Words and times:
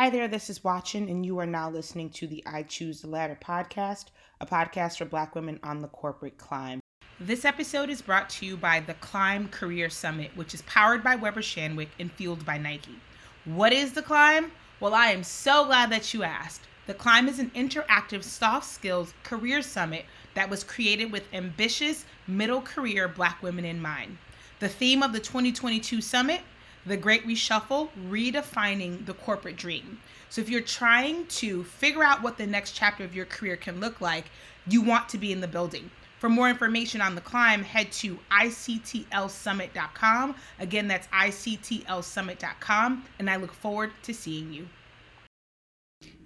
Hi 0.00 0.08
there, 0.08 0.28
this 0.28 0.48
is 0.48 0.64
Watchen, 0.64 1.10
and 1.10 1.26
you 1.26 1.38
are 1.40 1.46
now 1.46 1.68
listening 1.68 2.08
to 2.12 2.26
the 2.26 2.42
I 2.46 2.62
Choose 2.62 3.02
the 3.02 3.08
Ladder 3.08 3.38
podcast, 3.38 4.06
a 4.40 4.46
podcast 4.46 4.96
for 4.96 5.04
Black 5.04 5.34
women 5.34 5.60
on 5.62 5.82
the 5.82 5.88
corporate 5.88 6.38
climb. 6.38 6.80
This 7.20 7.44
episode 7.44 7.90
is 7.90 8.00
brought 8.00 8.30
to 8.30 8.46
you 8.46 8.56
by 8.56 8.80
the 8.80 8.94
Climb 8.94 9.48
Career 9.48 9.90
Summit, 9.90 10.30
which 10.34 10.54
is 10.54 10.62
powered 10.62 11.04
by 11.04 11.16
Weber 11.16 11.42
Shandwick 11.42 11.88
and 11.98 12.10
fueled 12.10 12.46
by 12.46 12.56
Nike. 12.56 12.98
What 13.44 13.74
is 13.74 13.92
the 13.92 14.00
Climb? 14.00 14.52
Well, 14.80 14.94
I 14.94 15.08
am 15.08 15.22
so 15.22 15.66
glad 15.66 15.90
that 15.90 16.14
you 16.14 16.22
asked. 16.22 16.62
The 16.86 16.94
Climb 16.94 17.28
is 17.28 17.38
an 17.38 17.50
interactive 17.50 18.24
soft 18.24 18.70
skills 18.70 19.12
career 19.22 19.60
summit 19.60 20.06
that 20.32 20.48
was 20.48 20.64
created 20.64 21.12
with 21.12 21.24
ambitious 21.34 22.06
middle 22.26 22.62
career 22.62 23.06
Black 23.06 23.42
women 23.42 23.66
in 23.66 23.82
mind. 23.82 24.16
The 24.60 24.68
theme 24.70 25.02
of 25.02 25.12
the 25.12 25.20
2022 25.20 26.00
summit 26.00 26.40
the 26.86 26.96
Great 26.96 27.26
Reshuffle 27.26 27.88
Redefining 28.08 29.06
the 29.06 29.14
Corporate 29.14 29.56
Dream. 29.56 30.00
So, 30.28 30.40
if 30.40 30.48
you're 30.48 30.60
trying 30.60 31.26
to 31.26 31.64
figure 31.64 32.04
out 32.04 32.22
what 32.22 32.38
the 32.38 32.46
next 32.46 32.72
chapter 32.72 33.04
of 33.04 33.14
your 33.14 33.26
career 33.26 33.56
can 33.56 33.80
look 33.80 34.00
like, 34.00 34.26
you 34.66 34.82
want 34.82 35.08
to 35.10 35.18
be 35.18 35.32
in 35.32 35.40
the 35.40 35.48
building. 35.48 35.90
For 36.18 36.28
more 36.28 36.50
information 36.50 37.00
on 37.00 37.14
the 37.14 37.22
climb, 37.22 37.62
head 37.62 37.90
to 37.92 38.18
ictlsummit.com. 38.30 40.34
Again, 40.58 40.86
that's 40.86 41.06
ictlsummit.com, 41.06 43.04
and 43.18 43.30
I 43.30 43.36
look 43.36 43.54
forward 43.54 43.92
to 44.02 44.12
seeing 44.12 44.52
you. 44.52 44.68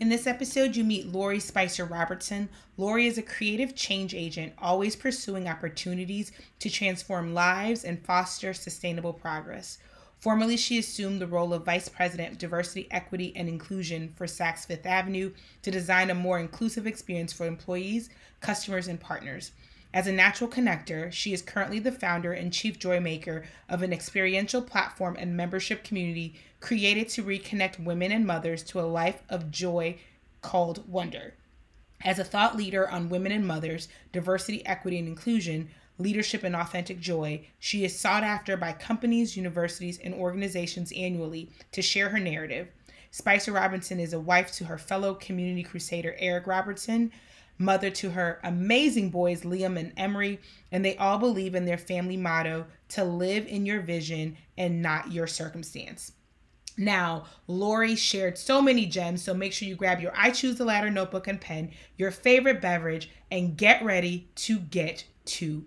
In 0.00 0.08
this 0.08 0.26
episode, 0.26 0.76
you 0.76 0.84
meet 0.84 1.12
Lori 1.12 1.40
Spicer 1.40 1.84
Robertson. 1.84 2.48
Lori 2.76 3.06
is 3.06 3.18
a 3.18 3.22
creative 3.22 3.74
change 3.74 4.14
agent, 4.14 4.52
always 4.58 4.96
pursuing 4.96 5.48
opportunities 5.48 6.32
to 6.58 6.68
transform 6.68 7.32
lives 7.32 7.84
and 7.84 8.04
foster 8.04 8.52
sustainable 8.52 9.12
progress. 9.12 9.78
Formerly, 10.24 10.56
she 10.56 10.78
assumed 10.78 11.20
the 11.20 11.26
role 11.26 11.52
of 11.52 11.66
Vice 11.66 11.90
President 11.90 12.32
of 12.32 12.38
Diversity, 12.38 12.88
Equity, 12.90 13.34
and 13.36 13.46
Inclusion 13.46 14.14
for 14.16 14.24
Saks 14.24 14.64
Fifth 14.64 14.86
Avenue 14.86 15.34
to 15.60 15.70
design 15.70 16.08
a 16.08 16.14
more 16.14 16.38
inclusive 16.38 16.86
experience 16.86 17.30
for 17.30 17.44
employees, 17.46 18.08
customers, 18.40 18.88
and 18.88 18.98
partners. 18.98 19.52
As 19.92 20.06
a 20.06 20.12
natural 20.12 20.48
connector, 20.48 21.12
she 21.12 21.34
is 21.34 21.42
currently 21.42 21.78
the 21.78 21.92
founder 21.92 22.32
and 22.32 22.54
chief 22.54 22.78
joy 22.78 23.00
maker 23.00 23.44
of 23.68 23.82
an 23.82 23.92
experiential 23.92 24.62
platform 24.62 25.14
and 25.18 25.36
membership 25.36 25.84
community 25.84 26.36
created 26.58 27.10
to 27.10 27.22
reconnect 27.22 27.84
women 27.84 28.10
and 28.10 28.26
mothers 28.26 28.62
to 28.62 28.80
a 28.80 28.88
life 28.88 29.22
of 29.28 29.50
joy 29.50 29.98
called 30.40 30.88
Wonder. 30.88 31.34
As 32.02 32.18
a 32.18 32.24
thought 32.24 32.56
leader 32.56 32.88
on 32.88 33.10
women 33.10 33.30
and 33.30 33.46
mothers, 33.46 33.88
diversity, 34.10 34.64
equity, 34.64 34.98
and 34.98 35.06
inclusion, 35.06 35.68
leadership, 35.98 36.42
and 36.44 36.56
authentic 36.56 37.00
joy, 37.00 37.46
she 37.58 37.84
is 37.84 37.98
sought 37.98 38.24
after 38.24 38.56
by 38.56 38.72
companies, 38.72 39.36
universities, 39.36 39.98
and 40.02 40.14
organizations 40.14 40.92
annually 40.96 41.50
to 41.72 41.82
share 41.82 42.08
her 42.08 42.18
narrative. 42.18 42.68
Spicer 43.10 43.52
Robertson 43.52 44.00
is 44.00 44.12
a 44.12 44.18
wife 44.18 44.50
to 44.52 44.64
her 44.64 44.78
fellow 44.78 45.14
community 45.14 45.62
crusader 45.62 46.16
Eric 46.18 46.46
Robertson, 46.46 47.12
mother 47.58 47.90
to 47.90 48.10
her 48.10 48.40
amazing 48.42 49.10
boys 49.10 49.42
Liam 49.42 49.78
and 49.78 49.92
Emery, 49.96 50.40
and 50.72 50.84
they 50.84 50.96
all 50.96 51.18
believe 51.18 51.54
in 51.54 51.64
their 51.64 51.78
family 51.78 52.16
motto 52.16 52.66
to 52.88 53.04
live 53.04 53.46
in 53.46 53.64
your 53.64 53.80
vision 53.80 54.36
and 54.58 54.82
not 54.82 55.12
your 55.12 55.28
circumstance. 55.28 56.12
Now, 56.76 57.26
Lori 57.46 57.94
shared 57.94 58.36
so 58.36 58.60
many 58.60 58.86
gems, 58.86 59.22
so 59.22 59.32
make 59.32 59.52
sure 59.52 59.68
you 59.68 59.76
grab 59.76 60.00
your 60.00 60.12
I 60.16 60.30
Choose 60.30 60.56
the 60.56 60.64
Ladder 60.64 60.90
notebook 60.90 61.28
and 61.28 61.40
pen, 61.40 61.70
your 61.96 62.10
favorite 62.10 62.60
beverage, 62.60 63.10
and 63.30 63.56
get 63.56 63.84
ready 63.84 64.28
to 64.36 64.58
get 64.58 65.04
to. 65.26 65.64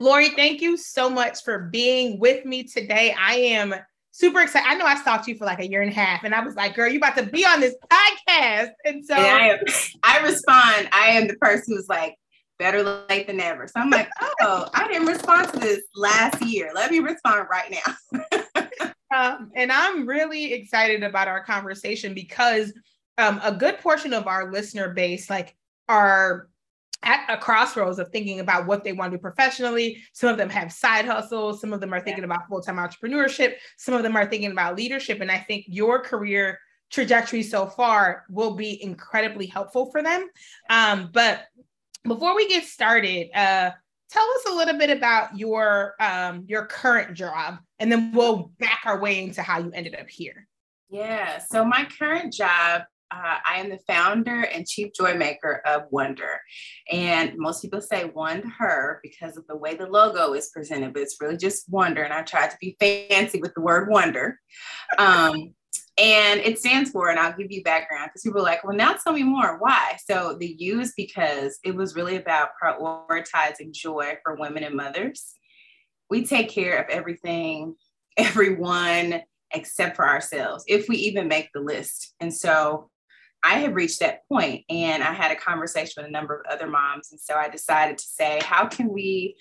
Lori, 0.00 0.30
thank 0.30 0.62
you 0.62 0.78
so 0.78 1.10
much 1.10 1.44
for 1.44 1.68
being 1.70 2.18
with 2.18 2.46
me 2.46 2.64
today. 2.64 3.14
I 3.18 3.34
am 3.34 3.74
super 4.12 4.40
excited. 4.40 4.66
I 4.66 4.74
know 4.74 4.86
I 4.86 4.96
stalked 4.96 5.28
you 5.28 5.36
for 5.36 5.44
like 5.44 5.60
a 5.60 5.68
year 5.68 5.82
and 5.82 5.92
a 5.92 5.94
half, 5.94 6.24
and 6.24 6.34
I 6.34 6.42
was 6.42 6.54
like, 6.56 6.74
girl, 6.74 6.90
you 6.90 6.96
about 6.96 7.18
to 7.18 7.26
be 7.26 7.44
on 7.44 7.60
this 7.60 7.74
podcast. 7.92 8.70
And 8.86 9.04
so 9.04 9.14
and 9.14 9.60
I, 10.02 10.20
I 10.20 10.22
respond, 10.22 10.88
I 10.90 11.10
am 11.10 11.28
the 11.28 11.36
person 11.36 11.76
who's 11.76 11.88
like, 11.88 12.16
better 12.58 12.82
late 12.82 13.26
than 13.26 13.36
never. 13.36 13.66
So 13.66 13.74
I'm 13.76 13.90
like, 13.90 14.08
oh, 14.40 14.68
I 14.72 14.88
didn't 14.88 15.06
respond 15.06 15.52
to 15.52 15.58
this 15.58 15.82
last 15.94 16.42
year. 16.42 16.70
Let 16.74 16.90
me 16.90 17.00
respond 17.00 17.48
right 17.50 17.70
now. 17.70 18.92
um, 19.14 19.50
and 19.54 19.70
I'm 19.70 20.06
really 20.06 20.54
excited 20.54 21.02
about 21.02 21.28
our 21.28 21.44
conversation 21.44 22.14
because 22.14 22.72
um, 23.18 23.38
a 23.44 23.52
good 23.52 23.78
portion 23.78 24.14
of 24.14 24.26
our 24.26 24.50
listener 24.50 24.94
base, 24.94 25.28
like, 25.28 25.54
are 25.90 26.48
at 27.02 27.24
a 27.28 27.36
crossroads 27.36 27.98
of 27.98 28.08
thinking 28.08 28.40
about 28.40 28.66
what 28.66 28.84
they 28.84 28.92
want 28.92 29.12
to 29.12 29.18
do 29.18 29.20
professionally. 29.22 30.02
Some 30.12 30.28
of 30.28 30.36
them 30.36 30.50
have 30.50 30.72
side 30.72 31.06
hustles, 31.06 31.60
some 31.60 31.72
of 31.72 31.80
them 31.80 31.94
are 31.94 32.00
thinking 32.00 32.24
about 32.24 32.48
full 32.48 32.60
time 32.60 32.76
entrepreneurship, 32.76 33.54
some 33.76 33.94
of 33.94 34.02
them 34.02 34.16
are 34.16 34.26
thinking 34.26 34.52
about 34.52 34.76
leadership. 34.76 35.20
And 35.20 35.30
I 35.30 35.38
think 35.38 35.64
your 35.68 36.00
career 36.00 36.58
trajectory 36.90 37.42
so 37.42 37.66
far 37.66 38.24
will 38.28 38.54
be 38.54 38.82
incredibly 38.82 39.46
helpful 39.46 39.90
for 39.90 40.02
them. 40.02 40.28
Um, 40.68 41.10
but 41.12 41.44
before 42.04 42.34
we 42.34 42.48
get 42.48 42.64
started, 42.64 43.28
uh, 43.34 43.70
tell 44.10 44.24
us 44.24 44.44
a 44.50 44.54
little 44.54 44.76
bit 44.76 44.90
about 44.90 45.38
your 45.38 45.94
um, 46.00 46.44
your 46.48 46.66
current 46.66 47.14
job, 47.16 47.58
and 47.78 47.90
then 47.90 48.12
we'll 48.12 48.52
back 48.58 48.82
our 48.84 49.00
way 49.00 49.22
into 49.22 49.42
how 49.42 49.58
you 49.58 49.70
ended 49.72 49.94
up 49.94 50.08
here. 50.08 50.46
Yeah. 50.88 51.38
So 51.38 51.64
my 51.64 51.86
current 51.98 52.32
job 52.32 52.82
uh, 53.10 53.36
I 53.44 53.60
am 53.60 53.70
the 53.70 53.78
founder 53.86 54.42
and 54.42 54.66
chief 54.66 54.92
joy 54.94 55.14
maker 55.14 55.62
of 55.66 55.82
Wonder. 55.90 56.40
And 56.90 57.36
most 57.36 57.62
people 57.62 57.80
say 57.80 58.04
Wonder 58.04 58.48
Her 58.48 59.00
because 59.02 59.36
of 59.36 59.46
the 59.46 59.56
way 59.56 59.74
the 59.74 59.86
logo 59.86 60.32
is 60.34 60.50
presented, 60.50 60.92
but 60.92 61.02
it's 61.02 61.20
really 61.20 61.36
just 61.36 61.68
Wonder. 61.68 62.02
And 62.02 62.12
I 62.12 62.22
tried 62.22 62.50
to 62.50 62.56
be 62.60 62.76
fancy 62.78 63.40
with 63.40 63.54
the 63.54 63.60
word 63.60 63.88
Wonder. 63.88 64.38
Um, 64.98 65.54
and 65.98 66.40
it 66.40 66.58
stands 66.58 66.90
for, 66.90 67.10
and 67.10 67.18
I'll 67.18 67.36
give 67.36 67.50
you 67.50 67.62
background 67.62 68.10
because 68.10 68.22
people 68.22 68.40
are 68.40 68.44
like, 68.44 68.64
well, 68.64 68.76
now 68.76 68.94
tell 68.94 69.12
me 69.12 69.22
more. 69.22 69.58
Why? 69.58 69.96
So 70.04 70.36
the 70.38 70.54
U 70.58 70.80
is 70.80 70.92
because 70.96 71.58
it 71.64 71.74
was 71.74 71.96
really 71.96 72.16
about 72.16 72.50
prioritizing 72.62 73.72
joy 73.72 74.14
for 74.22 74.36
women 74.36 74.62
and 74.62 74.74
mothers. 74.74 75.34
We 76.08 76.24
take 76.24 76.48
care 76.48 76.80
of 76.80 76.88
everything, 76.88 77.74
everyone, 78.16 79.22
except 79.52 79.96
for 79.96 80.08
ourselves, 80.08 80.64
if 80.68 80.88
we 80.88 80.96
even 80.96 81.28
make 81.28 81.48
the 81.52 81.60
list. 81.60 82.14
And 82.20 82.32
so 82.32 82.89
I 83.42 83.54
had 83.54 83.74
reached 83.74 84.00
that 84.00 84.26
point 84.28 84.64
and 84.68 85.02
I 85.02 85.12
had 85.12 85.32
a 85.32 85.36
conversation 85.36 85.94
with 86.02 86.06
a 86.06 86.12
number 86.12 86.36
of 86.36 86.46
other 86.50 86.66
moms. 86.66 87.10
And 87.10 87.20
so 87.20 87.34
I 87.34 87.48
decided 87.48 87.98
to 87.98 88.04
say, 88.04 88.40
how 88.42 88.66
can 88.66 88.92
we 88.92 89.36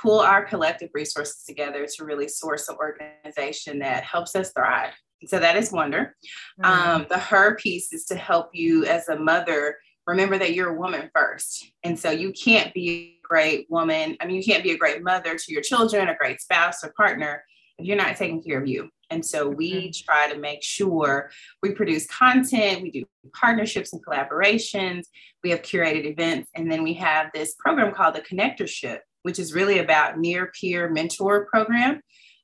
pull 0.00 0.20
our 0.20 0.44
collective 0.44 0.90
resources 0.92 1.44
together 1.44 1.86
to 1.86 2.04
really 2.04 2.28
source 2.28 2.68
an 2.68 2.76
organization 2.76 3.78
that 3.80 4.04
helps 4.04 4.34
us 4.34 4.52
thrive? 4.52 4.92
so 5.26 5.38
that 5.38 5.56
is 5.56 5.72
Wonder. 5.72 6.14
Mm-hmm. 6.62 6.70
Um, 6.70 7.06
the 7.08 7.18
Her 7.18 7.54
piece 7.56 7.92
is 7.92 8.04
to 8.06 8.14
help 8.14 8.50
you 8.52 8.84
as 8.84 9.08
a 9.08 9.18
mother 9.18 9.76
remember 10.06 10.36
that 10.36 10.52
you're 10.52 10.74
a 10.74 10.78
woman 10.78 11.10
first. 11.14 11.72
And 11.82 11.98
so 11.98 12.10
you 12.10 12.32
can't 12.32 12.74
be 12.74 13.18
a 13.18 13.26
great 13.26 13.66
woman. 13.70 14.16
I 14.20 14.26
mean, 14.26 14.36
you 14.36 14.44
can't 14.44 14.62
be 14.62 14.72
a 14.72 14.76
great 14.76 15.02
mother 15.02 15.36
to 15.36 15.52
your 15.52 15.62
children, 15.62 16.08
a 16.08 16.16
great 16.16 16.40
spouse 16.42 16.84
or 16.84 16.92
partner 16.94 17.42
you're 17.78 17.96
not 17.96 18.16
taking 18.16 18.42
care 18.42 18.60
of 18.60 18.68
you. 18.68 18.88
And 19.10 19.24
so 19.24 19.48
we 19.48 19.72
mm-hmm. 19.72 20.04
try 20.04 20.32
to 20.32 20.38
make 20.38 20.62
sure 20.62 21.30
we 21.62 21.72
produce 21.72 22.06
content, 22.06 22.82
we 22.82 22.90
do 22.90 23.04
partnerships 23.32 23.92
and 23.92 24.04
collaborations, 24.04 25.04
we 25.42 25.50
have 25.50 25.62
curated 25.62 26.06
events, 26.06 26.50
and 26.54 26.70
then 26.70 26.82
we 26.82 26.94
have 26.94 27.30
this 27.34 27.54
program 27.58 27.94
called 27.94 28.14
the 28.14 28.22
Connectorship, 28.22 28.98
which 29.22 29.38
is 29.38 29.54
really 29.54 29.78
about 29.78 30.18
near 30.18 30.52
peer 30.58 30.90
mentor 30.90 31.46
program. 31.46 32.00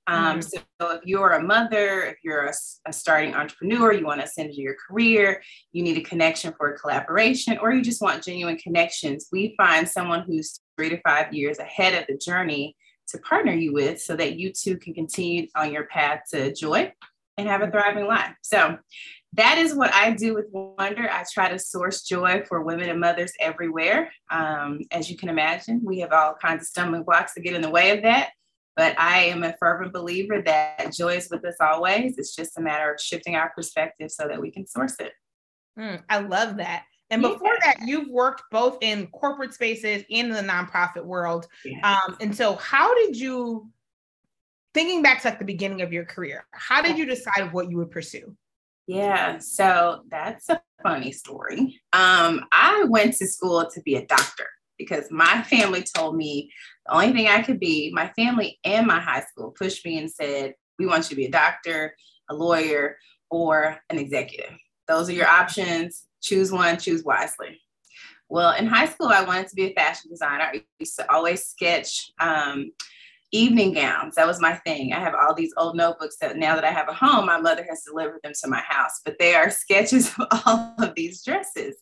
Um, 0.07 0.41
mm-hmm. 0.41 0.61
So 0.81 0.91
if 0.93 1.01
you're 1.05 1.31
a 1.31 1.43
mother, 1.43 2.03
if 2.03 2.17
you're 2.25 2.47
a, 2.47 2.53
a 2.87 2.93
starting 2.93 3.35
entrepreneur, 3.35 3.93
you 3.93 4.05
want 4.05 4.21
to 4.21 4.27
ascend 4.27 4.55
your 4.55 4.75
career, 4.89 5.43
you 5.73 5.83
need 5.83 5.99
a 5.99 6.03
connection 6.03 6.53
for 6.57 6.73
a 6.73 6.79
collaboration, 6.79 7.59
or 7.59 7.73
you 7.73 7.83
just 7.83 8.03
want 8.03 8.25
genuine 8.25 8.59
connections, 8.59 9.29
we 9.31 9.55
find 9.57 9.89
someone 9.89 10.25
who's 10.27 10.61
three 10.77 10.89
to 10.89 11.01
five 11.03 11.33
years 11.33 11.59
ahead 11.59 11.95
of 11.95 12.07
the 12.09 12.17
journey 12.17 12.77
to 13.11 13.19
partner 13.19 13.53
you 13.53 13.73
with 13.73 14.01
so 14.01 14.17
that 14.17 14.39
you 14.39 14.53
too 14.53 14.77
can 14.77 14.95
continue 14.95 15.47
on 15.55 15.73
your 15.73 15.87
path 15.87 16.23
to 16.33 16.53
joy 16.53 16.93
and 17.37 17.49
have 17.49 17.63
a 17.63 17.71
thriving 17.71 18.07
life. 18.07 18.35
So 18.43 18.79
that 19.35 19.59
is 19.59 19.75
what 19.75 19.93
I 19.95 20.13
do 20.13 20.35
with 20.35 20.47
Wonder. 20.51 21.09
I 21.11 21.25
try 21.33 21.49
to 21.49 21.59
source 21.59 22.03
joy 22.03 22.43
for 22.49 22.63
women 22.63 22.89
and 22.89 23.01
mothers 23.01 23.33
everywhere. 23.39 24.11
Um, 24.31 24.81
as 24.91 25.11
you 25.11 25.17
can 25.17 25.29
imagine, 25.29 25.81
we 25.85 26.01
have 26.01 26.13
all 26.13 26.35
kinds 26.35 26.63
of 26.63 26.69
stumbling 26.69 27.05
blocks 27.05 27.35
to 27.35 27.41
get 27.41 27.55
in 27.55 27.63
the 27.63 27.71
way 27.71 27.91
of 27.91 28.03
that. 28.03 28.31
But 28.77 28.99
I 28.99 29.25
am 29.25 29.43
a 29.43 29.55
fervent 29.59 29.93
believer 29.93 30.43
that 30.43 30.93
joy 30.93 31.17
is 31.17 31.29
with 31.31 31.45
us 31.45 31.57
always. 31.61 32.19
It's 32.19 32.35
just 32.35 32.59
a 32.59 32.61
matter 32.61 32.93
of 32.93 33.01
shifting 33.01 33.37
our 33.37 33.53
perspective 33.55 34.11
so 34.11 34.27
that 34.27 34.41
we 34.41 34.51
can 34.51 34.67
source 34.67 34.97
it. 34.99 35.13
Mm, 35.79 36.03
I 36.09 36.21
love 36.21 36.57
that. 36.57 36.85
And 37.11 37.23
before 37.23 37.55
yeah. 37.61 37.73
that, 37.73 37.89
you've 37.89 38.09
worked 38.09 38.43
both 38.53 38.79
in 38.81 39.09
corporate 39.09 39.53
spaces 39.53 40.05
and 40.11 40.29
in 40.29 40.31
the 40.31 40.43
nonprofit 40.43 41.05
world. 41.05 41.47
Um, 41.83 42.17
and 42.21 42.35
so, 42.35 42.55
how 42.57 42.95
did 42.95 43.17
you, 43.17 43.69
thinking 44.75 45.03
back 45.03 45.23
to 45.23 45.29
like 45.29 45.39
the 45.41 45.45
beginning 45.45 45.83
of 45.83 45.93
your 45.93 46.05
career, 46.05 46.47
how 46.53 46.81
did 46.83 46.97
you 46.97 47.07
decide 47.07 47.53
what 47.53 47.71
you 47.71 47.79
would 47.79 47.91
pursue? 47.91 48.37
Yeah, 48.87 49.39
so 49.39 50.03
that's 50.09 50.49
a 50.49 50.61
funny 50.83 51.13
story. 51.13 51.81
Um, 51.93 52.45
I 52.53 52.85
went 52.89 53.15
to 53.17 53.27
school 53.27 53.69
to 53.73 53.83
be 53.83 53.97
a 53.97 54.07
doctor 54.07 54.47
because 54.79 55.11
my 55.11 55.43
family 55.43 55.83
told 55.83 56.17
me 56.17 56.51
the 56.87 56.95
only 56.95 57.13
thing 57.13 57.29
I 57.29 57.43
could 57.43 57.61
be, 57.61 57.93
my 57.93 58.09
family 58.17 58.59
and 58.65 58.87
my 58.87 58.99
high 58.99 59.23
school 59.23 59.51
pushed 59.51 59.85
me 59.85 59.99
and 59.99 60.11
said, 60.11 60.55
We 60.79 60.87
want 60.87 61.05
you 61.05 61.11
to 61.11 61.17
be 61.17 61.27
a 61.27 61.31
doctor, 61.31 61.95
a 62.29 62.35
lawyer, 62.35 62.99
or 63.31 63.79
an 63.91 63.99
executive. 63.99 64.57
Those 64.89 65.09
are 65.09 65.13
your 65.13 65.29
options. 65.29 66.05
Choose 66.21 66.53
one, 66.53 66.79
choose 66.79 67.05
wisely. 67.05 67.61
Well, 68.29 68.55
in 68.55 68.67
high 68.67 68.87
school, 68.87 69.09
I 69.09 69.25
wanted 69.25 69.49
to 69.49 69.57
be 69.57 69.71
a 69.71 69.75
fashion 69.75 70.11
designer. 70.11 70.45
I 70.45 70.63
used 70.79 70.97
to 70.97 71.13
always 71.13 71.45
sketch 71.45 72.13
um, 72.21 72.71
evening 73.33 73.73
gowns. 73.73 74.15
That 74.15 74.27
was 74.27 74.41
my 74.41 74.55
thing. 74.59 74.93
I 74.93 75.01
have 75.01 75.15
all 75.15 75.35
these 75.35 75.53
old 75.57 75.77
notebooks 75.77 76.17
that 76.21 76.37
now 76.37 76.55
that 76.55 76.65
I 76.65 76.71
have 76.71 76.89
a 76.89 76.95
home, 76.95 77.27
my 77.27 77.41
mother 77.41 77.65
has 77.69 77.83
delivered 77.83 78.21
them 78.23 78.33
to 78.43 78.49
my 78.49 78.61
house, 78.61 79.01
but 79.05 79.17
they 79.19 79.35
are 79.35 79.51
sketches 79.51 80.13
of 80.19 80.43
all 80.47 80.75
of 80.79 80.95
these 80.95 81.25
dresses. 81.25 81.77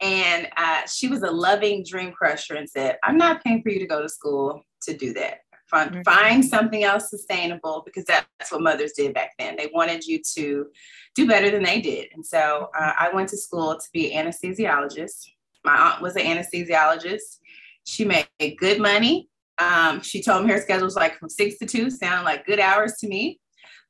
And 0.00 0.48
uh, 0.56 0.86
she 0.86 1.08
was 1.08 1.22
a 1.22 1.30
loving 1.30 1.84
dream 1.88 2.12
crusher 2.12 2.54
and 2.54 2.68
said, 2.68 2.96
I'm 3.04 3.16
not 3.16 3.44
paying 3.44 3.62
for 3.62 3.68
you 3.68 3.78
to 3.78 3.86
go 3.86 4.02
to 4.02 4.08
school 4.08 4.62
to 4.82 4.96
do 4.96 5.12
that. 5.14 5.38
Find, 5.72 5.90
mm-hmm. 5.90 6.02
find 6.02 6.44
something 6.44 6.84
else 6.84 7.10
sustainable 7.10 7.82
because 7.84 8.04
that's 8.04 8.52
what 8.52 8.60
mothers 8.60 8.92
did 8.92 9.14
back 9.14 9.30
then. 9.38 9.56
They 9.56 9.70
wanted 9.72 10.04
you 10.04 10.20
to 10.34 10.66
do 11.14 11.26
better 11.26 11.50
than 11.50 11.62
they 11.62 11.80
did. 11.80 12.08
And 12.14 12.24
so 12.24 12.68
uh, 12.78 12.92
I 12.98 13.10
went 13.12 13.30
to 13.30 13.36
school 13.36 13.74
to 13.74 13.88
be 13.92 14.12
an 14.12 14.26
anesthesiologist. 14.26 15.28
My 15.64 15.74
aunt 15.74 16.02
was 16.02 16.14
an 16.16 16.22
anesthesiologist. 16.22 17.38
She 17.84 18.04
made 18.04 18.28
good 18.58 18.80
money. 18.80 19.28
Um, 19.58 20.02
she 20.02 20.22
told 20.22 20.44
me 20.44 20.52
her 20.52 20.60
schedule 20.60 20.84
was 20.84 20.96
like 20.96 21.18
from 21.18 21.30
six 21.30 21.58
to 21.58 21.66
two, 21.66 21.90
sound 21.90 22.24
like 22.24 22.46
good 22.46 22.60
hours 22.60 22.94
to 22.98 23.08
me. 23.08 23.40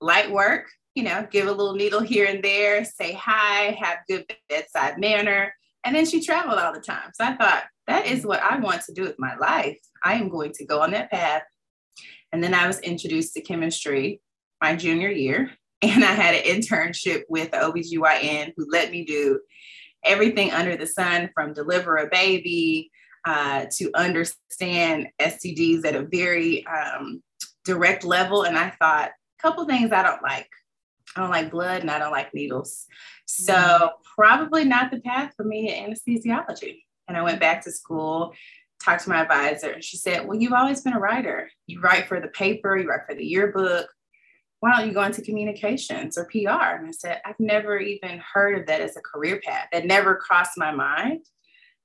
Light 0.00 0.30
work, 0.30 0.70
you 0.94 1.02
know, 1.02 1.26
give 1.30 1.46
a 1.46 1.52
little 1.52 1.74
needle 1.74 2.00
here 2.00 2.26
and 2.26 2.42
there, 2.42 2.84
say 2.84 3.12
hi, 3.12 3.76
have 3.80 3.98
good 4.08 4.24
bedside 4.48 4.98
manner. 4.98 5.52
And 5.84 5.96
then 5.96 6.06
she 6.06 6.22
traveled 6.22 6.58
all 6.58 6.72
the 6.72 6.80
time. 6.80 7.10
So 7.14 7.24
I 7.24 7.34
thought, 7.34 7.64
that 7.88 8.06
is 8.06 8.24
what 8.24 8.40
I 8.40 8.58
want 8.58 8.82
to 8.82 8.92
do 8.92 9.02
with 9.02 9.18
my 9.18 9.36
life. 9.36 9.78
I 10.04 10.14
am 10.14 10.28
going 10.28 10.52
to 10.52 10.64
go 10.64 10.80
on 10.80 10.92
that 10.92 11.10
path. 11.10 11.42
And 12.32 12.42
then 12.42 12.54
I 12.54 12.66
was 12.66 12.80
introduced 12.80 13.34
to 13.34 13.42
chemistry 13.42 14.20
my 14.60 14.76
junior 14.76 15.10
year. 15.10 15.50
And 15.84 16.04
I 16.04 16.12
had 16.12 16.36
an 16.36 16.44
internship 16.44 17.22
with 17.28 17.50
the 17.50 17.56
OBGYN 17.56 18.52
who 18.56 18.68
let 18.70 18.92
me 18.92 19.04
do 19.04 19.40
everything 20.04 20.52
under 20.52 20.76
the 20.76 20.86
sun 20.86 21.28
from 21.34 21.54
deliver 21.54 21.96
a 21.96 22.08
baby 22.08 22.88
uh, 23.24 23.66
to 23.78 23.90
understand 23.96 25.08
STDs 25.20 25.84
at 25.84 25.96
a 25.96 26.06
very 26.06 26.64
um, 26.68 27.20
direct 27.64 28.04
level. 28.04 28.44
And 28.44 28.56
I 28.56 28.70
thought, 28.70 29.10
a 29.10 29.42
couple 29.42 29.64
things 29.66 29.90
I 29.90 30.04
don't 30.04 30.22
like. 30.22 30.48
I 31.16 31.20
don't 31.20 31.30
like 31.30 31.50
blood 31.50 31.80
and 31.80 31.90
I 31.90 31.98
don't 31.98 32.12
like 32.12 32.32
needles. 32.32 32.86
So, 33.26 33.54
mm-hmm. 33.54 33.86
probably 34.14 34.64
not 34.64 34.90
the 34.90 35.00
path 35.00 35.32
for 35.36 35.44
me 35.44 35.74
in 35.74 35.90
anesthesiology. 35.90 36.82
And 37.08 37.16
I 37.16 37.22
went 37.22 37.40
back 37.40 37.62
to 37.64 37.72
school, 37.72 38.34
talked 38.82 39.04
to 39.04 39.10
my 39.10 39.22
advisor, 39.22 39.70
and 39.70 39.84
she 39.84 39.96
said, 39.96 40.26
Well, 40.26 40.38
you've 40.38 40.52
always 40.52 40.80
been 40.80 40.92
a 40.92 41.00
writer. 41.00 41.50
You 41.66 41.80
write 41.80 42.06
for 42.06 42.20
the 42.20 42.28
paper, 42.28 42.76
you 42.76 42.88
write 42.88 43.06
for 43.06 43.14
the 43.14 43.24
yearbook. 43.24 43.88
Why 44.60 44.76
don't 44.76 44.86
you 44.86 44.94
go 44.94 45.02
into 45.02 45.22
communications 45.22 46.16
or 46.16 46.26
PR? 46.26 46.76
And 46.76 46.86
I 46.86 46.92
said, 46.92 47.20
I've 47.24 47.40
never 47.40 47.78
even 47.78 48.22
heard 48.32 48.60
of 48.60 48.66
that 48.66 48.80
as 48.80 48.96
a 48.96 49.00
career 49.00 49.40
path. 49.44 49.66
That 49.72 49.86
never 49.86 50.14
crossed 50.16 50.56
my 50.56 50.70
mind. 50.70 51.24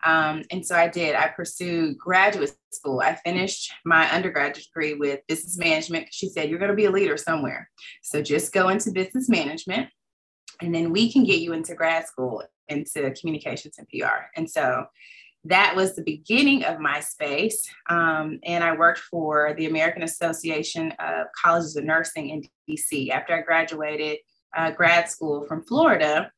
Um, 0.05 0.43
and 0.51 0.63
so 0.63 0.75
I 0.75 0.87
did. 0.87 1.15
I 1.15 1.27
pursued 1.27 1.97
graduate 1.97 2.55
school. 2.71 3.01
I 3.01 3.15
finished 3.15 3.73
my 3.83 4.07
undergraduate 4.11 4.67
degree 4.67 4.93
with 4.93 5.21
business 5.27 5.57
management. 5.57 6.07
She 6.11 6.29
said, 6.29 6.49
You're 6.49 6.59
going 6.59 6.69
to 6.69 6.75
be 6.75 6.85
a 6.85 6.91
leader 6.91 7.17
somewhere. 7.17 7.69
So 8.03 8.21
just 8.21 8.53
go 8.53 8.69
into 8.69 8.91
business 8.91 9.27
management, 9.27 9.89
and 10.61 10.73
then 10.73 10.91
we 10.91 11.11
can 11.11 11.23
get 11.23 11.39
you 11.39 11.53
into 11.53 11.75
grad 11.75 12.05
school, 12.07 12.43
into 12.67 13.11
communications 13.19 13.77
and 13.77 13.87
PR. 13.89 14.25
And 14.35 14.49
so 14.49 14.85
that 15.45 15.75
was 15.75 15.95
the 15.95 16.03
beginning 16.03 16.65
of 16.65 16.79
my 16.79 16.99
space. 16.99 17.65
Um, 17.89 18.39
and 18.43 18.63
I 18.63 18.75
worked 18.75 18.99
for 18.99 19.53
the 19.57 19.67
American 19.67 20.03
Association 20.03 20.91
of 20.99 21.27
Colleges 21.41 21.75
of 21.75 21.85
Nursing 21.85 22.29
in 22.29 22.43
DC. 22.69 23.09
After 23.09 23.35
I 23.35 23.41
graduated 23.41 24.17
uh, 24.55 24.71
grad 24.71 25.09
school 25.09 25.45
from 25.45 25.63
Florida, 25.63 26.31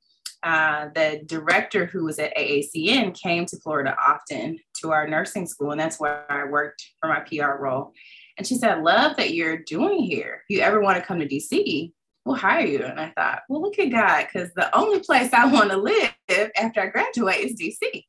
uh, 0.43 0.87
the 0.95 1.21
director 1.25 1.85
who 1.85 2.05
was 2.05 2.19
at 2.19 2.35
AACN 2.37 3.19
came 3.19 3.45
to 3.45 3.57
Florida 3.57 3.95
often 3.99 4.59
to 4.81 4.91
our 4.91 5.07
nursing 5.07 5.45
school, 5.45 5.71
and 5.71 5.79
that's 5.79 5.99
where 5.99 6.31
I 6.31 6.45
worked 6.45 6.85
for 6.99 7.09
my 7.09 7.19
PR 7.21 7.61
role. 7.61 7.93
And 8.37 8.47
she 8.47 8.55
said, 8.55 8.71
I 8.71 8.81
love 8.81 9.17
that 9.17 9.33
you're 9.33 9.57
doing 9.57 9.99
here. 9.99 10.43
If 10.47 10.55
you 10.55 10.61
ever 10.61 10.79
want 10.79 10.97
to 10.97 11.03
come 11.03 11.19
to 11.19 11.27
DC, 11.27 11.91
we'll 12.23 12.35
hire 12.35 12.65
you. 12.65 12.83
And 12.83 12.99
I 12.99 13.11
thought, 13.17 13.41
well, 13.49 13.61
look 13.61 13.77
at 13.79 13.91
God, 13.91 14.27
because 14.31 14.53
the 14.53 14.73
only 14.77 14.99
place 14.99 15.33
I 15.33 15.45
want 15.51 15.71
to 15.71 15.77
live 15.77 16.51
after 16.55 16.81
I 16.81 16.87
graduate 16.87 17.39
is 17.39 17.59
DC. 17.59 18.05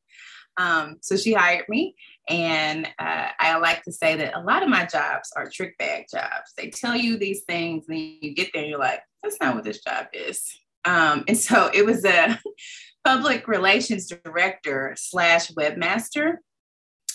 Um, 0.57 0.97
so 1.01 1.17
she 1.17 1.33
hired 1.33 1.67
me. 1.69 1.95
And 2.29 2.87
uh, 2.99 3.27
I 3.39 3.57
like 3.57 3.83
to 3.83 3.91
say 3.91 4.15
that 4.17 4.35
a 4.35 4.41
lot 4.41 4.63
of 4.63 4.69
my 4.69 4.85
jobs 4.85 5.31
are 5.35 5.49
trick 5.49 5.77
bag 5.77 6.05
jobs. 6.11 6.53
They 6.57 6.69
tell 6.69 6.95
you 6.95 7.17
these 7.17 7.43
things, 7.43 7.85
and 7.89 7.97
you 7.97 8.33
get 8.33 8.49
there 8.53 8.63
and 8.63 8.69
you're 8.69 8.79
like, 8.79 9.01
that's 9.23 9.37
not 9.41 9.55
what 9.55 9.63
this 9.63 9.83
job 9.83 10.07
is. 10.13 10.41
Um, 10.85 11.23
and 11.27 11.37
so 11.37 11.69
it 11.73 11.85
was 11.85 12.05
a 12.05 12.39
public 13.03 13.47
relations 13.47 14.07
director 14.07 14.93
slash 14.97 15.51
webmaster. 15.51 16.37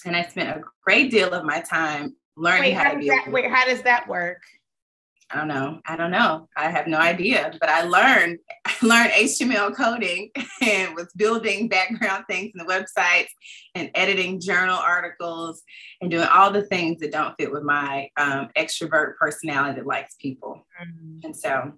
And 0.05 0.17
I 0.17 0.25
spent 0.25 0.50
a 0.50 0.62
great 0.85 1.11
deal 1.11 1.33
of 1.33 1.44
my 1.44 1.61
time 1.61 2.17
learning 2.37 2.62
wait, 2.62 2.73
how, 2.73 2.85
how 2.85 2.93
to 2.93 2.99
be. 2.99 3.09
That, 3.09 3.31
wait, 3.31 3.50
how 3.50 3.65
does 3.67 3.83
that 3.83 4.09
work? 4.09 4.43
I 5.31 5.38
don't 5.38 5.49
know. 5.49 5.81
I 5.87 5.96
don't 5.96 6.12
know. 6.12 6.49
I 6.56 6.70
have 6.70 6.87
no 6.87 6.99
idea. 6.99 7.52
But 7.58 7.69
I 7.69 7.82
learned 7.82 8.38
I 8.64 8.75
learned 8.82 9.11
HTML 9.11 9.75
coding 9.75 10.31
and 10.62 10.94
was 10.94 11.12
building 11.17 11.69
background 11.69 12.25
things 12.28 12.52
in 12.55 12.64
the 12.64 12.73
websites 12.73 13.28
and 13.75 13.90
editing 13.94 14.40
journal 14.40 14.76
articles 14.76 15.62
and 16.00 16.11
doing 16.11 16.28
all 16.32 16.52
the 16.52 16.62
things 16.62 17.00
that 17.00 17.12
don't 17.12 17.34
fit 17.38 17.52
with 17.52 17.62
my 17.62 18.08
um, 18.17 18.49
extrovert 18.56 19.17
personality 19.17 19.81
that 19.81 19.87
likes 19.87 20.14
people. 20.20 20.67
Mm-hmm. 20.81 21.19
And 21.25 21.37
so 21.37 21.73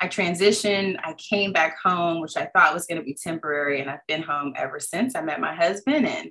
I 0.00 0.08
transitioned. 0.08 0.98
I 1.02 1.14
came 1.14 1.52
back 1.52 1.76
home, 1.82 2.20
which 2.20 2.36
I 2.36 2.46
thought 2.46 2.74
was 2.74 2.86
going 2.86 2.98
to 2.98 3.04
be 3.04 3.14
temporary, 3.14 3.80
and 3.80 3.90
I've 3.90 4.06
been 4.08 4.22
home 4.22 4.52
ever 4.56 4.80
since. 4.80 5.14
I 5.14 5.22
met 5.22 5.40
my 5.40 5.54
husband, 5.54 6.06
and 6.06 6.30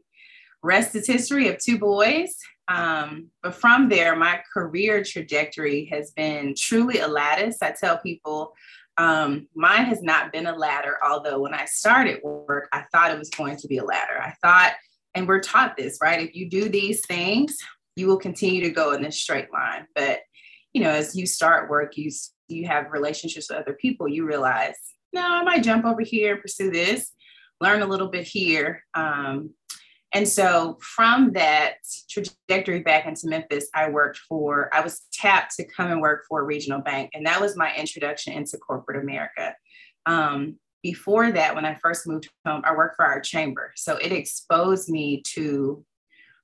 rest 0.64 0.96
is 0.96 1.08
history 1.08 1.48
of 1.48 1.58
two 1.58 1.80
boys. 1.80 2.36
Um, 2.70 3.32
but 3.42 3.56
from 3.56 3.90
there, 3.90 4.16
my 4.16 4.42
career 4.54 5.04
trajectory 5.04 5.86
has 5.92 6.12
been 6.12 6.54
truly 6.56 7.00
a 7.00 7.08
lattice. 7.08 7.58
I 7.62 7.72
tell 7.72 7.98
people 7.98 8.54
um, 8.98 9.48
mine 9.56 9.86
has 9.86 10.04
not 10.04 10.32
been 10.32 10.46
a 10.46 10.56
ladder, 10.56 10.98
although 11.04 11.40
when 11.40 11.54
I 11.54 11.66
started 11.66 12.20
work, 12.22 12.68
I 12.72 12.84
thought 12.92 13.12
it 13.12 13.18
was 13.18 13.30
going 13.30 13.58
to 13.58 13.68
be 13.68 13.78
a 13.78 13.84
ladder. 13.84 14.22
I 14.22 14.34
thought, 14.44 14.74
and 15.16 15.28
we're 15.28 15.40
taught 15.40 15.78
this, 15.78 15.98
right? 16.02 16.22
If 16.22 16.36
you 16.36 16.50
do 16.50 16.70
these 16.70 17.06
things, 17.06 17.58
you 17.96 18.08
will 18.08 18.18
continue 18.18 18.62
to 18.62 18.70
go 18.70 18.92
in 18.92 19.02
this 19.02 19.20
straight 19.20 19.52
line. 19.52 19.88
But 19.96 20.20
you 20.74 20.84
know, 20.84 20.92
as 20.92 21.16
you 21.16 21.26
start 21.26 21.70
work, 21.70 21.98
you 21.98 22.12
you 22.48 22.68
have 22.68 22.92
relationships 22.92 23.50
with 23.50 23.60
other 23.60 23.74
people, 23.74 24.08
you 24.08 24.26
realize, 24.26 24.76
no, 25.14 25.22
I 25.22 25.44
might 25.44 25.64
jump 25.64 25.86
over 25.86 26.02
here 26.02 26.34
and 26.34 26.42
pursue 26.42 26.70
this, 26.70 27.12
learn 27.62 27.82
a 27.82 27.88
little 27.88 28.10
bit 28.10 28.28
here, 28.28 28.84
um, 28.94 29.52
and 30.14 30.28
so 30.28 30.78
from 30.82 31.34
that 31.34 31.76
trajectory 32.10 32.82
back 32.82 33.06
into 33.06 33.28
Memphis, 33.28 33.70
I 33.76 33.90
worked 33.90 34.18
for, 34.18 34.70
I 34.74 34.82
was 34.82 35.02
tapped 35.14 35.56
to 35.58 35.66
come 35.66 35.92
and 35.92 36.02
work 36.02 36.26
for 36.28 36.42
a 36.42 36.46
regional 36.46 36.82
bank. 36.82 37.12
And 37.14 37.26
that 37.28 37.40
was 37.40 37.56
my 37.56 37.76
introduction 37.76 38.34
into 38.34 38.58
corporate 38.58 39.04
America. 39.04 39.56
Um, 40.08 40.56
before 40.82 41.32
that, 41.32 41.54
when 41.54 41.66
I 41.66 41.76
first 41.76 42.08
moved 42.08 42.30
home, 42.46 42.62
I 42.66 42.76
worked 42.76 42.96
for 42.96 43.06
our 43.06 43.20
chamber. 43.20 43.72
So 43.76 43.98
it 43.98 44.12
exposed 44.12 44.90
me 44.90 45.22
to 45.34 45.86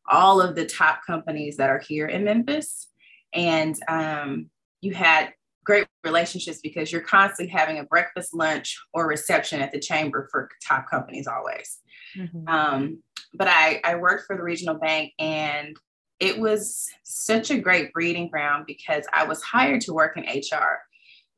all 0.08 0.42
of 0.42 0.56
the 0.56 0.66
top 0.66 1.00
companies 1.08 1.58
that 1.58 1.70
are 1.70 1.80
here 1.80 2.06
in 2.06 2.24
Memphis. 2.24 2.90
And 3.34 3.76
um, 3.88 4.50
you 4.82 4.94
had 4.94 5.34
great 5.64 5.88
relationships 6.04 6.60
because 6.62 6.92
you're 6.92 7.02
constantly 7.02 7.52
having 7.52 7.80
a 7.80 7.84
breakfast, 7.84 8.36
lunch, 8.36 8.78
or 8.94 9.08
reception 9.08 9.62
at 9.62 9.72
the 9.72 9.80
chamber 9.80 10.28
for 10.32 10.50
top 10.66 10.88
companies 10.90 11.26
always. 11.26 11.80
Mm-hmm. 12.16 12.48
Um, 12.48 13.04
but 13.38 13.48
I, 13.48 13.82
I 13.84 13.96
worked 13.96 14.26
for 14.26 14.36
the 14.36 14.44
regional 14.44 14.76
bank 14.76 15.14
and 15.20 15.78
it 16.20 16.40
was 16.40 16.88
such 17.04 17.52
a 17.52 17.60
great 17.60 17.92
breeding 17.92 18.30
ground 18.30 18.66
because 18.66 19.06
I 19.12 19.26
was 19.26 19.44
hired 19.44 19.82
to 19.82 19.94
work 19.94 20.18
in 20.18 20.24
HR, 20.24 20.80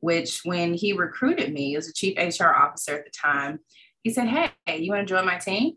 which 0.00 0.42
when 0.44 0.74
he 0.74 0.92
recruited 0.92 1.52
me, 1.52 1.76
as 1.76 1.88
a 1.88 1.92
chief 1.92 2.16
HR 2.16 2.48
officer 2.48 2.96
at 2.96 3.04
the 3.04 3.10
time, 3.10 3.58
he 4.02 4.10
said, 4.12 4.28
Hey, 4.28 4.78
you 4.78 4.92
want 4.92 5.06
to 5.06 5.14
join 5.14 5.26
my 5.26 5.38
team? 5.38 5.74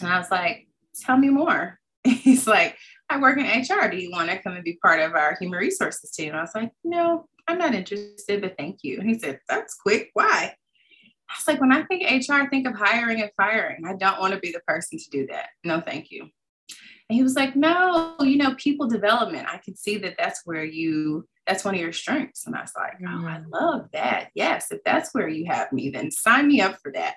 And 0.00 0.08
I 0.08 0.18
was 0.18 0.30
like, 0.30 0.68
Tell 1.00 1.16
me 1.16 1.28
more. 1.28 1.78
He's 2.04 2.46
like, 2.46 2.76
I 3.08 3.20
work 3.20 3.38
in 3.38 3.44
HR. 3.44 3.90
Do 3.90 3.96
you 3.96 4.10
want 4.10 4.30
to 4.30 4.40
come 4.42 4.52
and 4.52 4.64
be 4.64 4.78
part 4.82 5.00
of 5.00 5.14
our 5.14 5.36
human 5.40 5.58
resources 5.58 6.10
team? 6.12 6.34
I 6.34 6.42
was 6.42 6.54
like, 6.54 6.70
No, 6.84 7.26
I'm 7.48 7.58
not 7.58 7.74
interested, 7.74 8.40
but 8.40 8.54
thank 8.56 8.78
you. 8.82 9.00
And 9.00 9.08
he 9.08 9.18
said, 9.18 9.40
That's 9.48 9.74
quick. 9.74 10.10
Why? 10.14 10.54
I 11.30 11.34
was 11.38 11.46
like, 11.46 11.60
when 11.60 11.72
I 11.72 11.84
think 11.84 12.28
HR, 12.28 12.34
I 12.34 12.46
think 12.48 12.66
of 12.66 12.74
hiring 12.74 13.22
and 13.22 13.30
firing. 13.36 13.84
I 13.86 13.94
don't 13.94 14.18
want 14.18 14.34
to 14.34 14.40
be 14.40 14.50
the 14.50 14.60
person 14.66 14.98
to 14.98 15.10
do 15.10 15.26
that. 15.28 15.50
No, 15.64 15.80
thank 15.80 16.10
you. 16.10 16.22
And 16.22 17.16
he 17.16 17.22
was 17.22 17.36
like, 17.36 17.54
no, 17.54 18.16
you 18.20 18.36
know, 18.36 18.54
people 18.56 18.88
development. 18.88 19.48
I 19.48 19.58
can 19.58 19.76
see 19.76 19.96
that 19.98 20.16
that's 20.18 20.42
where 20.44 20.64
you, 20.64 21.26
that's 21.46 21.64
one 21.64 21.74
of 21.74 21.80
your 21.80 21.92
strengths. 21.92 22.46
And 22.46 22.56
I 22.56 22.62
was 22.62 22.72
like, 22.76 22.94
oh, 23.02 23.26
I 23.26 23.38
mm. 23.38 23.44
love 23.52 23.88
that. 23.92 24.30
Yes, 24.34 24.72
if 24.72 24.80
that's 24.84 25.12
where 25.12 25.28
you 25.28 25.46
have 25.46 25.72
me, 25.72 25.90
then 25.90 26.10
sign 26.10 26.48
me 26.48 26.60
up 26.60 26.78
for 26.82 26.92
that. 26.92 27.14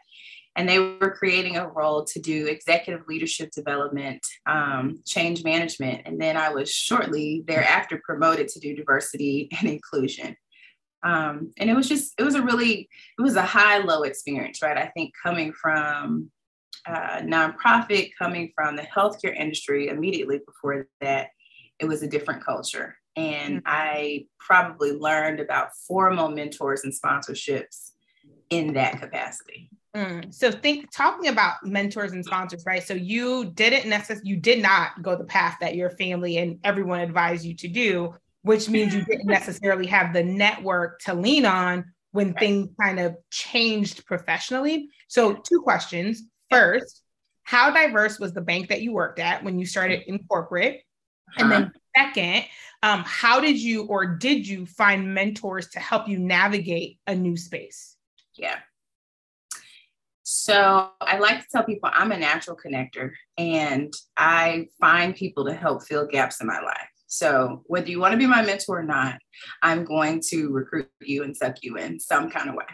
And 0.56 0.70
they 0.70 0.80
were 0.80 1.16
creating 1.18 1.58
a 1.58 1.68
role 1.68 2.06
to 2.06 2.20
do 2.20 2.46
executive 2.48 3.08
leadership 3.08 3.50
development, 3.52 4.24
um, 4.46 5.00
change 5.06 5.44
management. 5.44 6.04
And 6.06 6.22
then 6.22 6.38
I 6.38 6.50
was 6.50 6.72
shortly 6.72 7.44
thereafter 7.48 8.00
promoted 8.04 8.48
to 8.50 8.60
do 8.60 8.76
diversity 8.76 9.50
and 9.60 9.68
inclusion. 9.68 10.36
Um, 11.04 11.52
and 11.58 11.70
it 11.70 11.76
was 11.76 11.90
just, 11.90 12.14
it 12.18 12.24
was 12.24 12.36
a 12.36 12.42
really, 12.42 12.90
it 13.18 13.22
was 13.22 13.36
a 13.36 13.42
high 13.42 13.80
low 13.80 14.04
experience, 14.04 14.62
right? 14.62 14.78
I 14.78 14.88
think 14.88 15.14
coming 15.22 15.54
from 15.54 16.32
uh, 16.88 17.20
nonprofit, 17.22 18.12
coming 18.18 18.52
from 18.56 18.76
the 18.76 18.84
healthcare 18.84 19.36
industry 19.36 19.90
immediately 19.90 20.40
before 20.46 20.88
that, 21.02 21.30
it 21.80 21.86
was 21.86 22.04
a 22.04 22.08
different 22.08 22.44
culture. 22.44 22.96
And 23.16 23.58
mm-hmm. 23.58 23.68
I 23.68 24.26
probably 24.40 24.94
learned 24.94 25.40
about 25.40 25.70
formal 25.88 26.30
mentors 26.30 26.84
and 26.84 26.94
sponsorships 26.94 27.92
in 28.50 28.74
that 28.74 29.00
capacity. 29.00 29.70
Mm. 29.96 30.34
So 30.34 30.52
think 30.52 30.90
talking 30.92 31.30
about 31.30 31.64
mentors 31.64 32.14
and 32.14 32.26
sponsors, 32.26 32.64
right? 32.66 32.82
So 32.82 32.96
you 32.96 33.46
didn't 33.46 33.88
necessarily 33.88 34.28
you 34.28 34.38
did 34.38 34.62
not 34.62 35.02
go 35.04 35.16
the 35.16 35.24
path 35.24 35.58
that 35.62 35.76
your 35.76 35.92
family 35.92 36.38
and 36.38 36.60
everyone 36.64 37.02
advised 37.02 37.46
you 37.46 37.54
to 37.56 37.68
do, 37.68 38.16
which 38.44 38.70
means 38.70 38.94
you 38.94 39.04
didn't 39.04 39.26
necessarily 39.40 39.88
have 39.88 40.14
the 40.14 40.24
network 40.24 41.00
to 41.02 41.14
lean 41.14 41.46
on 41.46 41.86
when 42.12 42.28
right. 42.28 42.40
things 42.40 42.70
kind 42.80 43.00
of 43.00 43.16
changed 43.32 44.06
professionally. 44.06 44.90
So 45.08 45.34
two 45.34 45.62
questions. 45.62 46.24
First, 46.50 47.02
how 47.44 47.72
diverse 47.72 48.20
was 48.20 48.34
the 48.34 48.42
bank 48.42 48.70
that 48.70 48.82
you 48.82 48.94
worked 48.94 49.20
at 49.20 49.44
when 49.44 49.60
you 49.60 49.66
started 49.66 50.04
in 50.08 50.20
corporate? 50.30 50.82
And 51.38 51.52
then 51.52 51.64
uh-huh. 51.64 52.06
second, 52.06 52.46
um, 52.84 53.04
how 53.06 53.40
did 53.40 53.58
you 53.58 53.86
or 53.86 54.06
did 54.06 54.48
you 54.48 54.66
find 54.66 55.14
mentors 55.14 55.70
to 55.70 55.80
help 55.80 56.08
you 56.08 56.20
navigate 56.20 57.00
a 57.08 57.16
new 57.16 57.36
space? 57.36 57.96
Yeah. 58.36 58.60
So 60.24 60.92
I 61.02 61.18
like 61.18 61.42
to 61.42 61.46
tell 61.52 61.64
people 61.64 61.90
I'm 61.92 62.12
a 62.12 62.18
natural 62.18 62.58
connector 62.58 63.12
and 63.38 63.94
I 64.16 64.68
find 64.80 65.16
people 65.16 65.46
to 65.46 65.54
help 65.54 65.84
fill 65.84 66.08
gaps 66.08 66.40
in 66.40 66.48
my 66.48 66.62
life. 66.62 66.93
So 67.14 67.62
whether 67.68 67.90
you 67.90 68.00
want 68.00 68.14
to 68.14 68.18
be 68.18 68.26
my 68.26 68.42
mentor 68.42 68.80
or 68.80 68.84
not, 68.84 69.20
I'm 69.62 69.86
going 69.86 70.22
to 70.30 70.50
recruit 70.50 70.90
you 71.02 71.24
and 71.24 71.36
suck 71.36 71.58
you 71.62 71.78
in 71.78 72.00
some 72.00 72.30
kind 72.30 72.50
of 72.50 72.56
way. 72.56 72.66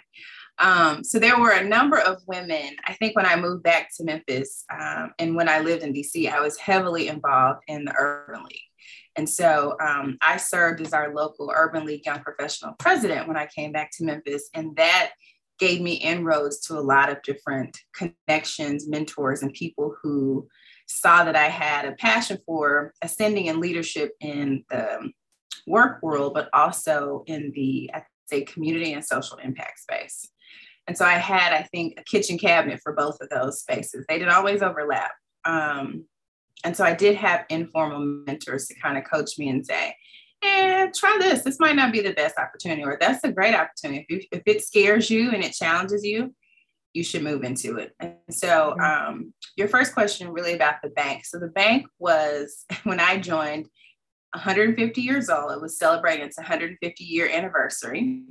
Um, 0.60 1.04
so 1.04 1.20
there 1.20 1.40
were 1.40 1.52
a 1.52 1.68
number 1.68 1.98
of 1.98 2.22
women. 2.26 2.76
I 2.86 2.94
think 2.94 3.16
when 3.16 3.26
I 3.26 3.36
moved 3.36 3.64
back 3.64 3.90
to 3.98 4.04
Memphis 4.04 4.64
um, 4.74 5.12
and 5.20 5.36
when 5.36 5.50
I 5.50 5.60
lived 5.60 5.84
in 5.84 5.94
DC, 5.94 6.32
I 6.32 6.42
was 6.42 6.58
heavily 6.58 7.08
involved 7.08 7.64
in 7.68 7.86
the 7.86 7.94
Urban 7.98 8.44
League. 8.44 8.62
And 9.16 9.30
so 9.30 9.76
um, 9.82 10.18
I 10.22 10.38
served 10.38 10.82
as 10.82 10.94
our 10.94 11.14
local 11.14 11.52
Urban 11.54 11.86
League 11.86 12.06
Young 12.06 12.22
Professional 12.22 12.74
President 12.80 13.28
when 13.28 13.38
I 13.38 13.46
came 13.48 13.72
back 13.72 13.92
to 13.98 14.06
Memphis. 14.06 14.50
And 14.54 14.76
that 14.78 15.12
gave 15.60 15.82
me 15.82 15.94
inroads 15.94 16.62
to 16.68 16.78
a 16.78 16.80
lot 16.80 17.10
of 17.10 17.22
different 17.24 17.78
connections, 17.94 18.88
mentors, 18.88 19.42
and 19.42 19.54
people 19.54 19.96
who 20.02 20.48
saw 20.90 21.24
that 21.24 21.36
I 21.36 21.46
had 21.46 21.86
a 21.86 21.94
passion 21.94 22.40
for 22.46 22.94
ascending 23.02 23.46
in 23.46 23.60
leadership 23.60 24.12
in 24.20 24.66
the 24.70 25.12
work 25.68 26.02
world, 26.02 26.34
but 26.34 26.50
also 26.52 27.24
in 27.28 27.52
the, 27.54 27.92
I'd 27.94 28.04
say, 28.26 28.44
community 28.44 28.94
and 28.94 29.06
social 29.06 29.38
impact 29.38 29.80
space. 29.80 30.28
And 30.88 30.98
so 30.98 31.06
I 31.06 31.14
had, 31.14 31.54
I 31.54 31.64
think, 31.72 32.00
a 32.00 32.04
kitchen 32.04 32.40
cabinet 32.40 32.80
for 32.82 32.94
both 32.94 33.22
of 33.22 33.30
those 33.30 33.60
spaces. 33.60 34.06
They 34.10 34.18
didn't 34.18 34.34
always 34.34 34.64
overlap. 34.64 35.12
Um, 35.46 36.06
and 36.64 36.76
so 36.76 36.84
I 36.84 36.96
did 36.96 37.16
have 37.16 37.46
informal 37.50 38.00
mentors 38.26 38.68
to 38.68 38.74
kind 38.74 38.98
of 38.98 39.04
coach 39.04 39.38
me 39.38 39.50
and 39.50 39.64
say, 39.66 39.96
and 40.42 40.94
try 40.94 41.18
this. 41.20 41.44
This 41.44 41.60
might 41.60 41.76
not 41.76 41.94
be 41.94 42.02
the 42.02 42.14
best 42.14 42.38
opportunity, 42.40 42.84
or 42.84 42.98
that's 43.00 43.24
a 43.24 43.32
great 43.32 43.54
opportunity. 43.54 44.06
If, 44.10 44.26
if 44.32 44.42
it 44.46 44.64
scares 44.64 45.10
you 45.10 45.32
and 45.32 45.44
it 45.44 45.54
challenges 45.54 46.04
you, 46.04 46.34
you 46.94 47.04
should 47.04 47.24
move 47.24 47.44
into 47.44 47.78
it. 47.78 47.94
And 48.00 48.16
so, 48.30 48.76
mm-hmm. 48.78 49.10
um, 49.10 49.34
your 49.56 49.68
first 49.68 49.94
question 49.94 50.30
really 50.30 50.54
about 50.54 50.76
the 50.84 50.90
bank. 50.90 51.26
So, 51.26 51.40
the 51.40 51.48
bank 51.48 51.88
was 52.00 52.66
when 52.84 53.00
I 53.00 53.18
joined 53.18 53.68
150 54.34 55.02
years 55.02 55.30
old, 55.30 55.52
it 55.52 55.62
was 55.62 55.78
celebrating 55.78 56.26
its 56.26 56.38
150 56.38 57.04
year 57.04 57.30
anniversary. 57.30 58.24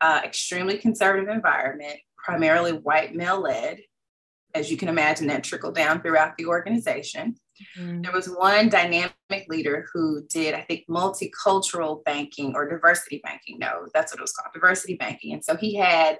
Uh, 0.00 0.20
extremely 0.24 0.78
conservative 0.78 1.28
environment, 1.28 1.98
primarily 2.16 2.72
white 2.72 3.14
male 3.14 3.40
led. 3.40 3.80
As 4.54 4.70
you 4.70 4.76
can 4.76 4.88
imagine, 4.88 5.26
that 5.28 5.44
trickled 5.44 5.74
down 5.74 6.00
throughout 6.00 6.36
the 6.36 6.46
organization. 6.46 7.36
Mm-hmm. 7.78 8.02
There 8.02 8.12
was 8.12 8.26
one 8.26 8.68
dynamic 8.68 9.12
leader 9.48 9.86
who 9.92 10.26
did, 10.28 10.54
I 10.54 10.62
think, 10.62 10.84
multicultural 10.88 12.02
banking 12.04 12.54
or 12.54 12.68
diversity 12.68 13.20
banking. 13.22 13.58
No, 13.58 13.86
that's 13.92 14.12
what 14.12 14.18
it 14.18 14.22
was 14.22 14.32
called, 14.32 14.52
diversity 14.54 14.94
banking. 14.94 15.34
And 15.34 15.44
so 15.44 15.56
he 15.56 15.76
had 15.76 16.18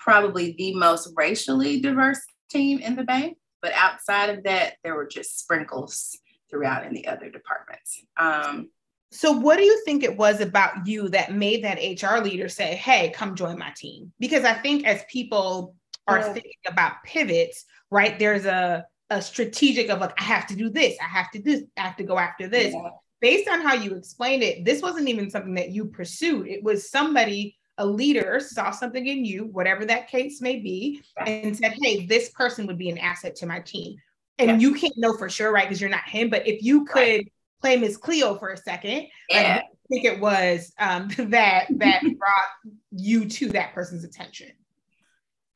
probably 0.00 0.54
the 0.58 0.74
most 0.74 1.12
racially 1.16 1.80
diverse 1.80 2.20
team 2.50 2.80
in 2.80 2.96
the 2.96 3.04
bank. 3.04 3.36
But 3.62 3.72
outside 3.74 4.30
of 4.30 4.44
that, 4.44 4.74
there 4.82 4.94
were 4.94 5.06
just 5.06 5.38
sprinkles 5.38 6.18
throughout 6.50 6.84
in 6.84 6.92
the 6.92 7.06
other 7.06 7.30
departments. 7.30 8.02
Um, 8.16 8.70
so, 9.12 9.32
what 9.32 9.56
do 9.56 9.64
you 9.64 9.82
think 9.84 10.02
it 10.02 10.16
was 10.16 10.40
about 10.40 10.86
you 10.86 11.08
that 11.10 11.34
made 11.34 11.64
that 11.64 11.78
HR 11.78 12.22
leader 12.22 12.48
say, 12.48 12.76
Hey, 12.76 13.10
come 13.10 13.34
join 13.34 13.58
my 13.58 13.72
team? 13.76 14.12
Because 14.18 14.44
I 14.44 14.54
think 14.54 14.86
as 14.86 15.02
people 15.10 15.74
are 16.06 16.18
yeah. 16.18 16.32
thinking 16.32 16.52
about 16.66 17.02
pivots, 17.04 17.64
right, 17.90 18.18
there's 18.18 18.46
a 18.46 18.86
a 19.10 19.20
strategic 19.20 19.90
of 19.90 20.00
like, 20.00 20.18
I 20.18 20.24
have 20.24 20.46
to 20.46 20.56
do 20.56 20.70
this, 20.70 20.96
I 21.02 21.06
have 21.06 21.30
to 21.32 21.40
do 21.40 21.56
this, 21.56 21.64
I 21.76 21.82
have 21.82 21.96
to 21.96 22.04
go 22.04 22.16
after 22.16 22.48
this. 22.48 22.72
Yeah. 22.72 22.90
Based 23.20 23.48
on 23.50 23.60
how 23.60 23.74
you 23.74 23.96
explained 23.96 24.42
it, 24.42 24.64
this 24.64 24.80
wasn't 24.80 25.08
even 25.08 25.28
something 25.28 25.54
that 25.54 25.70
you 25.70 25.86
pursued. 25.86 26.46
It 26.46 26.62
was 26.62 26.90
somebody, 26.90 27.58
a 27.80 27.86
leader, 27.86 28.38
saw 28.40 28.70
something 28.70 29.06
in 29.06 29.24
you, 29.24 29.46
whatever 29.46 29.84
that 29.86 30.08
case 30.08 30.40
may 30.40 30.60
be, 30.60 31.02
and 31.26 31.56
said, 31.56 31.74
Hey, 31.82 32.06
this 32.06 32.28
person 32.28 32.66
would 32.66 32.78
be 32.78 32.90
an 32.90 32.98
asset 32.98 33.34
to 33.36 33.46
my 33.46 33.58
team. 33.60 33.96
And 34.38 34.62
you 34.62 34.74
can't 34.74 34.96
know 34.96 35.16
for 35.16 35.28
sure, 35.28 35.52
right? 35.52 35.64
Because 35.64 35.80
you're 35.80 35.90
not 35.90 36.08
him. 36.08 36.30
But 36.30 36.46
if 36.46 36.62
you 36.62 36.84
could 36.84 36.96
right. 36.96 37.32
play 37.60 37.76
Miss 37.76 37.96
Cleo 37.96 38.38
for 38.38 38.50
a 38.50 38.56
second, 38.56 39.06
yeah. 39.28 39.62
I 39.62 39.88
think 39.88 40.04
it 40.04 40.20
was 40.20 40.72
um, 40.78 41.08
that 41.30 41.66
that 41.70 42.02
brought 42.18 42.74
you 42.90 43.26
to 43.28 43.48
that 43.48 43.74
person's 43.74 44.04
attention 44.04 44.52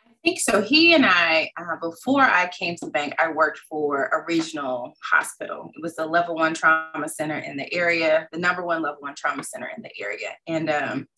I 0.06 0.28
think 0.28 0.40
so. 0.40 0.62
He 0.62 0.94
and 0.94 1.04
I, 1.04 1.50
uh, 1.60 1.76
before 1.82 2.22
I 2.22 2.48
came 2.48 2.76
to 2.76 2.86
the 2.86 2.90
bank, 2.90 3.14
I 3.18 3.30
worked 3.30 3.58
for 3.68 4.06
a 4.06 4.24
regional 4.26 4.96
hospital. 5.02 5.70
It 5.76 5.82
was 5.82 5.96
the 5.96 6.06
level 6.06 6.36
one 6.36 6.54
trauma 6.54 7.10
center 7.10 7.40
in 7.40 7.58
the 7.58 7.70
area, 7.74 8.26
the 8.32 8.38
number 8.38 8.64
one 8.64 8.80
level 8.80 9.02
one 9.02 9.14
trauma 9.14 9.44
center 9.44 9.70
in 9.76 9.82
the 9.82 9.90
area. 10.00 10.30
And 10.46 10.70
um, 10.70 11.08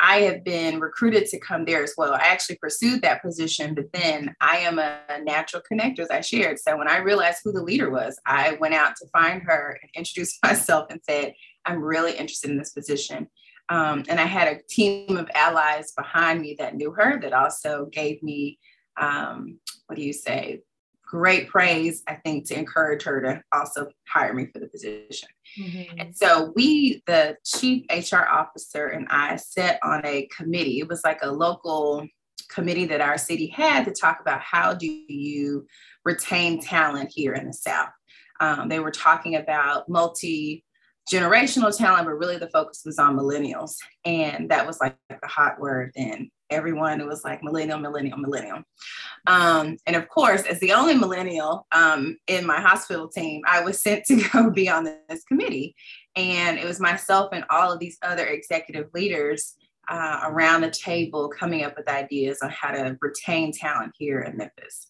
I 0.00 0.22
have 0.22 0.44
been 0.44 0.80
recruited 0.80 1.26
to 1.26 1.38
come 1.38 1.66
there 1.66 1.82
as 1.82 1.94
well. 1.96 2.14
I 2.14 2.20
actually 2.20 2.56
pursued 2.56 3.02
that 3.02 3.22
position, 3.22 3.74
but 3.74 3.92
then 3.92 4.34
I 4.40 4.56
am 4.58 4.78
a 4.78 4.98
natural 5.22 5.62
connector, 5.70 6.00
as 6.00 6.10
I 6.10 6.22
shared. 6.22 6.58
So 6.58 6.76
when 6.78 6.88
I 6.88 6.98
realized 6.98 7.40
who 7.44 7.52
the 7.52 7.62
leader 7.62 7.90
was, 7.90 8.18
I 8.24 8.56
went 8.60 8.74
out 8.74 8.96
to 8.96 9.08
find 9.08 9.42
her 9.42 9.78
and 9.82 9.90
introduced 9.94 10.38
myself 10.44 10.86
and 10.90 11.00
said, 11.08 11.34
I'm 11.66 11.82
really 11.82 12.12
interested 12.12 12.50
in 12.50 12.56
this 12.56 12.72
position. 12.72 13.28
Um, 13.68 14.04
and 14.08 14.18
I 14.18 14.24
had 14.24 14.48
a 14.48 14.62
team 14.68 15.16
of 15.16 15.30
allies 15.34 15.92
behind 15.92 16.40
me 16.40 16.56
that 16.58 16.74
knew 16.74 16.92
her 16.92 17.20
that 17.20 17.32
also 17.32 17.86
gave 17.92 18.22
me, 18.22 18.58
um, 18.96 19.58
what 19.86 19.96
do 19.96 20.02
you 20.02 20.12
say, 20.14 20.62
great 21.10 21.48
praise, 21.48 22.04
I 22.06 22.14
think, 22.14 22.46
to 22.46 22.58
encourage 22.58 23.02
her 23.02 23.20
to 23.20 23.42
also 23.52 23.88
hire 24.06 24.32
me 24.32 24.46
for 24.46 24.60
the 24.60 24.68
position. 24.68 25.28
Mm-hmm. 25.58 25.98
And 25.98 26.16
so 26.16 26.52
we, 26.54 27.02
the 27.06 27.36
chief 27.44 27.84
HR 27.90 28.28
officer 28.30 28.86
and 28.86 29.08
I, 29.10 29.34
sat 29.34 29.80
on 29.82 30.06
a 30.06 30.28
committee. 30.34 30.78
It 30.78 30.88
was 30.88 31.02
like 31.04 31.18
a 31.22 31.30
local 31.30 32.06
committee 32.48 32.86
that 32.86 33.00
our 33.00 33.18
city 33.18 33.48
had 33.48 33.84
to 33.86 33.92
talk 33.92 34.20
about 34.20 34.40
how 34.40 34.72
do 34.72 34.86
you 34.86 35.66
retain 36.04 36.60
talent 36.60 37.10
here 37.12 37.34
in 37.34 37.48
the 37.48 37.52
South. 37.52 37.90
Um, 38.40 38.68
they 38.68 38.78
were 38.78 38.92
talking 38.92 39.34
about 39.34 39.88
multi 39.88 40.64
generational 41.12 41.76
talent, 41.76 42.06
but 42.06 42.14
really 42.14 42.38
the 42.38 42.50
focus 42.50 42.82
was 42.86 43.00
on 43.00 43.16
millennials. 43.16 43.74
And 44.04 44.48
that 44.50 44.64
was 44.64 44.78
like 44.80 44.96
the 45.08 45.26
hot 45.26 45.58
word 45.58 45.90
then. 45.96 46.30
Everyone, 46.50 47.00
it 47.00 47.06
was 47.06 47.24
like 47.24 47.42
millennial, 47.42 47.78
millennial, 47.78 48.18
millennial. 48.18 48.62
Um, 49.26 49.76
and 49.86 49.96
of 49.96 50.08
course, 50.08 50.42
as 50.42 50.58
the 50.60 50.72
only 50.72 50.94
millennial 50.94 51.66
um, 51.72 52.16
in 52.26 52.46
my 52.46 52.60
hospital 52.60 53.08
team, 53.08 53.42
I 53.46 53.62
was 53.62 53.82
sent 53.82 54.04
to 54.06 54.22
go 54.32 54.50
be 54.50 54.68
on 54.68 54.84
this 55.08 55.24
committee. 55.24 55.74
And 56.16 56.58
it 56.58 56.66
was 56.66 56.80
myself 56.80 57.30
and 57.32 57.44
all 57.50 57.72
of 57.72 57.78
these 57.78 57.98
other 58.02 58.26
executive 58.26 58.88
leaders 58.94 59.54
uh, 59.88 60.20
around 60.24 60.62
the 60.62 60.70
table 60.70 61.28
coming 61.28 61.64
up 61.64 61.76
with 61.76 61.88
ideas 61.88 62.38
on 62.42 62.50
how 62.50 62.70
to 62.70 62.96
retain 63.00 63.52
talent 63.52 63.92
here 63.98 64.20
in 64.20 64.36
Memphis. 64.36 64.89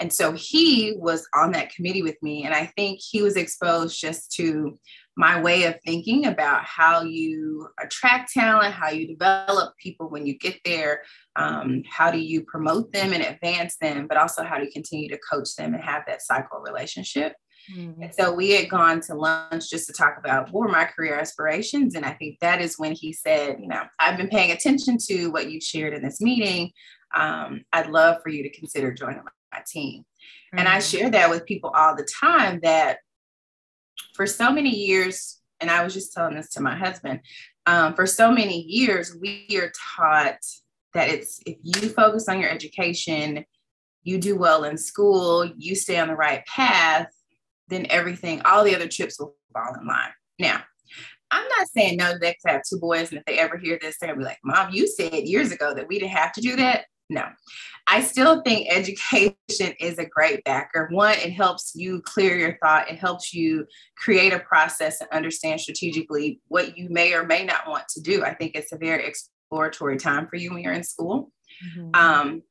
And 0.00 0.10
so 0.10 0.32
he 0.32 0.94
was 0.96 1.28
on 1.34 1.52
that 1.52 1.72
committee 1.72 2.02
with 2.02 2.16
me. 2.22 2.44
And 2.44 2.54
I 2.54 2.72
think 2.74 3.00
he 3.00 3.20
was 3.20 3.36
exposed 3.36 4.00
just 4.00 4.32
to 4.32 4.78
my 5.14 5.40
way 5.40 5.64
of 5.64 5.76
thinking 5.84 6.24
about 6.26 6.64
how 6.64 7.02
you 7.02 7.68
attract 7.78 8.32
talent, 8.32 8.72
how 8.72 8.88
you 8.88 9.06
develop 9.06 9.74
people 9.76 10.08
when 10.08 10.26
you 10.26 10.38
get 10.38 10.58
there, 10.64 11.02
um, 11.36 11.82
how 11.86 12.10
do 12.10 12.18
you 12.18 12.42
promote 12.44 12.90
them 12.92 13.12
and 13.12 13.22
advance 13.22 13.76
them, 13.76 14.06
but 14.08 14.16
also 14.16 14.42
how 14.42 14.56
do 14.56 14.64
you 14.64 14.72
continue 14.72 15.10
to 15.10 15.18
coach 15.30 15.54
them 15.56 15.74
and 15.74 15.84
have 15.84 16.04
that 16.06 16.22
cycle 16.22 16.60
relationship. 16.60 17.34
Mm-hmm. 17.76 18.02
And 18.02 18.14
so 18.14 18.32
we 18.32 18.52
had 18.52 18.70
gone 18.70 19.02
to 19.02 19.14
lunch 19.14 19.68
just 19.68 19.86
to 19.88 19.92
talk 19.92 20.16
about 20.18 20.50
what 20.50 20.62
were 20.62 20.72
my 20.72 20.86
career 20.86 21.18
aspirations. 21.18 21.94
And 21.94 22.06
I 22.06 22.12
think 22.12 22.38
that 22.40 22.62
is 22.62 22.78
when 22.78 22.92
he 22.92 23.12
said, 23.12 23.58
you 23.60 23.68
know, 23.68 23.82
I've 23.98 24.16
been 24.16 24.30
paying 24.30 24.52
attention 24.52 24.96
to 25.08 25.28
what 25.28 25.50
you 25.50 25.60
shared 25.60 25.92
in 25.92 26.02
this 26.02 26.22
meeting. 26.22 26.72
Um, 27.14 27.62
I'd 27.74 27.90
love 27.90 28.22
for 28.22 28.30
you 28.30 28.42
to 28.42 28.50
consider 28.58 28.94
joining 28.94 29.24
my 29.52 29.62
team. 29.66 30.00
Mm-hmm. 30.02 30.58
And 30.58 30.68
I 30.68 30.78
mm-hmm. 30.78 30.96
share 30.96 31.10
that 31.10 31.30
with 31.30 31.46
people 31.46 31.70
all 31.70 31.96
the 31.96 32.08
time 32.20 32.60
that 32.62 32.98
for 34.14 34.26
so 34.26 34.52
many 34.52 34.70
years, 34.70 35.40
and 35.60 35.70
I 35.70 35.84
was 35.84 35.94
just 35.94 36.12
telling 36.12 36.34
this 36.34 36.50
to 36.50 36.62
my 36.62 36.76
husband, 36.76 37.20
um, 37.66 37.94
for 37.94 38.06
so 38.06 38.32
many 38.32 38.62
years, 38.62 39.16
we 39.20 39.46
are 39.54 39.72
taught 39.96 40.38
that 40.94 41.08
it's 41.08 41.40
if 41.46 41.56
you 41.62 41.88
focus 41.90 42.28
on 42.28 42.40
your 42.40 42.50
education, 42.50 43.44
you 44.02 44.18
do 44.18 44.36
well 44.36 44.64
in 44.64 44.76
school, 44.76 45.46
you 45.56 45.74
stay 45.74 45.98
on 45.98 46.08
the 46.08 46.16
right 46.16 46.44
path, 46.46 47.08
then 47.68 47.86
everything, 47.90 48.42
all 48.44 48.64
the 48.64 48.74
other 48.74 48.88
chips 48.88 49.20
will 49.20 49.36
fall 49.52 49.74
in 49.80 49.86
line. 49.86 50.10
Now, 50.38 50.62
I'm 51.30 51.46
not 51.56 51.68
saying 51.68 51.96
no, 51.96 52.18
they 52.18 52.36
have 52.46 52.62
two 52.68 52.78
boys, 52.78 53.10
and 53.10 53.18
if 53.18 53.24
they 53.24 53.38
ever 53.38 53.56
hear 53.56 53.78
this, 53.80 53.98
they're 53.98 54.08
gonna 54.08 54.18
be 54.18 54.24
like, 54.24 54.40
Mom, 54.42 54.72
you 54.72 54.88
said 54.88 55.28
years 55.28 55.52
ago 55.52 55.74
that 55.74 55.86
we 55.86 55.98
didn't 55.98 56.12
have 56.12 56.32
to 56.32 56.40
do 56.40 56.56
that. 56.56 56.86
No, 57.10 57.24
I 57.88 58.02
still 58.02 58.40
think 58.42 58.68
education 58.70 59.34
is 59.80 59.98
a 59.98 60.06
great 60.06 60.44
backer. 60.44 60.88
One, 60.92 61.14
it 61.14 61.32
helps 61.32 61.72
you 61.74 62.00
clear 62.02 62.38
your 62.38 62.56
thought, 62.62 62.88
it 62.88 62.98
helps 62.98 63.34
you 63.34 63.66
create 63.96 64.32
a 64.32 64.38
process 64.38 65.00
and 65.00 65.10
understand 65.10 65.60
strategically 65.60 66.40
what 66.46 66.78
you 66.78 66.88
may 66.88 67.12
or 67.12 67.24
may 67.26 67.44
not 67.44 67.68
want 67.68 67.88
to 67.88 68.00
do. 68.00 68.24
I 68.24 68.32
think 68.32 68.52
it's 68.54 68.72
a 68.72 68.78
very 68.78 69.04
exploratory 69.04 69.98
time 69.98 70.28
for 70.28 70.36
you 70.36 70.52
when 70.52 70.62
you're 70.62 70.72
in 70.72 70.84
school. 70.84 71.32
Mm-hmm. 71.76 71.90
Um, 71.94 72.42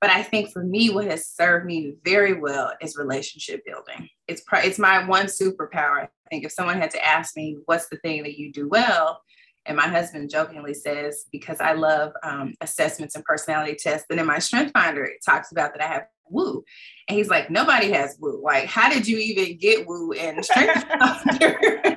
but 0.00 0.10
I 0.10 0.22
think 0.22 0.52
for 0.52 0.64
me, 0.64 0.90
what 0.90 1.06
has 1.06 1.28
served 1.28 1.64
me 1.64 1.94
very 2.04 2.34
well 2.34 2.72
is 2.82 2.96
relationship 2.96 3.64
building. 3.64 4.08
It's 4.26 4.42
it's 4.52 4.78
my 4.78 5.06
one 5.06 5.26
superpower. 5.26 6.02
I 6.04 6.08
think 6.28 6.44
if 6.44 6.52
someone 6.52 6.78
had 6.78 6.90
to 6.90 7.04
ask 7.04 7.36
me, 7.36 7.56
"What's 7.66 7.88
the 7.88 7.96
thing 7.98 8.24
that 8.24 8.36
you 8.36 8.52
do 8.52 8.68
well?" 8.68 9.22
And 9.66 9.76
my 9.76 9.88
husband 9.88 10.30
jokingly 10.30 10.74
says, 10.74 11.26
because 11.32 11.60
I 11.60 11.72
love 11.72 12.12
um, 12.22 12.54
assessments 12.60 13.14
and 13.14 13.24
personality 13.24 13.76
tests, 13.78 14.06
and 14.10 14.20
in 14.20 14.26
my 14.26 14.38
Strength 14.38 14.72
Finder 14.72 15.04
it 15.04 15.18
talks 15.24 15.52
about 15.52 15.72
that 15.74 15.82
I 15.82 15.92
have 15.92 16.06
woo, 16.28 16.64
and 17.08 17.16
he's 17.16 17.28
like, 17.28 17.50
"Nobody 17.50 17.90
has 17.92 18.16
woo. 18.20 18.40
Like, 18.42 18.66
how 18.66 18.90
did 18.90 19.06
you 19.06 19.18
even 19.18 19.58
get 19.58 19.86
woo 19.86 20.12
in 20.12 20.42
Strength 20.42 20.84
Finder?" 20.98 21.96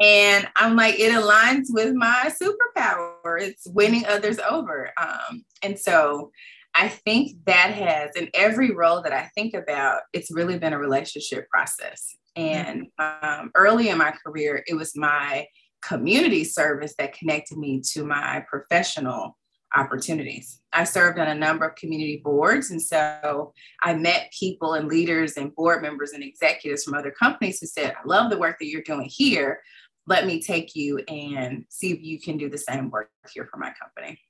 and 0.00 0.48
I'm 0.56 0.76
like, 0.76 0.98
it 0.98 1.12
aligns 1.12 1.66
with 1.68 1.94
my 1.94 2.30
superpower. 2.40 3.40
It's 3.40 3.66
winning 3.66 4.06
others 4.06 4.38
over. 4.38 4.90
Um, 5.00 5.44
and 5.62 5.78
so 5.78 6.30
I 6.74 6.88
think 6.88 7.44
that 7.46 7.70
has, 7.70 8.10
in 8.16 8.28
every 8.34 8.72
role 8.72 9.02
that 9.02 9.12
I 9.12 9.30
think 9.34 9.54
about, 9.54 10.00
it's 10.12 10.32
really 10.32 10.58
been 10.58 10.72
a 10.72 10.78
relationship 10.78 11.48
process. 11.48 12.16
And 12.36 12.88
um, 12.98 13.52
early 13.54 13.90
in 13.90 13.98
my 13.98 14.12
career, 14.24 14.64
it 14.66 14.74
was 14.74 14.96
my 14.96 15.46
community 15.86 16.44
service 16.44 16.94
that 16.98 17.16
connected 17.16 17.58
me 17.58 17.80
to 17.92 18.04
my 18.04 18.44
professional 18.48 19.36
opportunities. 19.76 20.60
I 20.72 20.84
served 20.84 21.18
on 21.18 21.28
a 21.28 21.34
number 21.34 21.66
of 21.66 21.74
community 21.74 22.20
boards. 22.22 22.70
And 22.70 22.80
so 22.80 23.52
I 23.82 23.94
met 23.94 24.32
people 24.38 24.74
and 24.74 24.88
leaders 24.88 25.36
and 25.36 25.54
board 25.54 25.82
members 25.82 26.12
and 26.12 26.22
executives 26.22 26.84
from 26.84 26.94
other 26.94 27.10
companies 27.10 27.60
who 27.60 27.66
said, 27.66 27.92
I 27.92 28.06
love 28.06 28.30
the 28.30 28.38
work 28.38 28.58
that 28.60 28.68
you're 28.68 28.82
doing 28.82 29.08
here. 29.10 29.60
Let 30.06 30.26
me 30.26 30.40
take 30.40 30.76
you 30.76 30.98
and 31.08 31.64
see 31.70 31.92
if 31.92 32.02
you 32.02 32.20
can 32.20 32.36
do 32.36 32.48
the 32.48 32.58
same 32.58 32.90
work 32.90 33.10
here 33.32 33.48
for 33.50 33.58
my 33.58 33.72
company. 33.80 34.20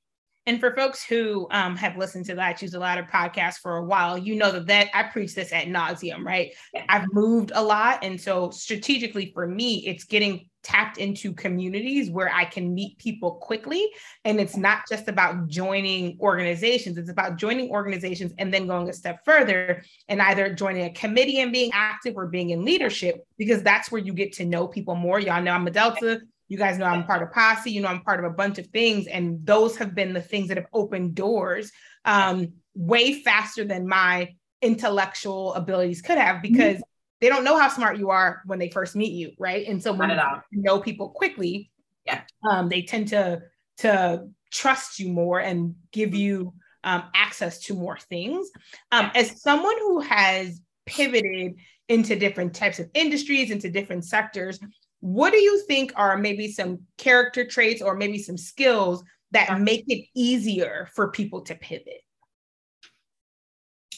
And 0.47 0.61
for 0.61 0.75
folks 0.77 1.03
who 1.03 1.47
um, 1.51 1.75
have 1.77 1.97
listened 1.97 2.27
to 2.27 2.35
the 2.35 2.43
I 2.43 2.53
Choose 2.53 2.75
a 2.75 2.79
Ladder 2.79 3.07
podcast 3.11 3.61
for 3.63 3.79
a 3.79 3.85
while, 3.85 4.19
you 4.19 4.37
know 4.37 4.53
that, 4.53 4.67
that 4.67 4.89
I 4.93 5.05
preach 5.05 5.35
this 5.35 5.53
at 5.53 5.69
nauseum, 5.69 6.25
right? 6.25 6.53
Yeah. 6.73 6.85
I've 6.89 7.07
moved 7.13 7.53
a 7.55 7.63
lot. 7.63 8.05
And 8.05 8.21
so 8.21 8.51
strategically 8.51 9.33
for 9.33 9.47
me, 9.47 9.87
it's 9.87 10.05
getting 10.05 10.49
tapped 10.63 10.99
into 10.99 11.33
communities 11.35 12.11
where 12.11 12.33
I 12.33 12.45
can 12.45 12.75
meet 12.75 12.99
people 12.99 13.33
quickly. 13.37 13.87
And 14.25 14.41
it's 14.41 14.57
not 14.57 14.81
just 14.89 15.09
about 15.09 15.47
joining 15.47 16.19
organizations, 16.21 16.97
it's 16.97 17.11
about 17.11 17.37
joining 17.37 17.71
organizations 17.71 18.33
and 18.39 18.53
then 18.53 18.67
going 18.67 18.89
a 18.89 18.93
step 18.93 19.21
further 19.25 19.83
and 20.09 20.23
either 20.23 20.55
joining 20.55 20.85
a 20.85 20.93
committee 20.93 21.41
and 21.41 21.53
being 21.53 21.71
active 21.73 22.17
or 22.17 22.27
being 22.27 22.51
in 22.51 22.65
leadership, 22.65 23.27
because 23.39 23.63
that's 23.63 23.91
where 23.91 24.01
you 24.01 24.13
get 24.13 24.33
to 24.35 24.45
know 24.45 24.67
people 24.67 24.95
more. 24.95 25.21
Y'all 25.21 25.43
know 25.43 25.53
I'm 25.53 25.67
a 25.67 25.71
Delta. 25.71 26.21
You 26.49 26.59
guys 26.59 26.79
know 26.79 26.87
I'm 26.87 27.05
part 27.05 27.23
of 27.23 27.33
Posse, 27.33 27.71
you 27.71 27.81
know, 27.81 27.89
I'm 27.89 28.03
part 28.03 28.23
of 28.23 28.31
a 28.31 28.35
bunch 28.35 28.59
of 28.59 28.67
things. 28.69 29.07
And 29.07 29.45
those 29.47 29.77
have 29.77 29.95
been 29.95 30.13
the 30.13 30.21
things 30.21 30.49
that 30.49 30.57
have 30.57 30.67
opened 30.73 31.15
doors 31.15 31.73
um, 32.05 32.53
way 32.75 33.21
faster 33.23 33.65
than 33.65 33.89
my 33.89 34.35
intellectual 34.63 35.55
abilities 35.55 36.03
could 36.03 36.19
have 36.19 36.37
mm-hmm. 36.37 36.53
because 36.53 36.77
mm-hmm. 36.77 36.83
they 37.21 37.29
don't 37.29 37.45
know 37.45 37.59
how 37.59 37.69
smart 37.69 37.99
you 37.99 38.11
are 38.11 38.43
when 38.47 38.59
they 38.59 38.71
first 38.71 38.97
meet 38.97 39.13
you, 39.13 39.33
right? 39.39 39.67
And 39.67 39.83
so 39.83 39.93
when 39.93 40.11
you 40.11 40.63
know 40.63 40.81
people 40.81 41.11
quickly, 41.11 41.71
yeah, 42.07 42.23
um, 42.49 42.69
they 42.69 42.83
tend 42.83 43.09
to 43.09 43.43
to 43.79 44.29
trust 44.53 44.99
you 44.99 45.09
more 45.09 45.41
and 45.41 45.75
give 45.93 46.15
you 46.15 46.55
um, 46.85 47.05
access 47.15 47.59
to 47.61 47.75
more 47.75 47.99
things. 47.99 48.51
Um, 48.93 49.11
as 49.15 49.43
someone 49.43 49.77
who 49.79 50.01
has 50.01 50.61
pivoted 50.87 51.57
into 51.89 52.17
different 52.17 52.55
types 52.55 52.79
of 52.79 52.89
industries, 52.95 53.51
into 53.51 53.71
different 53.71 54.05
sectors, 54.05 54.59
what 55.05 55.35
do 55.35 55.39
you 55.39 55.61
think 55.67 55.93
are 55.97 56.17
maybe 56.17 56.51
some 56.51 56.79
character 56.97 57.45
traits 57.45 57.83
or 57.83 57.95
maybe 57.95 58.17
some 58.17 58.39
skills 58.39 59.05
that 59.33 59.61
make 59.61 59.85
it 59.87 60.07
easier 60.15 60.89
for 60.95 61.11
people 61.11 61.43
to 61.43 61.55
pivot? 61.55 62.01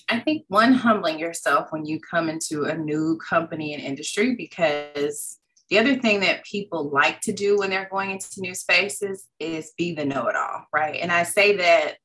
I 0.09 0.19
think 0.19 0.47
one, 0.49 0.73
humbling 0.73 1.21
yourself 1.21 1.69
when 1.71 1.87
you 1.87 2.01
come 2.01 2.29
into 2.29 2.65
a 2.65 2.77
new 2.77 3.19
company 3.19 3.73
and 3.73 3.81
industry, 3.85 4.35
because 4.35 5.39
the 5.71 5.79
other 5.79 5.95
thing 5.95 6.19
that 6.21 6.45
people 6.45 6.91
like 6.91 7.21
to 7.21 7.33
do 7.33 7.57
when 7.57 7.71
they're 7.71 7.89
going 7.89 8.11
into 8.11 8.41
new 8.41 8.55
spaces 8.57 9.29
is 9.39 9.75
be 9.79 9.95
the 9.95 10.05
know 10.05 10.27
it 10.27 10.35
all, 10.35 10.65
right? 10.73 10.99
And 11.01 11.13
I 11.13 11.23
say 11.23 11.57
that 11.59 11.99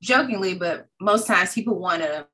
jokingly, 0.00 0.54
but 0.54 0.86
most 1.00 1.26
times 1.26 1.54
people 1.54 1.80
want 1.80 2.02
to 2.02 2.28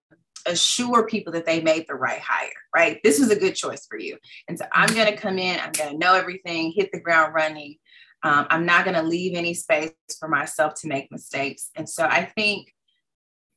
assure 0.46 1.06
people 1.06 1.32
that 1.32 1.46
they 1.46 1.60
made 1.60 1.86
the 1.88 1.94
right 1.94 2.20
hire, 2.20 2.48
right? 2.74 3.00
This 3.02 3.18
was 3.18 3.30
a 3.30 3.38
good 3.38 3.54
choice 3.54 3.86
for 3.86 3.98
you. 3.98 4.16
And 4.48 4.58
so 4.58 4.64
I'm 4.72 4.94
going 4.94 5.06
to 5.06 5.16
come 5.16 5.38
in, 5.38 5.58
I'm 5.60 5.72
going 5.72 5.92
to 5.92 5.98
know 5.98 6.14
everything, 6.14 6.72
hit 6.72 6.90
the 6.92 7.00
ground 7.00 7.34
running. 7.34 7.76
Um, 8.22 8.46
I'm 8.50 8.66
not 8.66 8.84
going 8.84 8.96
to 8.96 9.02
leave 9.02 9.36
any 9.36 9.54
space 9.54 9.92
for 10.18 10.28
myself 10.28 10.74
to 10.80 10.88
make 10.88 11.10
mistakes. 11.10 11.70
And 11.74 11.88
so 11.88 12.04
I 12.04 12.24
think 12.24 12.74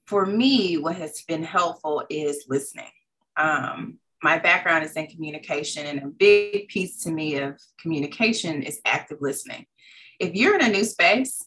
for 0.07 0.25
me, 0.25 0.77
what 0.77 0.95
has 0.95 1.21
been 1.27 1.43
helpful 1.43 2.03
is 2.09 2.45
listening. 2.47 2.91
Um, 3.37 3.99
my 4.21 4.39
background 4.39 4.85
is 4.85 4.93
in 4.93 5.07
communication, 5.07 5.85
and 5.85 5.99
a 5.99 6.07
big 6.07 6.69
piece 6.69 7.03
to 7.03 7.11
me 7.11 7.37
of 7.39 7.59
communication 7.79 8.63
is 8.63 8.79
active 8.85 9.17
listening. 9.19 9.65
If 10.19 10.33
you're 10.33 10.55
in 10.55 10.63
a 10.63 10.69
new 10.69 10.85
space, 10.85 11.43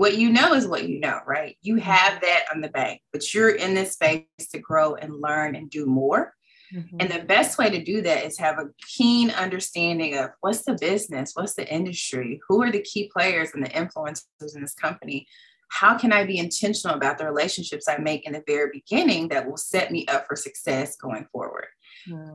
what 0.00 0.16
you 0.16 0.30
know 0.30 0.54
is 0.54 0.66
what 0.66 0.88
you 0.88 0.98
know, 0.98 1.20
right? 1.26 1.58
You 1.60 1.74
mm-hmm. 1.74 1.82
have 1.82 2.22
that 2.22 2.44
on 2.54 2.62
the 2.62 2.70
bank, 2.70 3.02
but 3.12 3.34
you're 3.34 3.50
in 3.50 3.74
this 3.74 3.92
space 3.92 4.24
to 4.50 4.58
grow 4.58 4.94
and 4.94 5.20
learn 5.20 5.54
and 5.54 5.68
do 5.68 5.84
more. 5.84 6.32
Mm-hmm. 6.74 6.96
And 7.00 7.10
the 7.10 7.24
best 7.24 7.58
way 7.58 7.68
to 7.68 7.84
do 7.84 8.00
that 8.00 8.24
is 8.24 8.38
have 8.38 8.58
a 8.58 8.70
keen 8.96 9.30
understanding 9.30 10.16
of 10.16 10.30
what's 10.40 10.64
the 10.64 10.78
business, 10.80 11.32
what's 11.34 11.52
the 11.52 11.70
industry, 11.70 12.40
who 12.48 12.62
are 12.62 12.72
the 12.72 12.80
key 12.80 13.10
players 13.12 13.50
and 13.52 13.62
the 13.62 13.68
influencers 13.68 14.54
in 14.54 14.62
this 14.62 14.72
company. 14.72 15.26
How 15.68 15.98
can 15.98 16.14
I 16.14 16.24
be 16.24 16.38
intentional 16.38 16.96
about 16.96 17.18
the 17.18 17.26
relationships 17.26 17.86
I 17.86 17.98
make 17.98 18.26
in 18.26 18.32
the 18.32 18.42
very 18.46 18.70
beginning 18.72 19.28
that 19.28 19.46
will 19.46 19.58
set 19.58 19.92
me 19.92 20.06
up 20.06 20.26
for 20.26 20.34
success 20.34 20.96
going 20.96 21.26
forward? 21.30 21.66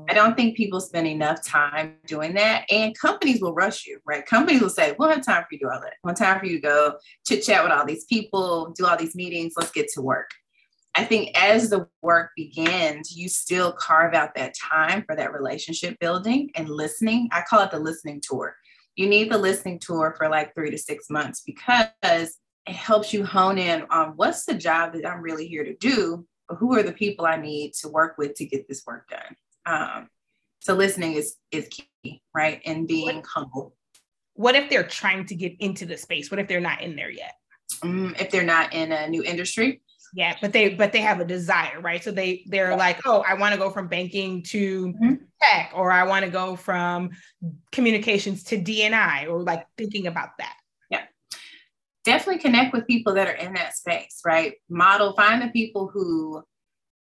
I 0.10 0.13
don't 0.13 0.34
mm. 0.34 0.36
think 0.36 0.58
people 0.58 0.80
spend 0.80 1.08
enough 1.08 1.43
time 1.43 1.95
doing 2.06 2.34
that. 2.36 2.65
And 2.69 2.97
companies 2.97 3.41
will 3.41 3.54
rush 3.54 3.86
you, 3.86 3.99
right? 4.06 4.25
Companies 4.25 4.62
will 4.62 4.69
say, 4.69 4.95
we'll 4.97 5.10
have 5.10 5.25
time 5.25 5.43
for 5.43 5.47
you 5.51 5.60
to 5.60 5.65
do 5.65 5.71
all 5.71 5.82
that. 5.82 5.93
We'll 6.04 6.12
have 6.12 6.19
time 6.19 6.39
for 6.39 6.45
you 6.45 6.58
to 6.58 6.62
go 6.62 6.93
chit 7.25 7.43
chat 7.43 7.63
with 7.63 7.71
all 7.71 7.86
these 7.86 8.06
people, 8.06 8.73
do 8.78 8.86
all 8.86 8.97
these 8.97 9.15
meetings. 9.15 9.54
Let's 9.58 9.71
get 9.71 9.89
to 9.93 10.01
work. 10.01 10.32
I 10.97 11.04
think 11.04 11.38
as 11.38 11.69
the 11.69 11.88
work 12.01 12.32
begins, 12.38 13.15
you 13.15 13.28
still 13.28 13.73
carve 13.73 14.13
out 14.13 14.34
that 14.36 14.56
time 14.56 15.04
for 15.06 15.15
that 15.15 15.34
relationship 15.34 15.99
building 15.99 16.51
and 16.56 16.69
listening. 16.69 17.28
I 17.34 17.41
call 17.41 17.62
it 17.63 17.71
the 17.71 17.80
listening 17.80 18.21
tour. 18.21 18.56
You 18.95 19.08
need 19.08 19.30
the 19.30 19.38
listening 19.38 19.80
tour 19.80 20.15
for 20.17 20.30
like 20.30 20.54
three 20.56 20.71
to 20.71 20.78
six 20.78 21.10
months 21.10 21.41
because 21.45 21.89
it 22.65 22.75
helps 22.75 23.13
you 23.13 23.25
hone 23.25 23.58
in 23.58 23.86
on 23.89 24.13
what's 24.15 24.45
the 24.45 24.54
job 24.54 24.93
that 24.93 25.06
I'm 25.06 25.21
really 25.21 25.47
here 25.47 25.65
to 25.65 25.75
do, 25.75 26.25
but 26.47 26.56
who 26.56 26.73
are 26.78 26.84
the 26.84 26.93
people 26.93 27.25
I 27.25 27.36
need 27.36 27.73
to 27.82 27.89
work 27.89 28.17
with 28.17 28.36
to 28.36 28.45
get 28.45 28.67
this 28.69 28.84
work 28.88 29.10
done. 29.10 29.36
Um, 29.65 30.10
so 30.60 30.73
listening 30.73 31.13
is 31.13 31.36
is 31.51 31.67
key, 31.69 32.21
right? 32.34 32.62
And 32.65 32.88
being 32.88 33.17
what, 33.17 33.25
humble. 33.25 33.75
What 34.34 34.56
if 34.56 34.69
they're 34.69 34.88
trying 34.88 35.25
to 35.28 35.36
get 35.36 35.56
into 35.60 35.86
the 35.86 35.97
space? 35.97 36.32
What 36.32 36.39
if 36.39 36.47
they're 36.47 36.60
not 36.60 36.82
in 36.82 36.95
there 36.95 37.12
yet? 37.12 37.34
Um, 37.84 38.15
if 38.19 38.32
they're 38.32 38.43
not 38.43 38.73
in 38.73 38.91
a 38.91 39.08
new 39.08 39.23
industry. 39.23 39.82
Yeah, 40.13 40.36
but 40.41 40.54
they 40.54 40.69
but 40.69 40.93
they 40.93 41.01
have 41.01 41.19
a 41.19 41.25
desire, 41.25 41.82
right? 41.82 42.04
So 42.04 42.10
they 42.10 42.45
they're 42.47 42.71
yeah. 42.71 42.78
like, 42.78 43.01
oh, 43.06 43.23
I 43.28 43.34
want 43.34 43.54
to 43.54 43.60
go 43.60 43.69
from 43.69 43.88
banking 43.88 44.43
to 44.43 44.88
mm-hmm. 44.88 45.13
tech, 45.41 45.71
or 45.75 45.91
I 45.91 46.04
want 46.04 46.23
to 46.23 46.32
go 46.32 46.56
from 46.56 47.10
communications 47.71 48.43
to 48.45 48.58
DNI, 48.58 49.28
or 49.30 49.43
like 49.43 49.65
thinking 49.78 50.08
about 50.08 50.30
that. 50.39 50.56
Yeah, 50.89 51.04
definitely 52.06 52.41
connect 52.41 52.73
with 52.73 52.88
people 52.88 53.15
that 53.15 53.28
are 53.28 53.34
in 53.34 53.54
that 53.56 53.75
space, 53.75 54.21
right? 54.25 54.54
Model, 54.69 55.13
find 55.13 55.41
the 55.41 55.49
people 55.49 55.89
who 55.93 56.43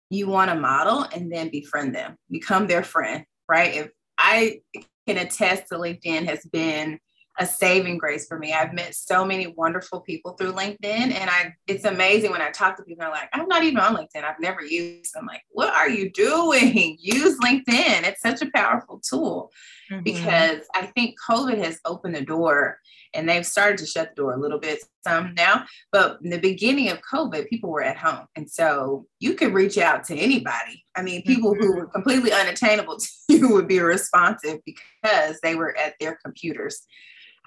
you 0.09 0.27
want 0.27 0.51
to 0.51 0.55
model 0.55 1.05
and 1.13 1.31
then 1.31 1.49
befriend 1.49 1.95
them, 1.95 2.15
become 2.29 2.67
their 2.67 2.83
friend, 2.83 3.25
right? 3.49 3.75
If 3.75 3.89
I 4.17 4.61
can 5.07 5.17
attest 5.17 5.67
to 5.69 5.75
LinkedIn 5.75 6.25
has 6.25 6.45
been 6.45 6.99
a 7.37 7.45
saving 7.45 7.97
grace 7.97 8.27
for 8.27 8.39
me. 8.39 8.53
I've 8.53 8.73
met 8.73 8.95
so 8.95 9.25
many 9.25 9.47
wonderful 9.47 9.99
people 9.99 10.33
through 10.33 10.53
LinkedIn, 10.53 10.83
and 10.83 11.29
I 11.29 11.53
it's 11.67 11.85
amazing 11.85 12.31
when 12.31 12.41
I 12.41 12.51
talk 12.51 12.77
to 12.77 12.83
people. 12.83 13.01
They're 13.01 13.11
like, 13.11 13.29
"I'm 13.33 13.47
not 13.47 13.63
even 13.63 13.79
on 13.79 13.95
LinkedIn. 13.95 14.23
I've 14.23 14.39
never 14.39 14.63
used." 14.63 15.15
I'm 15.17 15.25
like, 15.25 15.43
"What 15.49 15.73
are 15.73 15.89
you 15.89 16.11
doing? 16.11 16.97
Use 17.01 17.37
LinkedIn. 17.39 18.03
It's 18.03 18.21
such 18.21 18.41
a 18.41 18.51
powerful 18.51 18.99
tool." 18.99 19.51
Mm-hmm. 19.91 20.03
Because 20.03 20.61
I 20.73 20.87
think 20.87 21.15
COVID 21.29 21.57
has 21.57 21.79
opened 21.85 22.15
the 22.15 22.21
door, 22.21 22.79
and 23.13 23.27
they've 23.27 23.45
started 23.45 23.77
to 23.79 23.85
shut 23.85 24.09
the 24.09 24.21
door 24.21 24.33
a 24.33 24.39
little 24.39 24.59
bit 24.59 24.83
some 25.03 25.33
now. 25.35 25.65
But 25.91 26.19
in 26.23 26.29
the 26.29 26.39
beginning 26.39 26.89
of 26.89 27.01
COVID, 27.01 27.49
people 27.49 27.69
were 27.69 27.83
at 27.83 27.97
home, 27.97 28.27
and 28.35 28.49
so 28.49 29.07
you 29.19 29.33
could 29.33 29.53
reach 29.53 29.77
out 29.77 30.05
to 30.05 30.15
anybody. 30.15 30.85
I 30.95 31.01
mean, 31.01 31.21
people 31.23 31.53
mm-hmm. 31.53 31.63
who 31.63 31.75
were 31.75 31.87
completely 31.87 32.31
unattainable 32.31 32.97
to 32.99 33.09
you 33.27 33.49
would 33.49 33.67
be 33.67 33.79
responsive 33.79 34.59
because 34.65 35.39
they 35.43 35.55
were 35.55 35.77
at 35.77 35.95
their 35.99 36.17
computers. 36.23 36.85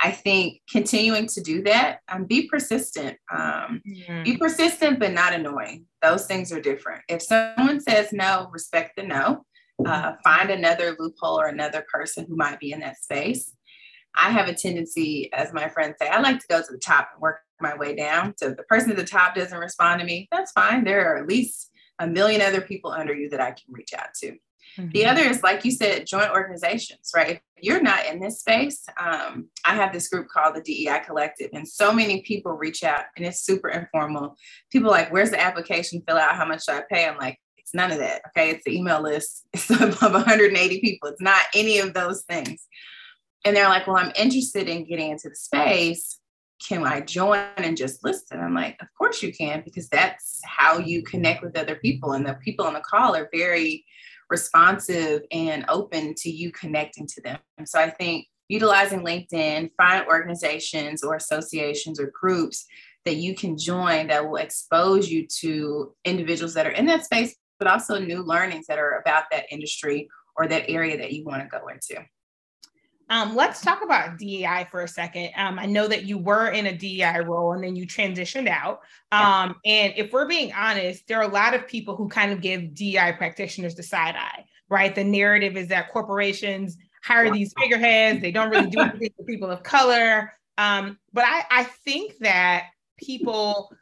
I 0.00 0.12
think 0.12 0.60
continuing 0.70 1.26
to 1.28 1.40
do 1.40 1.62
that, 1.62 2.00
um, 2.08 2.24
be 2.24 2.48
persistent. 2.48 3.16
Um, 3.32 3.82
mm-hmm. 3.88 4.22
Be 4.22 4.36
persistent, 4.36 5.00
but 5.00 5.12
not 5.12 5.32
annoying. 5.32 5.86
Those 6.02 6.26
things 6.26 6.52
are 6.52 6.60
different. 6.60 7.02
If 7.08 7.22
someone 7.22 7.80
says 7.80 8.12
no, 8.12 8.48
respect 8.52 8.96
the 8.96 9.02
no. 9.02 9.44
Uh, 9.84 10.14
find 10.24 10.50
another 10.50 10.96
loophole 10.98 11.40
or 11.40 11.46
another 11.46 11.84
person 11.92 12.26
who 12.28 12.34
might 12.34 12.58
be 12.58 12.72
in 12.72 12.80
that 12.80 12.96
space. 12.96 13.52
I 14.16 14.30
have 14.30 14.48
a 14.48 14.54
tendency, 14.54 15.32
as 15.32 15.52
my 15.52 15.68
friends 15.68 15.96
say, 16.00 16.08
I 16.08 16.20
like 16.20 16.40
to 16.40 16.46
go 16.48 16.60
to 16.60 16.72
the 16.72 16.78
top 16.78 17.10
and 17.12 17.22
work 17.22 17.38
my 17.60 17.76
way 17.76 17.94
down. 17.94 18.34
So 18.36 18.48
if 18.48 18.56
the 18.56 18.64
person 18.64 18.90
at 18.90 18.96
the 18.96 19.04
top 19.04 19.36
doesn't 19.36 19.56
respond 19.56 20.00
to 20.00 20.06
me, 20.06 20.28
that's 20.32 20.50
fine. 20.52 20.82
There 20.82 21.12
are 21.12 21.18
at 21.18 21.28
least 21.28 21.70
a 22.00 22.06
million 22.06 22.40
other 22.40 22.60
people 22.60 22.90
under 22.90 23.14
you 23.14 23.28
that 23.30 23.40
I 23.40 23.52
can 23.52 23.72
reach 23.72 23.94
out 23.96 24.14
to. 24.22 24.36
Mm-hmm. 24.78 24.90
The 24.90 25.06
other 25.06 25.22
is, 25.22 25.42
like 25.42 25.64
you 25.64 25.72
said, 25.72 26.06
joint 26.06 26.30
organizations, 26.30 27.10
right? 27.14 27.40
If 27.56 27.64
you're 27.64 27.82
not 27.82 28.06
in 28.06 28.20
this 28.20 28.40
space, 28.40 28.86
um, 28.98 29.48
I 29.64 29.74
have 29.74 29.92
this 29.92 30.08
group 30.08 30.28
called 30.28 30.54
the 30.54 30.62
DEI 30.62 31.00
Collective, 31.04 31.50
and 31.52 31.66
so 31.66 31.92
many 31.92 32.22
people 32.22 32.52
reach 32.52 32.84
out, 32.84 33.04
and 33.16 33.26
it's 33.26 33.40
super 33.40 33.68
informal. 33.68 34.36
People 34.70 34.90
like, 34.90 35.12
"Where's 35.12 35.30
the 35.30 35.40
application? 35.40 36.02
Fill 36.06 36.16
out. 36.16 36.36
How 36.36 36.46
much 36.46 36.64
should 36.64 36.76
I 36.76 36.82
pay?" 36.90 37.06
I'm 37.06 37.18
like, 37.18 37.40
"It's 37.56 37.74
none 37.74 37.90
of 37.90 37.98
that. 37.98 38.22
Okay, 38.28 38.50
it's 38.50 38.64
the 38.64 38.76
email 38.76 39.02
list. 39.02 39.46
It's 39.52 39.70
above 39.70 40.12
180 40.12 40.80
people. 40.80 41.08
It's 41.08 41.20
not 41.20 41.42
any 41.54 41.78
of 41.78 41.94
those 41.94 42.22
things." 42.22 42.66
And 43.44 43.56
they're 43.56 43.68
like, 43.68 43.86
"Well, 43.86 43.96
I'm 43.96 44.12
interested 44.16 44.68
in 44.68 44.84
getting 44.84 45.10
into 45.10 45.28
the 45.28 45.36
space." 45.36 46.18
can 46.66 46.84
I 46.84 47.00
join 47.00 47.46
and 47.56 47.76
just 47.76 48.04
listen? 48.04 48.40
I'm 48.40 48.54
like, 48.54 48.76
of 48.80 48.88
course 48.96 49.22
you 49.22 49.32
can, 49.32 49.62
because 49.64 49.88
that's 49.88 50.40
how 50.44 50.78
you 50.78 51.02
connect 51.02 51.42
with 51.42 51.56
other 51.56 51.76
people. 51.76 52.12
And 52.12 52.26
the 52.26 52.34
people 52.34 52.66
on 52.66 52.74
the 52.74 52.80
call 52.80 53.14
are 53.14 53.28
very 53.32 53.84
responsive 54.30 55.22
and 55.30 55.64
open 55.68 56.14
to 56.18 56.30
you 56.30 56.52
connecting 56.52 57.06
to 57.06 57.22
them. 57.22 57.38
So 57.64 57.78
I 57.78 57.90
think 57.90 58.26
utilizing 58.48 59.00
LinkedIn, 59.00 59.70
find 59.76 60.06
organizations 60.06 61.02
or 61.02 61.16
associations 61.16 62.00
or 62.00 62.12
groups 62.18 62.66
that 63.04 63.16
you 63.16 63.34
can 63.34 63.56
join 63.56 64.08
that 64.08 64.28
will 64.28 64.36
expose 64.36 65.08
you 65.08 65.26
to 65.40 65.94
individuals 66.04 66.54
that 66.54 66.66
are 66.66 66.70
in 66.70 66.86
that 66.86 67.04
space, 67.04 67.34
but 67.58 67.68
also 67.68 67.98
new 67.98 68.22
learnings 68.22 68.66
that 68.66 68.78
are 68.78 68.98
about 68.98 69.24
that 69.30 69.44
industry 69.50 70.08
or 70.36 70.46
that 70.46 70.68
area 70.68 70.96
that 70.98 71.12
you 71.12 71.24
want 71.24 71.42
to 71.42 71.48
go 71.48 71.68
into. 71.68 72.04
Um, 73.10 73.34
let's 73.34 73.60
talk 73.60 73.82
about 73.82 74.18
DEI 74.18 74.66
for 74.70 74.82
a 74.82 74.88
second. 74.88 75.30
Um, 75.36 75.58
I 75.58 75.66
know 75.66 75.88
that 75.88 76.04
you 76.04 76.18
were 76.18 76.48
in 76.48 76.66
a 76.66 76.76
DEI 76.76 77.20
role 77.20 77.52
and 77.52 77.64
then 77.64 77.74
you 77.74 77.86
transitioned 77.86 78.48
out. 78.48 78.80
Um, 79.12 79.56
and 79.64 79.94
if 79.96 80.12
we're 80.12 80.28
being 80.28 80.52
honest, 80.52 81.06
there 81.08 81.18
are 81.18 81.28
a 81.28 81.32
lot 81.32 81.54
of 81.54 81.66
people 81.66 81.96
who 81.96 82.08
kind 82.08 82.32
of 82.32 82.40
give 82.40 82.74
DEI 82.74 83.14
practitioners 83.16 83.74
the 83.74 83.82
side 83.82 84.14
eye, 84.16 84.44
right? 84.68 84.94
The 84.94 85.04
narrative 85.04 85.56
is 85.56 85.68
that 85.68 85.90
corporations 85.90 86.76
hire 87.02 87.30
these 87.32 87.54
figureheads, 87.58 88.20
they 88.20 88.32
don't 88.32 88.50
really 88.50 88.68
do 88.68 88.80
anything 88.80 89.10
for 89.16 89.24
people 89.24 89.50
of 89.50 89.62
color. 89.62 90.32
Um, 90.58 90.98
but 91.12 91.24
I, 91.24 91.44
I 91.50 91.64
think 91.64 92.18
that 92.18 92.64
people 92.98 93.72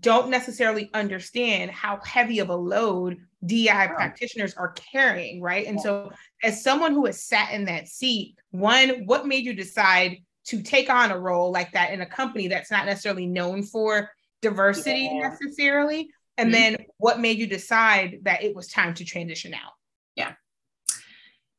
don't 0.00 0.30
necessarily 0.30 0.90
understand 0.94 1.70
how 1.70 2.00
heavy 2.04 2.38
of 2.38 2.48
a 2.48 2.56
load 2.56 3.18
DI 3.44 3.88
practitioners 3.88 4.54
are 4.54 4.72
carrying, 4.72 5.40
right? 5.40 5.66
And 5.66 5.80
so, 5.80 6.12
as 6.42 6.62
someone 6.62 6.92
who 6.92 7.06
has 7.06 7.22
sat 7.22 7.52
in 7.52 7.64
that 7.64 7.88
seat, 7.88 8.36
one, 8.50 9.04
what 9.06 9.26
made 9.26 9.44
you 9.44 9.54
decide 9.54 10.18
to 10.46 10.62
take 10.62 10.90
on 10.90 11.10
a 11.10 11.18
role 11.18 11.50
like 11.50 11.72
that 11.72 11.92
in 11.92 12.00
a 12.00 12.06
company 12.06 12.48
that's 12.48 12.70
not 12.70 12.86
necessarily 12.86 13.26
known 13.26 13.62
for 13.62 14.10
diversity 14.42 15.10
yeah. 15.12 15.28
necessarily? 15.28 16.10
And 16.38 16.52
mm-hmm. 16.52 16.76
then, 16.76 16.86
what 16.98 17.20
made 17.20 17.38
you 17.38 17.46
decide 17.46 18.20
that 18.22 18.42
it 18.42 18.54
was 18.54 18.68
time 18.68 18.94
to 18.94 19.04
transition 19.04 19.54
out? 19.54 19.72
Yeah. 20.14 20.32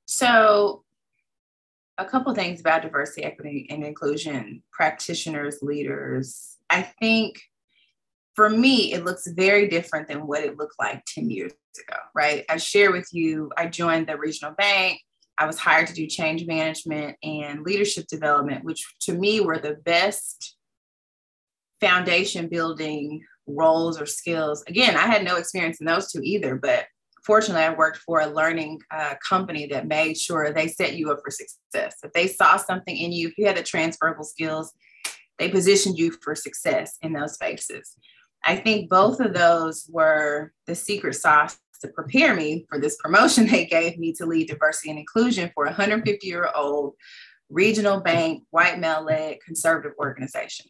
So, 0.06 0.84
a 1.98 2.06
couple 2.06 2.34
things 2.34 2.62
about 2.62 2.82
diversity, 2.82 3.24
equity, 3.24 3.68
and 3.70 3.84
inclusion 3.84 4.64
practitioners, 4.72 5.60
leaders. 5.62 6.58
I 6.70 6.82
think 6.82 7.42
for 8.36 8.50
me, 8.50 8.94
it 8.94 9.06
looks 9.06 9.28
very 9.28 9.68
different 9.68 10.08
than 10.08 10.28
what 10.28 10.44
it 10.44 10.58
looked 10.58 10.76
like 10.80 11.04
10 11.06 11.30
years 11.30 11.54
ago, 11.88 12.00
right? 12.16 12.46
I 12.50 12.58
share 12.58 12.92
with 12.92 13.08
you, 13.12 13.52
I 13.58 13.68
joined 13.68 14.08
the 14.08 14.18
regional 14.18 14.54
bank. 14.54 15.00
I 15.38 15.46
was 15.46 15.58
hired 15.58 15.88
to 15.88 15.94
do 15.94 16.08
change 16.08 16.46
management 16.46 17.18
and 17.24 17.64
leadership 17.64 18.06
development, 18.08 18.64
which 18.64 18.84
to 19.02 19.14
me 19.14 19.40
were 19.40 19.58
the 19.58 19.76
best 19.84 20.56
foundation 21.82 22.48
building 22.48 23.24
roles 23.48 24.00
or 24.00 24.06
skills. 24.06 24.64
Again, 24.68 24.96
I 24.96 25.08
had 25.08 25.24
no 25.24 25.38
experience 25.38 25.80
in 25.80 25.86
those 25.86 26.12
two 26.12 26.22
either, 26.24 26.56
but 26.56 26.86
fortunately, 27.26 27.64
I 27.64 27.74
worked 27.74 27.98
for 27.98 28.22
a 28.22 28.28
learning 28.28 28.80
uh, 28.92 29.16
company 29.28 29.68
that 29.68 29.88
made 29.88 30.18
sure 30.18 30.52
they 30.52 30.68
set 30.68 30.96
you 30.96 31.12
up 31.12 31.20
for 31.24 31.32
success. 31.32 31.98
If 32.04 32.14
they 32.14 32.28
saw 32.28 32.58
something 32.58 32.96
in 32.96 33.12
you, 33.12 33.30
if 33.30 33.38
you 33.38 33.48
had 33.48 33.58
the 33.58 33.64
transferable 33.64 34.24
skills, 34.24 34.72
they 35.40 35.50
positioned 35.50 35.98
you 35.98 36.12
for 36.22 36.36
success 36.36 36.98
in 37.02 37.14
those 37.14 37.34
spaces. 37.34 37.96
I 38.44 38.56
think 38.56 38.90
both 38.90 39.20
of 39.20 39.34
those 39.34 39.90
were 39.90 40.52
the 40.68 40.76
secret 40.76 41.16
sauce 41.16 41.58
to 41.82 41.88
prepare 41.90 42.36
me 42.36 42.66
for 42.70 42.80
this 42.80 42.98
promotion 42.98 43.48
they 43.52 43.66
gave 43.66 43.98
me 43.98 44.14
to 44.14 44.26
lead 44.26 44.48
diversity 44.48 44.90
and 44.90 45.00
inclusion 45.00 45.52
for 45.54 45.66
a 45.66 45.70
150 45.70 46.26
year 46.28 46.50
old 46.56 46.96
regional 47.50 48.00
bank, 48.00 48.44
white 48.50 48.80
male 48.80 49.04
led 49.04 49.38
conservative 49.46 49.94
organization. 50.00 50.66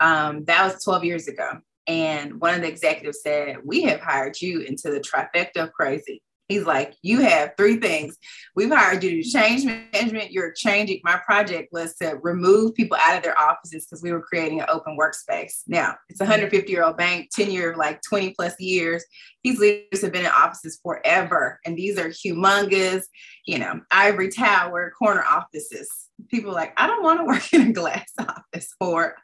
Um, 0.00 0.44
that 0.44 0.64
was 0.64 0.82
12 0.84 1.04
years 1.04 1.28
ago. 1.28 1.58
And 1.86 2.40
one 2.40 2.54
of 2.54 2.60
the 2.60 2.68
executives 2.68 3.20
said, 3.22 3.58
We 3.64 3.82
have 3.82 4.00
hired 4.00 4.40
you 4.40 4.60
into 4.60 4.90
the 4.90 5.00
trifecta 5.00 5.64
of 5.64 5.72
crazy. 5.72 6.22
He's 6.52 6.66
like, 6.66 6.94
you 7.00 7.22
have 7.22 7.52
three 7.56 7.76
things. 7.76 8.18
We've 8.54 8.70
hired 8.70 9.02
you 9.02 9.22
to 9.22 9.28
change 9.28 9.64
management. 9.64 10.32
You're 10.32 10.52
changing. 10.52 11.00
My 11.02 11.18
project 11.24 11.72
was 11.72 11.94
to 11.96 12.18
remove 12.22 12.74
people 12.74 12.98
out 13.00 13.16
of 13.16 13.22
their 13.22 13.38
offices 13.38 13.86
because 13.86 14.02
we 14.02 14.12
were 14.12 14.20
creating 14.20 14.60
an 14.60 14.66
open 14.68 14.98
workspace. 15.00 15.62
Now, 15.66 15.96
it's 16.10 16.20
a 16.20 16.24
150 16.24 16.70
year 16.70 16.84
old 16.84 16.98
bank, 16.98 17.30
tenure 17.32 17.70
of 17.70 17.78
like 17.78 18.02
20 18.02 18.34
plus 18.34 18.52
years. 18.60 19.02
These 19.42 19.60
leaders 19.60 20.02
have 20.02 20.12
been 20.12 20.26
in 20.26 20.30
offices 20.30 20.78
forever. 20.82 21.58
And 21.64 21.74
these 21.74 21.98
are 21.98 22.10
humongous, 22.10 23.04
you 23.46 23.58
know, 23.58 23.80
ivory 23.90 24.30
tower, 24.30 24.92
corner 24.98 25.24
offices. 25.24 25.88
People 26.28 26.52
like, 26.52 26.74
I 26.76 26.86
don't 26.86 27.02
want 27.02 27.20
to 27.20 27.24
work 27.24 27.50
in 27.54 27.68
a 27.68 27.72
glass 27.72 28.10
office 28.18 28.74
or 28.78 29.14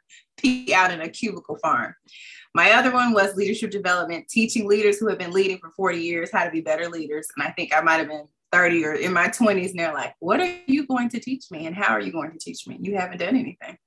be 0.41 0.73
out 0.73 0.89
in 0.89 1.01
a 1.01 1.09
cubicle 1.09 1.59
farm. 1.61 1.93
My 2.55 2.71
other 2.71 2.91
one 2.91 3.13
was 3.13 3.35
leadership 3.35 3.71
development, 3.71 4.27
teaching 4.27 4.67
leaders 4.67 4.97
who 4.97 5.07
have 5.07 5.19
been 5.19 5.31
leading 5.31 5.59
for 5.59 5.69
40 5.71 5.99
years 5.99 6.31
how 6.31 6.45
to 6.45 6.51
be 6.51 6.61
better 6.61 6.89
leaders. 6.89 7.27
And 7.37 7.47
I 7.47 7.51
think 7.51 7.73
I 7.73 7.81
might 7.81 7.97
have 7.97 8.07
been 8.07 8.27
30 8.51 8.85
or 8.85 8.93
in 8.93 9.13
my 9.13 9.27
20s, 9.27 9.69
and 9.69 9.79
they're 9.79 9.93
like, 9.93 10.15
What 10.19 10.39
are 10.39 10.55
you 10.65 10.87
going 10.87 11.09
to 11.09 11.19
teach 11.19 11.45
me? 11.51 11.67
And 11.67 11.75
how 11.75 11.93
are 11.93 12.01
you 12.01 12.11
going 12.11 12.31
to 12.31 12.39
teach 12.39 12.67
me? 12.67 12.77
You 12.81 12.97
haven't 12.97 13.19
done 13.19 13.35
anything. 13.35 13.77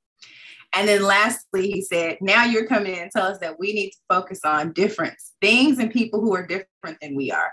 And 0.75 0.89
then 0.89 1.03
lastly, 1.03 1.71
he 1.71 1.83
said, 1.83 2.19
Now 2.21 2.45
you're 2.45 2.67
coming 2.67 2.95
in 2.95 3.03
and 3.03 3.11
tell 3.11 3.27
us 3.27 3.39
that 3.41 3.59
we 3.59 3.73
need 3.73 3.91
to 3.91 3.99
focus 4.09 4.41
on 4.45 4.73
different 4.73 5.15
things 5.41 5.79
and 5.79 5.91
people 5.91 6.21
who 6.21 6.35
are 6.35 6.47
different 6.47 6.99
than 7.01 7.17
we 7.17 7.31
are. 7.31 7.53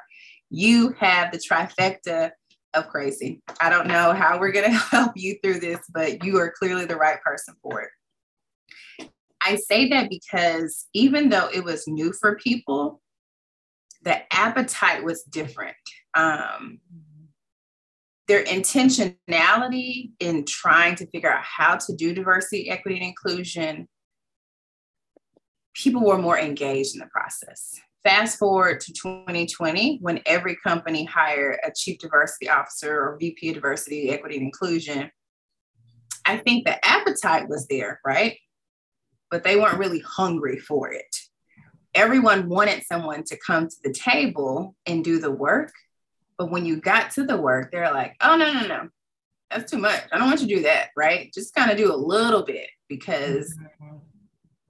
You 0.50 0.96
have 1.00 1.32
the 1.32 1.40
trifecta 1.40 2.32
of 2.74 2.88
crazy. 2.88 3.42
I 3.60 3.70
don't 3.70 3.88
know 3.88 4.14
how 4.14 4.40
we're 4.40 4.52
going 4.52 4.72
to 4.72 4.78
help 4.78 5.14
you 5.16 5.38
through 5.44 5.60
this, 5.60 5.80
but 5.92 6.24
you 6.24 6.38
are 6.38 6.54
clearly 6.58 6.86
the 6.86 6.96
right 6.96 7.22
person 7.22 7.56
for 7.62 7.82
it. 7.82 7.90
I 9.42 9.56
say 9.56 9.90
that 9.90 10.10
because 10.10 10.88
even 10.94 11.30
though 11.30 11.50
it 11.54 11.64
was 11.64 11.88
new 11.88 12.14
for 12.14 12.36
people, 12.36 13.02
the 14.04 14.22
appetite 14.34 15.04
was 15.04 15.24
different. 15.24 15.76
Um, 16.14 16.80
their 18.28 18.44
intentionality 18.44 20.12
in 20.20 20.46
trying 20.46 20.96
to 20.96 21.08
figure 21.08 21.32
out 21.32 21.44
how 21.44 21.78
to 21.78 21.96
do 21.96 22.14
diversity, 22.14 22.70
equity, 22.70 22.98
and 22.98 23.06
inclusion, 23.06 23.88
people 25.74 26.06
were 26.06 26.18
more 26.18 26.38
engaged 26.38 26.94
in 26.94 27.00
the 27.00 27.08
process. 27.08 27.80
Fast 28.04 28.38
forward 28.38 28.82
to 28.82 28.94
2020, 28.94 29.98
when 30.02 30.22
every 30.26 30.56
company 30.64 31.06
hired 31.06 31.58
a 31.66 31.72
chief 31.76 31.98
diversity 32.00 32.50
officer 32.50 32.94
or 32.94 33.18
VP 33.20 33.50
of 33.50 33.56
diversity, 33.56 34.10
equity, 34.10 34.38
and 34.38 34.46
inclusion, 34.46 35.10
I 36.26 36.38
think 36.38 36.66
the 36.66 36.86
appetite 36.86 37.50
was 37.50 37.66
there, 37.68 38.00
right? 38.06 38.38
But 39.30 39.44
they 39.44 39.56
weren't 39.56 39.78
really 39.78 40.00
hungry 40.00 40.60
for 40.60 40.92
it. 40.92 41.16
Everyone 41.94 42.50
wanted 42.50 42.84
someone 42.84 43.24
to 43.26 43.38
come 43.38 43.68
to 43.68 43.76
the 43.84 43.94
table 43.94 44.76
and 44.86 45.04
do 45.04 45.20
the 45.20 45.32
work. 45.32 45.72
But 46.38 46.52
when 46.52 46.66
you 46.66 46.78
got 46.78 47.12
to 47.12 47.24
the 47.24 47.38
work, 47.38 47.72
they're 47.72 47.92
like, 47.92 48.16
oh, 48.22 48.38
no, 48.38 48.54
no, 48.54 48.68
no. 48.68 48.90
that's 49.50 49.72
too 49.72 49.78
much. 49.78 50.04
I 50.12 50.18
don't 50.18 50.28
want 50.28 50.42
you 50.42 50.48
to 50.48 50.56
do 50.56 50.62
that, 50.64 50.90
right? 50.96 51.32
Just 51.34 51.54
kind 51.54 51.72
of 51.72 51.78
do 51.78 51.94
a 51.94 51.96
little 51.96 52.44
bit 52.44 52.70
because. 52.88 53.54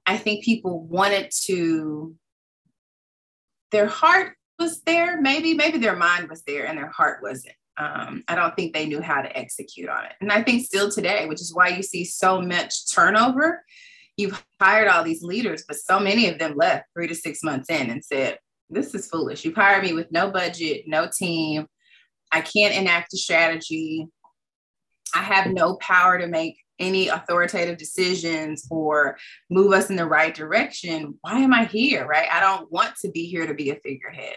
I 0.10 0.18
think 0.18 0.44
people 0.44 0.82
wanted 0.82 1.30
to, 1.44 2.16
their 3.72 3.86
heart 3.86 4.36
was 4.58 4.82
there, 4.82 5.22
maybe, 5.22 5.54
maybe 5.54 5.78
their 5.78 5.96
mind 5.96 6.32
was 6.32 6.42
there 6.48 6.66
and 6.66 6.76
their 6.80 6.90
heart 6.90 7.22
wasn't. 7.22 7.54
Um, 7.78 8.24
I 8.28 8.34
don't 8.34 8.56
think 8.56 8.74
they 8.74 8.88
knew 8.88 9.02
how 9.02 9.22
to 9.22 9.38
execute 9.38 9.88
on 9.88 10.06
it. 10.06 10.14
And 10.20 10.32
I 10.32 10.42
think 10.42 10.66
still 10.66 10.90
today, 10.90 11.28
which 11.28 11.42
is 11.42 11.54
why 11.54 11.68
you 11.68 11.84
see 11.84 12.06
so 12.06 12.42
much 12.42 12.92
turnover. 12.92 13.64
You've 14.20 14.44
hired 14.60 14.90
all 14.90 15.04
these 15.04 15.24
leaders, 15.24 15.64
but 15.66 15.78
so 15.78 15.98
many 15.98 16.28
of 16.28 16.40
them 16.40 16.56
left 16.58 16.88
three 16.94 17.08
to 17.08 17.16
six 17.16 17.42
months 17.42 17.70
in 17.70 17.90
and 17.90 18.04
said, 18.04 18.38
This 18.70 18.94
is 18.94 19.08
foolish. 19.08 19.46
You've 19.46 19.56
hired 19.56 19.84
me 19.84 19.94
with 19.94 20.12
no 20.12 20.30
budget, 20.30 20.84
no 20.88 21.08
team. 21.08 21.68
I 22.30 22.42
can't 22.42 22.76
enact 22.76 23.14
a 23.14 23.18
strategy. 23.18 24.08
I 25.16 25.20
have 25.20 25.48
no 25.48 25.78
power 25.78 26.20
to 26.20 26.28
make 26.28 26.58
any 26.80 27.08
authoritative 27.08 27.78
decisions 27.78 28.68
or 28.70 29.18
move 29.50 29.72
us 29.72 29.90
in 29.90 29.96
the 29.96 30.06
right 30.06 30.36
direction. 30.36 31.18
Why 31.22 31.40
am 31.40 31.54
I 31.54 31.64
here? 31.64 32.06
Right? 32.06 32.28
I 32.30 32.42
don't 32.42 32.70
want 32.70 32.96
to 33.02 33.12
be 33.12 33.26
here 33.26 33.48
to 33.48 33.54
be 33.54 33.70
a 33.70 33.76
figurehead. 33.76 34.36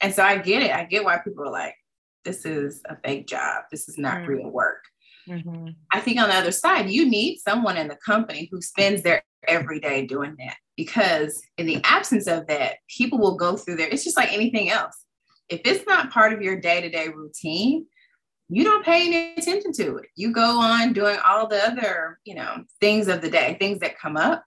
And 0.00 0.12
so 0.12 0.24
I 0.24 0.38
get 0.38 0.62
it. 0.62 0.74
I 0.74 0.84
get 0.84 1.04
why 1.04 1.18
people 1.18 1.44
are 1.44 1.52
like, 1.52 1.76
this 2.24 2.44
is 2.44 2.82
a 2.84 2.96
fake 2.96 3.28
job. 3.28 3.62
This 3.70 3.88
is 3.88 3.96
not 3.96 4.18
mm-hmm. 4.18 4.30
real 4.30 4.50
work. 4.50 4.82
Mm-hmm. 5.28 5.68
I 5.92 6.00
think 6.00 6.20
on 6.20 6.28
the 6.28 6.34
other 6.34 6.50
side, 6.50 6.90
you 6.90 7.08
need 7.08 7.38
someone 7.38 7.76
in 7.76 7.88
the 7.88 7.96
company 7.96 8.48
who 8.50 8.62
spends 8.62 9.02
their 9.02 9.22
every 9.46 9.80
day 9.80 10.06
doing 10.06 10.34
that 10.38 10.56
because 10.76 11.40
in 11.56 11.66
the 11.66 11.80
absence 11.84 12.26
of 12.26 12.46
that, 12.48 12.76
people 12.88 13.18
will 13.18 13.36
go 13.36 13.56
through 13.56 13.76
there. 13.76 13.88
It's 13.88 14.04
just 14.04 14.16
like 14.16 14.32
anything 14.32 14.70
else. 14.70 15.04
If 15.48 15.60
it's 15.64 15.86
not 15.86 16.10
part 16.10 16.32
of 16.32 16.42
your 16.42 16.60
day 16.60 16.80
to 16.80 16.90
day 16.90 17.08
routine, 17.08 17.86
you 18.48 18.64
don't 18.64 18.84
pay 18.84 19.06
any 19.06 19.34
attention 19.36 19.72
to 19.72 19.98
it. 19.98 20.06
You 20.16 20.32
go 20.32 20.60
on 20.60 20.92
doing 20.92 21.18
all 21.26 21.46
the 21.46 21.62
other, 21.66 22.18
you 22.24 22.34
know, 22.34 22.64
things 22.80 23.08
of 23.08 23.20
the 23.20 23.30
day, 23.30 23.56
things 23.58 23.78
that 23.80 23.98
come 23.98 24.16
up. 24.16 24.42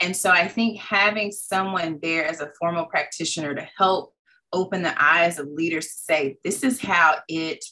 And 0.00 0.16
so 0.16 0.30
I 0.30 0.48
think 0.48 0.78
having 0.78 1.32
someone 1.32 1.98
there 2.02 2.26
as 2.26 2.40
a 2.40 2.50
formal 2.58 2.86
practitioner 2.86 3.54
to 3.54 3.68
help 3.76 4.14
open 4.52 4.82
the 4.82 4.94
eyes 5.02 5.38
of 5.38 5.48
leaders 5.48 5.86
to 5.86 5.92
say, 5.92 6.38
this 6.44 6.62
is 6.62 6.80
how 6.80 7.16
it 7.28 7.64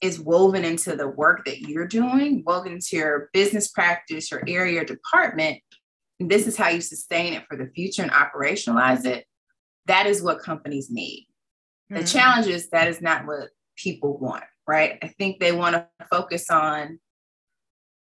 is 0.00 0.20
woven 0.20 0.64
into 0.64 0.96
the 0.96 1.08
work 1.08 1.44
that 1.44 1.60
you're 1.60 1.86
doing, 1.86 2.42
woven 2.46 2.72
into 2.72 2.96
your 2.96 3.28
business 3.32 3.68
practice, 3.68 4.30
your 4.30 4.42
area, 4.46 4.74
your 4.74 4.84
department. 4.84 5.58
And 6.18 6.30
this 6.30 6.46
is 6.46 6.56
how 6.56 6.68
you 6.68 6.80
sustain 6.80 7.34
it 7.34 7.44
for 7.48 7.56
the 7.56 7.70
future 7.74 8.02
and 8.02 8.10
operationalize 8.10 9.04
it. 9.04 9.26
That 9.86 10.06
is 10.06 10.22
what 10.22 10.40
companies 10.40 10.90
need. 10.90 11.26
Mm-hmm. 11.90 12.00
The 12.00 12.06
challenge 12.06 12.46
is 12.46 12.70
that 12.70 12.88
is 12.88 13.02
not 13.02 13.26
what 13.26 13.50
people 13.76 14.18
want, 14.18 14.44
right? 14.66 14.98
I 15.02 15.08
think 15.08 15.40
they 15.40 15.52
want 15.52 15.76
to 15.76 15.86
focus 16.10 16.50
on 16.50 16.98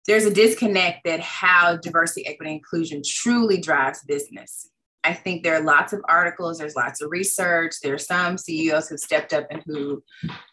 there's 0.05 0.25
a 0.25 0.33
disconnect 0.33 1.05
that 1.05 1.21
how 1.21 1.77
diversity, 1.77 2.27
equity, 2.27 2.51
inclusion 2.51 3.01
truly 3.05 3.59
drives 3.59 4.03
business. 4.03 4.69
I 5.03 5.13
think 5.13 5.43
there 5.43 5.55
are 5.55 5.63
lots 5.63 5.93
of 5.93 6.01
articles, 6.07 6.57
there's 6.57 6.75
lots 6.75 7.01
of 7.01 7.11
research. 7.11 7.73
There 7.81 7.93
are 7.93 7.99
some 7.99 8.37
CEOs 8.37 8.87
who 8.87 8.93
have 8.93 8.99
stepped 8.99 9.33
up 9.33 9.47
and 9.51 9.61
who 9.65 10.01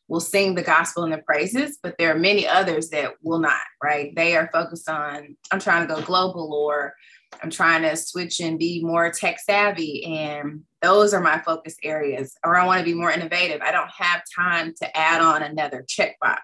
will 0.09 0.21
sing 0.21 0.55
the 0.55 0.63
gospel 0.63 1.05
and 1.05 1.13
the 1.13 1.19
praises, 1.19 1.79
but 1.83 1.97
there 1.99 2.15
are 2.15 2.19
many 2.19 2.47
others 2.47 2.91
that 2.91 3.13
will 3.23 3.39
not, 3.39 3.63
right? 3.83 4.15
They 4.17 4.37
are 4.37 4.51
focused 4.53 4.89
on, 4.89 5.37
I'm 5.53 5.61
trying 5.61 5.87
to 5.87 5.95
go 5.95 6.03
global 6.03 6.53
or 6.53 6.95
I'm 7.43 7.51
trying 7.51 7.83
to 7.83 7.97
switch 7.97 8.41
and 8.41 8.59
be 8.59 8.83
more 8.83 9.11
tech 9.11 9.39
savvy. 9.39 10.05
And 10.05 10.63
those 10.83 11.15
are 11.15 11.21
my 11.21 11.39
focus 11.41 11.77
areas. 11.85 12.35
Or 12.45 12.57
I 12.57 12.67
want 12.67 12.81
to 12.81 12.85
be 12.85 12.95
more 12.95 13.13
innovative. 13.13 13.61
I 13.61 13.71
don't 13.71 13.91
have 13.91 14.23
time 14.37 14.75
to 14.83 14.97
add 14.97 15.21
on 15.21 15.43
another 15.43 15.85
checkbox. 15.89 16.39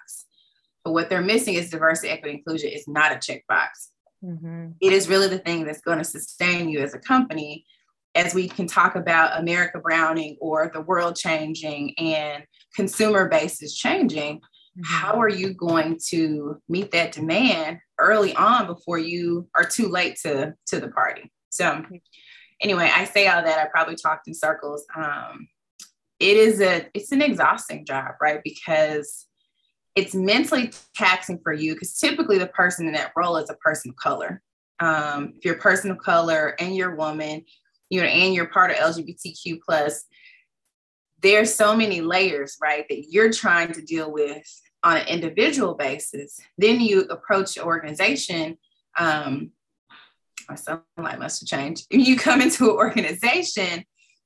But 0.85 0.93
what 0.93 1.11
they're 1.11 1.23
missing 1.23 1.55
is 1.55 1.71
diversity, 1.71 2.11
equity, 2.11 2.37
inclusion 2.37 2.71
is 2.71 2.87
not 2.87 3.11
a 3.11 3.17
checkbox. 3.17 3.89
Mm-hmm. 4.25 4.69
It 4.81 4.93
is 4.93 5.09
really 5.09 5.29
the 5.29 5.39
thing 5.39 5.65
that's 5.65 5.81
going 5.81 5.99
to 5.99 6.05
sustain 6.05 6.69
you 6.69 6.79
as 6.79 6.95
a 6.95 6.99
company 7.01 7.67
as 8.17 8.35
we 8.35 8.49
can 8.49 8.67
talk 8.67 8.97
about 8.97 9.39
America 9.39 9.79
Browning 9.79 10.37
or 10.41 10.71
the 10.73 10.81
world 10.81 11.17
changing 11.17 11.95
and 11.99 12.45
consumer 12.75 13.29
base 13.29 13.63
is 13.63 13.77
changing, 13.77 14.39
mm-hmm. 14.39 14.83
how 14.85 15.21
are 15.21 15.29
you 15.29 15.53
going 15.53 15.99
to 16.09 16.61
meet 16.69 16.91
that 16.93 17.13
demand 17.13 17.79
early 17.99 18.35
on 18.35 18.67
before 18.67 18.99
you 18.99 19.49
are 19.55 19.65
too 19.65 19.89
late 19.89 20.17
to, 20.23 20.55
to 20.69 20.81
the 20.81 20.89
party? 20.89 21.31
So, 21.51 21.85
anyway, 22.63 22.91
I 22.93 23.05
say 23.05 23.29
all 23.29 23.43
that. 23.43 23.59
I 23.59 23.67
probably 23.67 23.97
talked 23.97 24.29
in 24.29 24.35
circles. 24.35 24.85
Um, 24.97 25.49
it 26.19 26.37
is 26.39 26.61
a 26.63 26.87
it's 26.95 27.13
an 27.13 27.21
exhausting 27.21 27.85
job, 27.85 28.15
right? 28.23 28.41
Because 28.43 29.27
it's 29.95 30.15
mentally 30.15 30.71
taxing 30.95 31.41
for 31.43 31.53
you 31.53 31.75
because 31.75 31.99
typically 31.99 32.39
the 32.39 32.47
person 32.49 32.87
in 32.87 32.95
that 32.95 33.13
role 33.17 33.37
is 33.37 33.51
a 33.51 33.55
person 33.55 33.91
of 33.91 33.97
color. 33.97 34.43
Um, 34.81 35.35
if 35.37 35.45
you're 35.45 35.57
a 35.57 35.59
person 35.59 35.91
of 35.91 35.99
color 35.99 36.55
and 36.59 36.77
you're 36.77 36.93
a 36.93 36.97
woman, 36.97 37.45
you 37.91 38.01
know, 38.01 38.07
and 38.07 38.35
you're 38.35 38.49
part 38.49 38.71
of 38.71 38.77
LGBTQ 38.77 39.61
plus, 39.65 40.05
there's 41.23 41.55
so 41.55 41.77
many 41.77 42.01
layers, 42.01 42.57
right, 42.61 42.85
that 42.89 43.11
you're 43.11 43.33
trying 43.33 43.73
to 43.73 43.83
deal 43.83 44.13
with 44.13 44.47
on 44.83 44.99
an 44.99 45.09
individual 45.09 45.75
basis. 45.75 46.39
Then 46.59 46.81
you 46.81 47.03
approach 47.03 47.57
your 47.57 47.67
organization. 47.67 48.59
Um, 48.99 49.51
my 50.49 50.55
sunlight 50.55 51.19
must 51.19 51.41
have 51.41 51.49
changed. 51.49 51.87
You 51.91 52.17
come 52.17 52.41
into 52.41 52.71
an 52.71 52.77
organization, 52.77 53.85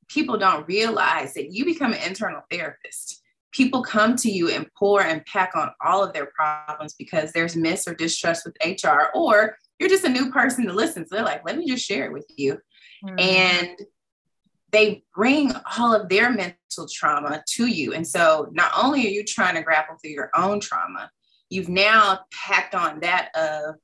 people 0.08 0.36
don't 0.36 0.66
realize 0.68 1.34
that 1.34 1.52
you 1.52 1.64
become 1.64 1.92
an 1.92 2.02
internal 2.02 2.42
therapist. 2.50 3.22
People 3.52 3.82
come 3.82 4.16
to 4.16 4.30
you 4.30 4.50
and 4.50 4.68
pour 4.76 5.02
and 5.02 5.24
pack 5.26 5.52
on 5.56 5.70
all 5.84 6.04
of 6.04 6.12
their 6.12 6.26
problems 6.26 6.94
because 6.94 7.32
there's 7.32 7.56
miss 7.56 7.88
or 7.88 7.94
distrust 7.94 8.44
with 8.44 8.56
HR, 8.64 9.10
or 9.14 9.56
you're 9.78 9.88
just 9.88 10.04
a 10.04 10.08
new 10.08 10.30
person 10.30 10.66
to 10.66 10.72
listen. 10.72 11.06
So 11.06 11.16
they're 11.16 11.24
like, 11.24 11.44
let 11.44 11.56
me 11.56 11.66
just 11.66 11.84
share 11.84 12.04
it 12.04 12.12
with 12.12 12.26
you. 12.36 12.58
Mm-hmm. 13.04 13.18
And 13.18 13.80
they 14.72 15.02
bring 15.14 15.52
all 15.78 15.94
of 15.94 16.08
their 16.08 16.30
mental 16.30 16.86
trauma 16.92 17.42
to 17.54 17.66
you. 17.66 17.92
And 17.92 18.06
so 18.06 18.48
not 18.52 18.70
only 18.76 19.06
are 19.06 19.10
you 19.10 19.24
trying 19.24 19.56
to 19.56 19.62
grapple 19.62 19.96
through 19.96 20.12
your 20.12 20.30
own 20.36 20.60
trauma, 20.60 21.10
you've 21.48 21.68
now 21.68 22.20
packed 22.32 22.74
on 22.74 23.00
that 23.00 23.30
of 23.34 23.74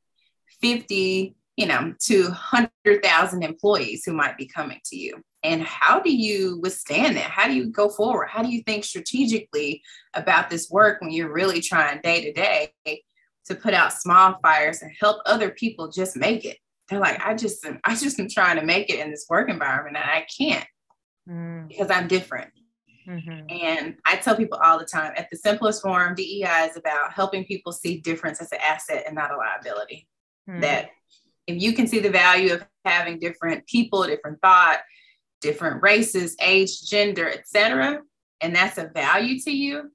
50, 0.61 1.35
you 1.57 1.67
know, 1.67 1.95
to 2.05 2.23
100,000 2.25 3.43
employees 3.43 4.05
who 4.05 4.13
might 4.13 4.37
be 4.37 4.47
coming 4.47 4.81
to 4.87 4.97
you. 4.97 5.21
And 5.43 5.63
how 5.63 6.01
do 6.01 6.15
you 6.15 6.59
withstand 6.61 7.17
that? 7.17 7.31
How 7.31 7.47
do 7.47 7.55
you 7.55 7.71
go 7.71 7.89
forward? 7.89 8.29
How 8.29 8.43
do 8.43 8.49
you 8.49 8.63
think 8.63 8.85
strategically 8.85 9.83
about 10.15 10.51
this 10.51 10.71
work 10.71 11.01
when 11.01 11.11
you're 11.11 11.33
really 11.33 11.61
trying 11.61 12.01
day 12.03 12.23
to 12.23 12.33
day 12.33 12.73
to 13.47 13.55
put 13.55 13.75
out 13.75 13.93
small 13.93 14.39
fires 14.43 14.83
and 14.83 14.91
help 14.99 15.19
other 15.25 15.51
people 15.51 15.91
just 15.91 16.17
make 16.17 16.45
it? 16.45 16.59
They're 16.89 17.01
like, 17.01 17.25
I 17.25 17.35
just 17.35 17.65
am, 17.65 17.81
I 17.85 17.97
just 17.97 18.19
am 18.21 18.29
trying 18.29 18.57
to 18.57 18.65
make 18.65 18.91
it 18.91 19.01
in 19.01 19.11
this 19.11 19.27
work 19.29 19.49
environment 19.49 19.97
and 19.97 20.05
I 20.05 20.27
can't 20.37 20.67
mm. 21.29 21.69
because 21.69 21.91
I'm 21.91 22.09
different. 22.09 22.51
Mm-hmm. 23.09 23.47
And 23.51 23.97
I 24.05 24.17
tell 24.17 24.37
people 24.37 24.59
all 24.63 24.79
the 24.79 24.85
time 24.85 25.13
at 25.17 25.29
the 25.31 25.37
simplest 25.37 25.83
form, 25.83 26.15
DEI 26.15 26.69
is 26.69 26.77
about 26.77 27.13
helping 27.13 27.45
people 27.45 27.73
see 27.73 28.01
difference 28.01 28.41
as 28.41 28.51
an 28.53 28.59
asset 28.61 29.05
and 29.07 29.15
not 29.15 29.33
a 29.33 29.37
liability. 29.37 30.09
Mm. 30.49 30.61
That 30.63 30.91
if 31.47 31.63
you 31.63 31.73
can 31.73 31.87
see 31.87 32.01
the 32.01 32.11
value 32.11 32.55
of 32.55 32.67
having 32.85 33.19
different 33.19 33.67
people, 33.67 34.05
different 34.05 34.41
thought, 34.41 34.79
different 35.41 35.83
races, 35.83 36.37
age, 36.41 36.83
gender, 36.83 37.29
etc., 37.29 38.03
and 38.41 38.55
that's 38.55 38.79
a 38.79 38.89
value 38.89 39.39
to 39.41 39.51
you, 39.51 39.91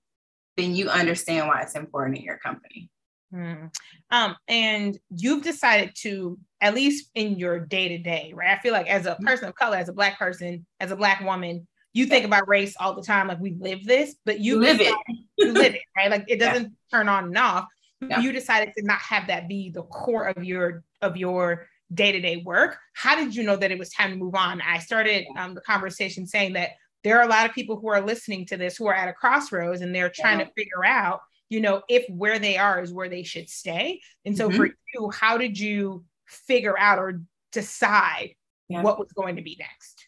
then 0.58 0.76
you 0.76 0.90
understand 0.90 1.48
why 1.48 1.62
it's 1.62 1.76
important 1.76 2.18
in 2.18 2.24
your 2.24 2.38
company. 2.38 2.90
Mm. 3.34 3.72
Um, 4.10 4.36
and 4.48 4.98
you've 5.10 5.44
decided 5.44 5.94
to, 6.02 6.38
at 6.60 6.76
least 6.76 7.10
in 7.16 7.38
your 7.38 7.60
day 7.60 7.90
to 7.90 7.98
day, 7.98 8.34
right? 8.36 8.58
I 8.58 8.62
feel 8.62 8.74
like 8.74 8.88
as 8.88 9.06
a 9.06 9.12
mm-hmm. 9.12 9.26
person 9.26 9.48
of 9.48 9.56
color, 9.56 9.78
as 9.78 9.90
a 9.90 9.94
Black 9.94 10.20
person, 10.20 10.66
as 10.80 10.92
a 10.92 10.96
Black 10.96 11.22
woman, 11.22 11.68
you 11.94 12.06
think 12.06 12.26
about 12.26 12.48
race 12.48 12.76
all 12.80 12.96
the 12.96 13.04
time, 13.04 13.28
like 13.28 13.40
we 13.40 13.56
live 13.60 13.86
this, 13.86 14.16
but 14.26 14.40
you 14.40 14.60
live 14.60 14.80
it. 14.80 14.94
You 15.38 15.52
live 15.54 15.76
it, 15.76 15.82
right? 15.98 16.10
Like 16.10 16.26
it 16.28 16.40
doesn't 16.40 16.64
yeah. 16.64 16.98
turn 16.98 17.10
on 17.10 17.26
and 17.26 17.38
off. 17.38 17.66
Yeah. 18.00 18.20
You 18.20 18.32
decided 18.32 18.74
to 18.78 18.86
not 18.86 19.00
have 19.00 19.28
that 19.28 19.48
be 19.48 19.70
the 19.70 19.84
core 19.84 20.28
of 20.28 20.44
your 20.44 20.84
of 21.02 21.18
your 21.18 21.68
day-to-day 21.94 22.44
work. 22.46 22.78
How 22.94 23.16
did 23.16 23.36
you 23.36 23.44
know 23.44 23.58
that 23.58 23.72
it 23.72 23.78
was 23.78 23.90
time 23.90 24.12
to 24.12 24.16
move 24.16 24.36
on? 24.36 24.62
I 24.62 24.80
started 24.80 25.26
um, 25.38 25.54
the 25.54 25.62
conversation 25.62 26.26
saying 26.26 26.54
that 26.54 26.72
there 27.04 27.20
are 27.20 27.24
a 27.24 27.30
lot 27.30 27.48
of 27.48 27.54
people 27.54 27.78
who 27.78 27.90
are 27.90 28.02
listening 28.02 28.46
to 28.48 28.58
this 28.58 28.78
who 28.78 28.88
are 28.88 28.94
at 28.94 29.10
a 29.10 29.14
crossroads 29.14 29.82
and 29.82 29.94
they're 29.94 30.10
trying 30.10 30.40
yeah. 30.40 30.46
to 30.46 30.52
figure 30.56 30.86
out 30.86 31.20
you 31.52 31.60
know, 31.60 31.82
if 31.90 32.10
where 32.10 32.40
they 32.40 32.58
are 32.58 32.82
is 32.82 32.94
where 32.94 33.10
they 33.10 33.24
should 33.24 33.50
stay. 33.50 34.00
And 34.26 34.38
so 34.38 34.48
mm-hmm. 34.48 34.58
for 34.58 34.66
you, 34.94 35.12
how 35.12 35.38
did 35.38 35.60
you 35.60 36.06
figure 36.26 36.80
out 36.80 36.98
or 36.98 37.22
decide 37.52 38.36
yeah. 38.70 38.82
what 38.82 38.98
was 38.98 39.12
going 39.12 39.36
to 39.36 39.42
be 39.42 39.58
next? 39.60 40.08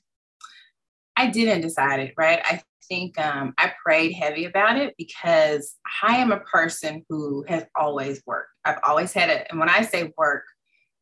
I 1.18 1.28
didn't 1.28 1.62
decide 1.62 2.00
it, 2.00 2.14
right? 2.18 2.40
I 2.44 2.62
think 2.88 3.20
um, 3.20 3.54
I 3.58 3.74
prayed 3.84 4.14
heavy 4.14 4.46
about 4.46 4.78
it 4.78 4.96
because 4.98 5.76
I 6.02 6.18
am 6.18 6.32
a 6.32 6.40
person 6.40 7.06
who 7.10 7.44
has 7.50 7.66
always 7.76 8.24
worked. 8.26 8.50
I've 8.64 8.80
always 8.84 9.12
had 9.12 9.30
it. 9.30 9.46
And 9.50 9.60
when 9.60 9.70
I 9.70 9.82
say 9.82 10.14
work, 10.18 10.46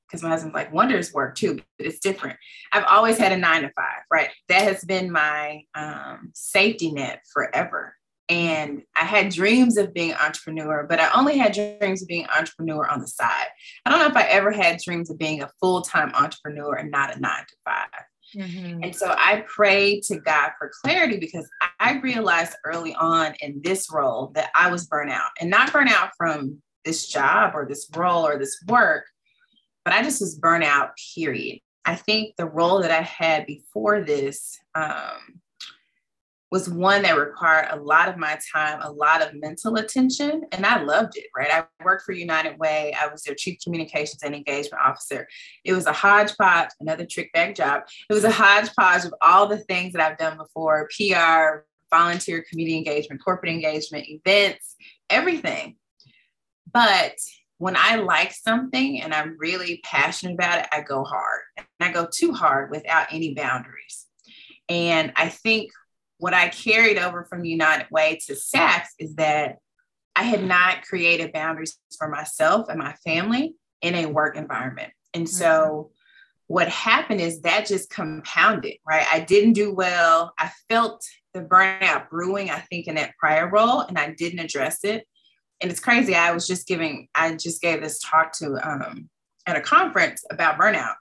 because 0.07 0.23
my 0.23 0.29
husband's 0.29 0.55
like, 0.55 0.73
wonders 0.73 1.13
work 1.13 1.35
too, 1.35 1.61
but 1.77 1.85
it's 1.85 1.99
different. 1.99 2.37
I've 2.73 2.83
always 2.85 3.19
had 3.19 3.31
a 3.31 3.37
nine 3.37 3.61
to 3.61 3.69
five, 3.75 4.01
right? 4.11 4.29
That 4.49 4.63
has 4.63 4.83
been 4.83 5.11
my 5.11 5.61
um, 5.75 6.31
safety 6.33 6.91
net 6.91 7.21
forever. 7.31 7.95
And 8.31 8.83
I 8.95 9.03
had 9.03 9.33
dreams 9.33 9.75
of 9.75 9.93
being 9.93 10.13
entrepreneur, 10.13 10.85
but 10.87 11.01
I 11.01 11.11
only 11.11 11.37
had 11.37 11.51
dreams 11.51 12.01
of 12.01 12.07
being 12.07 12.25
entrepreneur 12.29 12.87
on 12.87 13.01
the 13.01 13.07
side. 13.07 13.47
I 13.85 13.89
don't 13.89 13.99
know 13.99 14.07
if 14.07 14.15
I 14.15 14.23
ever 14.23 14.51
had 14.51 14.79
dreams 14.79 15.09
of 15.09 15.19
being 15.19 15.43
a 15.43 15.51
full-time 15.59 16.13
entrepreneur 16.15 16.75
and 16.75 16.89
not 16.89 17.13
a 17.13 17.19
nine 17.19 17.43
to 17.45 17.55
5 17.65 17.87
mm-hmm. 18.37 18.83
And 18.83 18.95
so 18.95 19.13
I 19.17 19.43
prayed 19.49 20.03
to 20.03 20.21
God 20.21 20.51
for 20.57 20.71
clarity 20.81 21.17
because 21.17 21.45
I 21.81 21.99
realized 21.99 22.55
early 22.63 22.95
on 22.95 23.33
in 23.41 23.59
this 23.65 23.91
role 23.91 24.31
that 24.35 24.49
I 24.55 24.71
was 24.71 24.87
burnout 24.87 25.31
and 25.41 25.49
not 25.49 25.73
burnout 25.73 26.11
from 26.17 26.61
this 26.85 27.07
job 27.07 27.51
or 27.53 27.65
this 27.67 27.89
role 27.93 28.25
or 28.25 28.39
this 28.39 28.57
work, 28.65 29.07
but 29.83 29.93
I 29.93 30.03
just 30.03 30.21
was 30.21 30.39
burnout, 30.39 30.91
period. 31.13 31.59
I 31.83 31.95
think 31.95 32.37
the 32.37 32.45
role 32.45 32.81
that 32.81 32.91
I 32.91 33.01
had 33.01 33.45
before 33.45 34.01
this 34.01 34.57
um, 34.73 35.40
was 36.51 36.67
one 36.67 37.03
that 37.03 37.17
required 37.17 37.69
a 37.71 37.77
lot 37.77 38.09
of 38.09 38.17
my 38.17 38.37
time, 38.53 38.79
a 38.81 38.91
lot 38.91 39.21
of 39.21 39.33
mental 39.33 39.77
attention, 39.77 40.43
and 40.51 40.65
I 40.65 40.83
loved 40.83 41.15
it, 41.15 41.27
right? 41.35 41.49
I 41.49 41.63
worked 41.83 42.03
for 42.03 42.11
United 42.11 42.59
Way. 42.59 42.93
I 42.99 43.07
was 43.07 43.23
their 43.23 43.35
chief 43.35 43.59
communications 43.63 44.21
and 44.21 44.35
engagement 44.35 44.83
officer. 44.85 45.27
It 45.63 45.71
was 45.71 45.85
a 45.85 45.93
hodgepodge, 45.93 46.69
another 46.81 47.05
trick 47.05 47.31
bag 47.31 47.55
job. 47.55 47.83
It 48.09 48.13
was 48.13 48.25
a 48.25 48.31
hodgepodge 48.31 49.05
of 49.05 49.13
all 49.21 49.47
the 49.47 49.59
things 49.59 49.93
that 49.93 50.01
I've 50.01 50.17
done 50.17 50.37
before 50.37 50.89
PR, 50.97 51.63
volunteer 51.89 52.43
community 52.49 52.77
engagement, 52.77 53.23
corporate 53.23 53.53
engagement, 53.53 54.09
events, 54.09 54.75
everything. 55.09 55.77
But 56.73 57.15
when 57.59 57.77
I 57.77 57.95
like 57.95 58.33
something 58.33 59.01
and 59.01 59.13
I'm 59.13 59.37
really 59.39 59.79
passionate 59.85 60.33
about 60.33 60.59
it, 60.59 60.67
I 60.71 60.81
go 60.81 61.05
hard. 61.05 61.41
And 61.57 61.65
I 61.79 61.93
go 61.93 62.07
too 62.11 62.33
hard 62.33 62.71
without 62.71 63.07
any 63.11 63.35
boundaries. 63.35 64.07
And 64.67 65.13
I 65.15 65.29
think 65.29 65.71
what 66.21 66.35
I 66.35 66.49
carried 66.49 66.99
over 66.99 67.25
from 67.25 67.43
United 67.43 67.87
Way 67.89 68.19
to 68.27 68.33
Saks 68.33 68.89
is 68.99 69.15
that 69.15 69.57
I 70.15 70.21
had 70.21 70.43
not 70.43 70.83
created 70.83 71.33
boundaries 71.33 71.79
for 71.97 72.09
myself 72.09 72.69
and 72.69 72.77
my 72.77 72.93
family 73.03 73.55
in 73.81 73.95
a 73.95 74.05
work 74.05 74.37
environment. 74.37 74.93
And 75.15 75.27
so 75.27 75.49
mm-hmm. 75.49 75.93
what 76.45 76.67
happened 76.67 77.21
is 77.21 77.41
that 77.41 77.65
just 77.65 77.89
compounded, 77.89 78.75
right? 78.87 79.07
I 79.11 79.21
didn't 79.21 79.53
do 79.53 79.73
well. 79.73 80.31
I 80.37 80.51
felt 80.69 81.03
the 81.33 81.41
burnout 81.41 82.11
brewing, 82.11 82.51
I 82.51 82.59
think, 82.59 82.85
in 82.85 82.95
that 82.95 83.17
prior 83.17 83.49
role, 83.49 83.79
and 83.79 83.97
I 83.97 84.11
didn't 84.11 84.41
address 84.41 84.83
it. 84.83 85.07
And 85.59 85.71
it's 85.71 85.79
crazy. 85.79 86.13
I 86.13 86.33
was 86.33 86.45
just 86.45 86.67
giving, 86.67 87.07
I 87.15 87.33
just 87.33 87.63
gave 87.63 87.81
this 87.81 87.99
talk 87.99 88.31
to 88.33 88.59
um, 88.61 89.09
at 89.47 89.57
a 89.57 89.61
conference 89.61 90.23
about 90.29 90.59
burnout. 90.59 90.93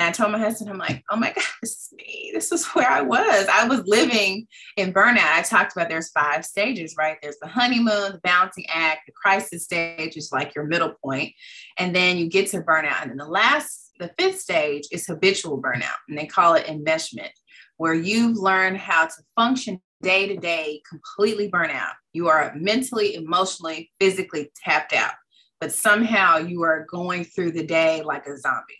And 0.00 0.08
I 0.08 0.12
told 0.12 0.32
my 0.32 0.38
husband, 0.38 0.70
I'm 0.70 0.78
like, 0.78 1.04
oh 1.10 1.16
my 1.16 1.32
God, 1.36 1.44
this 1.60 1.72
is 1.72 1.92
me. 1.96 2.30
This 2.32 2.50
is 2.52 2.66
where 2.68 2.90
I 2.90 3.02
was. 3.02 3.46
I 3.52 3.68
was 3.68 3.82
living 3.86 4.46
in 4.76 4.94
burnout. 4.94 5.32
I 5.32 5.42
talked 5.42 5.72
about 5.76 5.88
there's 5.88 6.10
five 6.10 6.44
stages, 6.44 6.94
right? 6.96 7.18
There's 7.22 7.38
the 7.40 7.48
honeymoon, 7.48 8.12
the 8.12 8.20
balancing 8.22 8.64
act, 8.68 9.02
the 9.06 9.12
crisis 9.12 9.64
stage 9.64 10.16
is 10.16 10.30
like 10.32 10.54
your 10.54 10.64
middle 10.64 10.94
point, 11.04 11.34
And 11.78 11.94
then 11.94 12.16
you 12.16 12.28
get 12.28 12.50
to 12.50 12.62
burnout. 12.62 13.02
And 13.02 13.10
then 13.10 13.18
the 13.18 13.26
last, 13.26 13.92
the 13.98 14.10
fifth 14.18 14.40
stage 14.40 14.88
is 14.90 15.06
habitual 15.06 15.60
burnout. 15.60 15.98
And 16.08 16.16
they 16.16 16.26
call 16.26 16.54
it 16.54 16.66
enmeshment, 16.66 17.32
where 17.76 17.94
you've 17.94 18.38
learned 18.38 18.78
how 18.78 19.06
to 19.06 19.22
function 19.36 19.80
day 20.02 20.26
to 20.28 20.36
day, 20.36 20.80
completely 20.88 21.50
burnout. 21.50 21.92
You 22.14 22.28
are 22.28 22.54
mentally, 22.56 23.16
emotionally, 23.16 23.90
physically 24.00 24.50
tapped 24.64 24.94
out, 24.94 25.12
but 25.60 25.72
somehow 25.72 26.38
you 26.38 26.62
are 26.62 26.86
going 26.90 27.24
through 27.24 27.52
the 27.52 27.66
day 27.66 28.02
like 28.02 28.26
a 28.26 28.38
zombie 28.38 28.79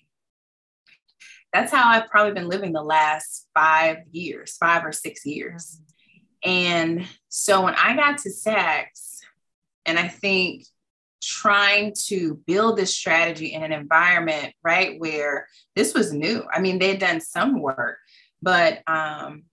that's 1.52 1.72
how 1.72 1.88
I've 1.88 2.08
probably 2.08 2.32
been 2.32 2.48
living 2.48 2.72
the 2.72 2.82
last 2.82 3.48
five 3.54 3.98
years, 4.12 4.56
five 4.56 4.84
or 4.84 4.92
six 4.92 5.26
years. 5.26 5.80
And 6.44 7.06
so 7.28 7.64
when 7.64 7.74
I 7.74 7.96
got 7.96 8.18
to 8.18 8.30
Saks, 8.30 9.18
and 9.84 9.98
I 9.98 10.08
think 10.08 10.64
trying 11.22 11.94
to 12.06 12.40
build 12.46 12.78
this 12.78 12.96
strategy 12.96 13.52
in 13.52 13.62
an 13.62 13.72
environment, 13.72 14.54
right, 14.62 14.98
where 14.98 15.46
this 15.76 15.94
was 15.94 16.12
new. 16.12 16.44
I 16.52 16.60
mean, 16.60 16.78
they'd 16.78 16.98
done 16.98 17.20
some 17.20 17.60
work, 17.60 17.98
but 18.40 18.82
um, 18.86 19.44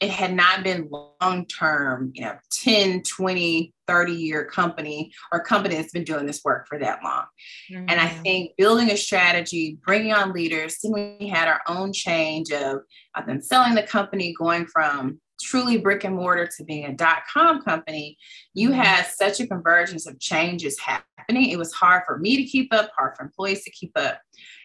it 0.00 0.10
had 0.10 0.32
not 0.34 0.64
been 0.64 0.88
long 0.90 1.46
term, 1.46 2.12
you 2.14 2.22
know, 2.22 2.36
10, 2.52 3.02
20, 3.02 3.74
30 3.90 4.12
year 4.12 4.44
company 4.44 5.12
or 5.32 5.42
company 5.42 5.74
that's 5.74 5.92
been 5.92 6.04
doing 6.04 6.26
this 6.26 6.42
work 6.44 6.68
for 6.68 6.78
that 6.78 7.00
long. 7.02 7.24
Mm-hmm. 7.72 7.86
And 7.88 8.00
I 8.00 8.06
mm-hmm. 8.06 8.22
think 8.22 8.52
building 8.56 8.90
a 8.90 8.96
strategy, 8.96 9.78
bringing 9.84 10.12
on 10.12 10.32
leaders, 10.32 10.78
then 10.82 10.92
we 10.92 11.28
had 11.28 11.48
our 11.48 11.60
own 11.66 11.92
change 11.92 12.52
of, 12.52 12.82
I've 13.16 13.26
been 13.26 13.42
selling 13.42 13.74
the 13.74 13.82
company, 13.82 14.32
going 14.38 14.66
from 14.66 15.20
truly 15.42 15.78
brick 15.78 16.04
and 16.04 16.14
mortar 16.14 16.48
to 16.56 16.64
being 16.64 16.84
a 16.84 16.92
dot 16.92 17.22
com 17.32 17.62
company, 17.62 18.16
you 18.54 18.70
mm-hmm. 18.70 18.80
had 18.80 19.06
such 19.06 19.40
a 19.40 19.46
convergence 19.46 20.06
of 20.06 20.20
changes 20.20 20.78
happening. 20.78 21.50
It 21.50 21.58
was 21.58 21.72
hard 21.72 22.02
for 22.06 22.18
me 22.18 22.36
to 22.36 22.44
keep 22.44 22.72
up, 22.72 22.90
hard 22.96 23.16
for 23.16 23.24
employees 23.24 23.64
to 23.64 23.70
keep 23.70 23.92
up. 23.96 24.20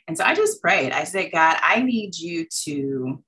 And 0.07 0.15
so 0.17 0.23
I 0.23 0.35
just 0.35 0.61
prayed. 0.61 0.91
I 0.91 1.03
said, 1.03 1.31
God, 1.31 1.57
I 1.63 1.81
need 1.81 2.15
you 2.15 2.45
to 2.65 3.23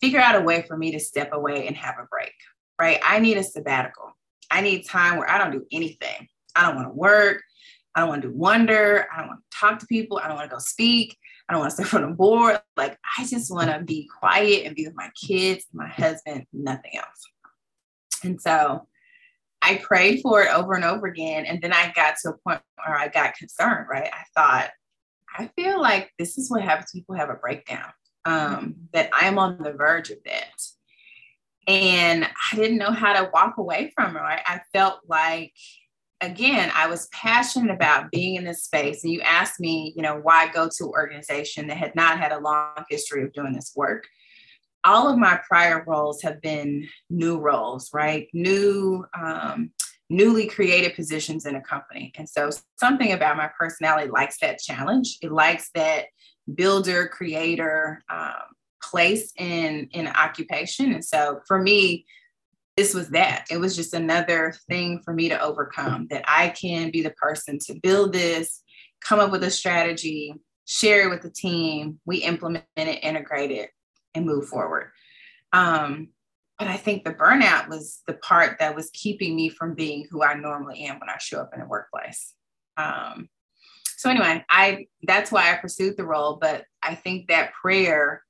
figure 0.00 0.20
out 0.20 0.36
a 0.36 0.44
way 0.44 0.62
for 0.68 0.76
me 0.76 0.92
to 0.92 1.00
step 1.00 1.30
away 1.32 1.66
and 1.66 1.76
have 1.76 1.94
a 1.98 2.06
break, 2.10 2.34
right? 2.78 3.00
I 3.02 3.18
need 3.18 3.38
a 3.38 3.42
sabbatical. 3.42 4.12
I 4.50 4.60
need 4.60 4.82
time 4.82 5.18
where 5.18 5.30
I 5.30 5.38
don't 5.38 5.52
do 5.52 5.66
anything. 5.72 6.28
I 6.54 6.66
don't 6.66 6.76
want 6.76 6.88
to 6.88 6.94
work. 6.94 7.42
I 7.94 8.00
don't 8.00 8.08
want 8.08 8.22
to 8.22 8.28
do 8.28 8.34
wonder. 8.34 9.06
I 9.12 9.18
don't 9.18 9.28
want 9.28 9.40
to 9.40 9.58
talk 9.58 9.78
to 9.80 9.86
people. 9.86 10.18
I 10.18 10.28
don't 10.28 10.36
want 10.36 10.48
to 10.48 10.54
go 10.54 10.60
speak. 10.60 11.16
I 11.48 11.52
don't 11.52 11.60
want 11.60 11.74
to 11.74 11.84
sit 11.84 11.94
on 11.94 12.04
a 12.04 12.14
board. 12.14 12.60
Like, 12.76 12.98
I 13.18 13.26
just 13.26 13.52
want 13.52 13.70
to 13.70 13.82
be 13.82 14.08
quiet 14.18 14.66
and 14.66 14.76
be 14.76 14.86
with 14.86 14.96
my 14.96 15.10
kids, 15.20 15.64
my 15.72 15.88
husband, 15.88 16.46
nothing 16.52 16.92
else. 16.96 17.26
And 18.22 18.40
so 18.40 18.86
I 19.62 19.76
prayed 19.76 20.20
for 20.22 20.42
it 20.42 20.52
over 20.54 20.74
and 20.74 20.84
over 20.84 21.06
again. 21.06 21.46
And 21.46 21.60
then 21.60 21.72
I 21.72 21.92
got 21.94 22.16
to 22.22 22.30
a 22.30 22.38
point 22.38 22.60
where 22.84 22.96
I 22.96 23.08
got 23.08 23.34
concerned, 23.34 23.86
right? 23.90 24.10
I 24.12 24.22
thought, 24.36 24.70
I 25.36 25.50
feel 25.56 25.80
like 25.80 26.12
this 26.18 26.38
is 26.38 26.50
what 26.50 26.62
happens 26.62 26.90
people 26.92 27.14
have 27.14 27.30
a 27.30 27.34
breakdown 27.34 27.92
um, 28.24 28.76
that 28.92 29.10
I'm 29.12 29.38
on 29.38 29.62
the 29.62 29.72
verge 29.72 30.10
of 30.10 30.18
that. 30.24 30.60
And 31.68 32.24
I 32.24 32.56
didn't 32.56 32.78
know 32.78 32.90
how 32.90 33.12
to 33.12 33.30
walk 33.32 33.58
away 33.58 33.92
from 33.94 34.14
her. 34.14 34.20
Right? 34.20 34.40
I 34.46 34.62
felt 34.72 35.00
like, 35.06 35.52
again, 36.20 36.72
I 36.74 36.88
was 36.88 37.08
passionate 37.12 37.72
about 37.72 38.10
being 38.10 38.36
in 38.36 38.44
this 38.44 38.64
space. 38.64 39.04
And 39.04 39.12
you 39.12 39.20
asked 39.20 39.60
me, 39.60 39.92
you 39.94 40.02
know, 40.02 40.16
why 40.16 40.50
go 40.50 40.68
to 40.68 40.84
an 40.84 40.90
organization 40.90 41.68
that 41.68 41.76
had 41.76 41.94
not 41.94 42.18
had 42.18 42.32
a 42.32 42.40
long 42.40 42.84
history 42.88 43.22
of 43.22 43.34
doing 43.34 43.52
this 43.52 43.72
work. 43.76 44.06
All 44.82 45.08
of 45.08 45.18
my 45.18 45.38
prior 45.46 45.84
roles 45.86 46.22
have 46.22 46.40
been 46.40 46.88
new 47.10 47.38
roles, 47.38 47.90
right? 47.92 48.28
New, 48.32 49.04
um, 49.20 49.70
newly 50.08 50.46
created 50.46 50.94
positions 50.94 51.44
in 51.44 51.54
a 51.54 51.60
company. 51.60 52.12
And 52.16 52.26
so 52.26 52.48
something 52.80 53.12
about 53.12 53.36
my 53.36 53.50
personality 53.58 54.10
likes 54.10 54.38
that 54.40 54.58
challenge. 54.58 55.18
It 55.20 55.30
likes 55.30 55.70
that 55.74 56.06
builder, 56.54 57.08
creator 57.08 58.02
um, 58.08 58.32
place 58.82 59.32
in 59.36 59.88
in 59.92 60.06
occupation. 60.08 60.92
And 60.92 61.04
so 61.04 61.40
for 61.46 61.60
me, 61.60 62.06
this 62.76 62.94
was 62.94 63.08
that. 63.10 63.46
It 63.50 63.58
was 63.58 63.74
just 63.74 63.92
another 63.92 64.54
thing 64.68 65.00
for 65.04 65.12
me 65.12 65.28
to 65.28 65.40
overcome 65.40 66.06
that 66.10 66.24
I 66.28 66.50
can 66.50 66.90
be 66.90 67.02
the 67.02 67.10
person 67.10 67.58
to 67.66 67.74
build 67.82 68.12
this, 68.12 68.62
come 69.04 69.18
up 69.18 69.32
with 69.32 69.42
a 69.42 69.50
strategy, 69.50 70.34
share 70.66 71.06
it 71.06 71.10
with 71.10 71.22
the 71.22 71.30
team, 71.30 71.98
we 72.06 72.18
implement 72.18 72.64
it, 72.76 73.02
integrate 73.02 73.50
it, 73.50 73.70
and 74.14 74.26
move 74.26 74.48
forward. 74.48 74.90
Um, 75.52 76.10
but 76.58 76.68
I 76.68 76.76
think 76.76 77.04
the 77.04 77.14
burnout 77.14 77.68
was 77.68 78.02
the 78.06 78.14
part 78.14 78.58
that 78.58 78.76
was 78.76 78.90
keeping 78.90 79.34
me 79.34 79.48
from 79.48 79.74
being 79.74 80.06
who 80.10 80.22
I 80.22 80.34
normally 80.34 80.84
am 80.84 81.00
when 81.00 81.08
I 81.08 81.18
show 81.18 81.40
up 81.40 81.50
in 81.54 81.60
a 81.60 81.66
workplace. 81.66 82.34
Um, 82.76 83.28
so 83.96 84.10
anyway, 84.10 84.44
I 84.48 84.86
that's 85.02 85.32
why 85.32 85.52
I 85.52 85.56
pursued 85.56 85.96
the 85.96 86.06
role, 86.06 86.38
but 86.40 86.64
I 86.82 86.94
think 86.94 87.28
that 87.28 87.52
prayer 87.54 88.22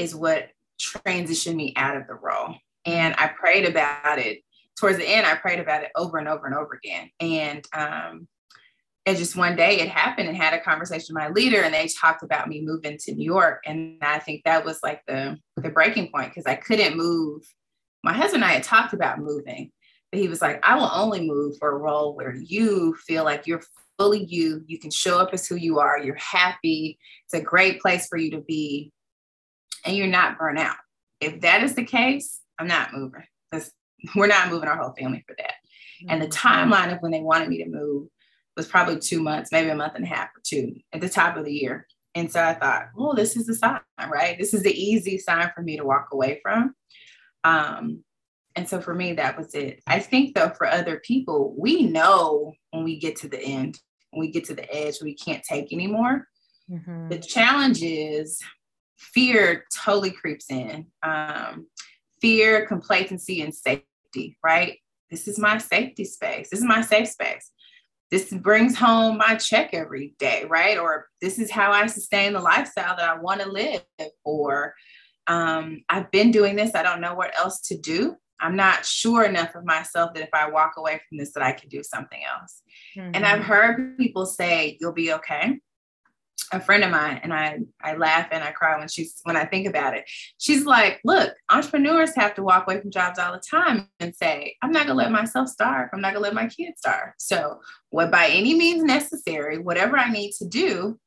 is 0.00 0.14
what 0.14 0.48
transitioned 0.80 1.56
me 1.56 1.74
out 1.76 1.96
of 1.96 2.06
the 2.06 2.14
role. 2.14 2.54
And 2.86 3.14
I 3.18 3.28
prayed 3.28 3.66
about 3.66 4.18
it 4.18 4.40
towards 4.78 4.96
the 4.96 5.06
end. 5.06 5.26
I 5.26 5.34
prayed 5.34 5.60
about 5.60 5.84
it 5.84 5.90
over 5.94 6.16
and 6.18 6.26
over 6.26 6.46
and 6.46 6.54
over 6.54 6.80
again. 6.82 7.10
And 7.20 7.64
um, 7.74 8.26
and 9.06 9.16
just 9.16 9.36
one 9.36 9.56
day 9.56 9.80
it 9.80 9.88
happened 9.88 10.28
and 10.28 10.36
had 10.36 10.54
a 10.54 10.60
conversation 10.60 11.14
with 11.14 11.22
my 11.22 11.28
leader 11.30 11.62
and 11.62 11.74
they 11.74 11.88
talked 11.88 12.22
about 12.22 12.48
me 12.48 12.62
moving 12.62 12.98
to 12.98 13.14
New 13.14 13.24
York. 13.24 13.62
And 13.66 13.98
I 14.02 14.18
think 14.18 14.42
that 14.44 14.64
was 14.64 14.80
like 14.82 15.02
the 15.06 15.36
the 15.56 15.70
breaking 15.70 16.10
point 16.12 16.30
because 16.30 16.46
I 16.46 16.54
couldn't 16.54 16.96
move. 16.96 17.42
My 18.02 18.14
husband 18.14 18.42
and 18.42 18.50
I 18.50 18.54
had 18.54 18.62
talked 18.62 18.94
about 18.94 19.18
moving, 19.18 19.70
but 20.10 20.20
he 20.20 20.28
was 20.28 20.40
like, 20.40 20.64
I 20.64 20.76
will 20.76 20.90
only 20.94 21.26
move 21.26 21.56
for 21.58 21.70
a 21.70 21.78
role 21.78 22.16
where 22.16 22.34
you 22.34 22.94
feel 23.06 23.24
like 23.24 23.46
you're 23.46 23.62
fully 23.98 24.24
you. 24.24 24.64
You 24.66 24.78
can 24.78 24.90
show 24.90 25.18
up 25.18 25.30
as 25.34 25.46
who 25.46 25.56
you 25.56 25.78
are. 25.78 25.98
You're 25.98 26.14
happy. 26.14 26.98
It's 27.26 27.34
a 27.34 27.44
great 27.44 27.82
place 27.82 28.06
for 28.06 28.16
you 28.16 28.30
to 28.30 28.40
be. 28.40 28.92
And 29.84 29.96
you're 29.96 30.06
not 30.06 30.38
burnt 30.38 30.58
out. 30.58 30.76
If 31.20 31.40
that 31.40 31.62
is 31.62 31.74
the 31.74 31.84
case, 31.84 32.40
I'm 32.58 32.66
not 32.66 32.92
moving. 32.92 33.24
Because 33.50 33.72
we're 34.14 34.26
not 34.26 34.50
moving 34.50 34.68
our 34.68 34.76
whole 34.76 34.94
family 34.98 35.24
for 35.26 35.34
that. 35.38 35.54
Mm-hmm. 36.02 36.10
And 36.10 36.22
the 36.22 36.26
mm-hmm. 36.26 36.72
timeline 36.72 36.94
of 36.94 37.00
when 37.00 37.12
they 37.12 37.20
wanted 37.20 37.48
me 37.48 37.62
to 37.62 37.68
move 37.68 38.08
was 38.56 38.66
probably 38.66 38.98
two 38.98 39.22
months, 39.22 39.52
maybe 39.52 39.70
a 39.70 39.74
month 39.74 39.94
and 39.94 40.04
a 40.04 40.08
half 40.08 40.28
or 40.28 40.40
two 40.44 40.74
at 40.92 41.00
the 41.00 41.08
top 41.08 41.36
of 41.36 41.44
the 41.44 41.52
year. 41.52 41.86
And 42.14 42.30
so 42.30 42.42
I 42.42 42.54
thought, 42.54 42.88
well, 42.96 43.14
this 43.14 43.36
is 43.36 43.46
the 43.46 43.54
sign, 43.54 43.80
right? 44.08 44.36
This 44.38 44.52
is 44.52 44.62
the 44.62 44.72
easy 44.72 45.18
sign 45.18 45.50
for 45.54 45.62
me 45.62 45.76
to 45.76 45.84
walk 45.84 46.08
away 46.12 46.40
from. 46.42 46.74
Um, 47.44 48.02
and 48.56 48.68
so 48.68 48.80
for 48.80 48.94
me, 48.94 49.12
that 49.14 49.38
was 49.38 49.54
it. 49.54 49.80
I 49.86 50.00
think 50.00 50.34
though, 50.34 50.50
for 50.50 50.66
other 50.66 51.00
people, 51.04 51.54
we 51.56 51.84
know 51.84 52.52
when 52.72 52.82
we 52.82 52.98
get 52.98 53.16
to 53.16 53.28
the 53.28 53.40
end, 53.40 53.78
when 54.10 54.20
we 54.20 54.32
get 54.32 54.44
to 54.46 54.54
the 54.54 54.68
edge, 54.74 54.96
we 55.00 55.14
can't 55.14 55.44
take 55.44 55.72
anymore. 55.72 56.26
Mm-hmm. 56.68 57.08
The 57.08 57.18
challenge 57.18 57.82
is 57.82 58.40
fear 59.00 59.64
totally 59.74 60.10
creeps 60.10 60.50
in. 60.50 60.86
Um, 61.02 61.66
fear, 62.20 62.66
complacency, 62.66 63.40
and 63.42 63.54
safety, 63.54 64.36
right? 64.44 64.78
This 65.10 65.26
is 65.26 65.38
my 65.38 65.58
safety 65.58 66.04
space. 66.04 66.50
This 66.50 66.60
is 66.60 66.66
my 66.66 66.82
safe 66.82 67.08
space. 67.08 67.50
This 68.10 68.32
brings 68.32 68.76
home 68.76 69.18
my 69.18 69.36
check 69.36 69.70
every 69.72 70.14
day, 70.18 70.44
right? 70.48 70.78
Or 70.78 71.06
this 71.20 71.38
is 71.38 71.50
how 71.50 71.72
I 71.72 71.86
sustain 71.86 72.32
the 72.32 72.40
lifestyle 72.40 72.96
that 72.96 73.08
I 73.08 73.18
want 73.18 73.40
to 73.40 73.48
live. 73.48 73.82
Or 74.24 74.74
um, 75.26 75.82
I've 75.88 76.10
been 76.10 76.30
doing 76.30 76.56
this. 76.56 76.74
I 76.74 76.82
don't 76.82 77.00
know 77.00 77.14
what 77.14 77.36
else 77.38 77.60
to 77.68 77.78
do. 77.78 78.16
I'm 78.40 78.56
not 78.56 78.86
sure 78.86 79.24
enough 79.24 79.54
of 79.54 79.64
myself 79.64 80.14
that 80.14 80.22
if 80.22 80.30
I 80.32 80.50
walk 80.50 80.72
away 80.76 81.00
from 81.08 81.18
this, 81.18 81.32
that 81.34 81.42
I 81.42 81.52
can 81.52 81.68
do 81.68 81.82
something 81.82 82.20
else. 82.24 82.62
Mm-hmm. 82.96 83.10
And 83.14 83.24
I've 83.24 83.44
heard 83.44 83.96
people 83.98 84.26
say, 84.26 84.76
you'll 84.80 84.92
be 84.92 85.12
okay. 85.14 85.60
A 86.52 86.60
friend 86.60 86.82
of 86.82 86.90
mine, 86.90 87.20
and 87.22 87.32
I, 87.32 87.60
I 87.82 87.94
laugh 87.94 88.28
and 88.32 88.42
I 88.42 88.50
cry 88.50 88.78
when 88.78 88.88
she's 88.88 89.20
when 89.22 89.36
I 89.36 89.44
think 89.44 89.68
about 89.68 89.96
it. 89.96 90.04
She's 90.38 90.66
like, 90.66 91.00
look, 91.04 91.32
entrepreneurs 91.50 92.14
have 92.16 92.34
to 92.34 92.42
walk 92.42 92.66
away 92.66 92.80
from 92.80 92.90
jobs 92.90 93.18
all 93.18 93.32
the 93.32 93.38
time 93.38 93.88
and 94.00 94.14
say, 94.14 94.56
I'm 94.62 94.72
not 94.72 94.86
gonna 94.86 94.98
let 94.98 95.12
myself 95.12 95.48
starve. 95.48 95.90
I'm 95.92 96.00
not 96.00 96.12
gonna 96.12 96.24
let 96.24 96.34
my 96.34 96.48
kids 96.48 96.78
starve. 96.78 97.12
So 97.18 97.60
what 97.90 98.10
by 98.10 98.28
any 98.28 98.54
means 98.54 98.82
necessary, 98.82 99.58
whatever 99.58 99.96
I 99.96 100.10
need 100.10 100.32
to 100.38 100.46
do, 100.46 100.98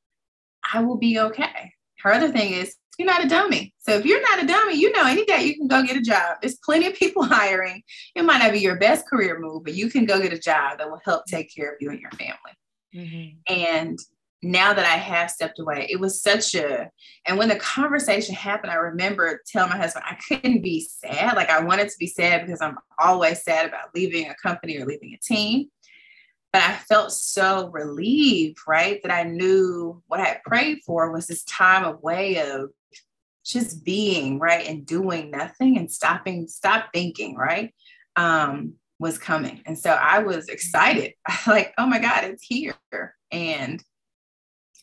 I 0.73 0.81
will 0.81 0.97
be 0.97 1.19
okay. 1.19 1.73
Her 1.99 2.13
other 2.13 2.31
thing 2.31 2.53
is 2.53 2.75
you're 2.97 3.07
not 3.07 3.25
a 3.25 3.27
dummy. 3.27 3.73
So 3.79 3.93
if 3.93 4.05
you're 4.05 4.21
not 4.21 4.43
a 4.43 4.47
dummy, 4.47 4.75
you 4.75 4.91
know 4.91 5.05
any 5.05 5.25
day 5.25 5.43
you 5.43 5.55
can 5.55 5.67
go 5.67 5.83
get 5.83 5.97
a 5.97 6.01
job. 6.01 6.37
There's 6.41 6.57
plenty 6.63 6.87
of 6.87 6.93
people 6.93 7.23
hiring. 7.23 7.81
It 8.15 8.23
might 8.23 8.39
not 8.39 8.51
be 8.51 8.59
your 8.59 8.77
best 8.77 9.07
career 9.07 9.39
move, 9.39 9.63
but 9.63 9.73
you 9.73 9.89
can 9.89 10.05
go 10.05 10.21
get 10.21 10.33
a 10.33 10.39
job 10.39 10.77
that 10.77 10.89
will 10.89 11.01
help 11.03 11.25
take 11.25 11.53
care 11.53 11.71
of 11.71 11.77
you 11.79 11.89
and 11.89 11.99
your 11.99 12.11
family. 12.11 12.35
Mm-hmm. 12.95 13.53
And 13.53 13.99
now 14.43 14.73
that 14.73 14.85
I 14.85 14.97
have 14.97 15.31
stepped 15.31 15.59
away, 15.59 15.87
it 15.89 15.99
was 15.99 16.21
such 16.21 16.53
a, 16.55 16.89
and 17.25 17.37
when 17.37 17.49
the 17.49 17.55
conversation 17.55 18.35
happened, 18.35 18.71
I 18.71 18.75
remember 18.75 19.41
telling 19.47 19.71
my 19.71 19.77
husband, 19.77 20.05
I 20.07 20.17
couldn't 20.27 20.61
be 20.61 20.81
sad. 20.81 21.35
Like 21.35 21.49
I 21.49 21.63
wanted 21.63 21.89
to 21.89 21.97
be 21.97 22.07
sad 22.07 22.45
because 22.45 22.61
I'm 22.61 22.77
always 22.99 23.43
sad 23.43 23.67
about 23.67 23.95
leaving 23.95 24.29
a 24.29 24.35
company 24.35 24.77
or 24.77 24.85
leaving 24.85 25.13
a 25.13 25.17
team 25.17 25.69
but 26.51 26.61
I 26.61 26.75
felt 26.75 27.11
so 27.11 27.71
relieved, 27.71 28.59
right? 28.67 29.01
That 29.01 29.11
I 29.11 29.23
knew 29.23 30.03
what 30.05 30.19
I 30.19 30.25
had 30.25 30.43
prayed 30.43 30.81
for 30.85 31.11
was 31.11 31.25
this 31.25 31.43
time 31.45 31.83
of 31.83 32.03
way 32.03 32.37
of 32.47 32.69
just 33.43 33.83
being 33.83 34.39
right 34.39 34.67
and 34.67 34.85
doing 34.85 35.29
nothing 35.29 35.77
and 35.77 35.91
stopping 35.91 36.47
stop 36.47 36.85
thinking 36.93 37.35
right 37.35 37.73
um 38.15 38.73
was 38.99 39.17
coming 39.17 39.61
and 39.65 39.77
so 39.77 39.91
i 39.91 40.19
was 40.19 40.47
excited 40.47 41.13
like 41.47 41.73
oh 41.77 41.85
my 41.85 41.99
god 41.99 42.23
it's 42.23 42.43
here 42.43 42.75
and 43.31 43.83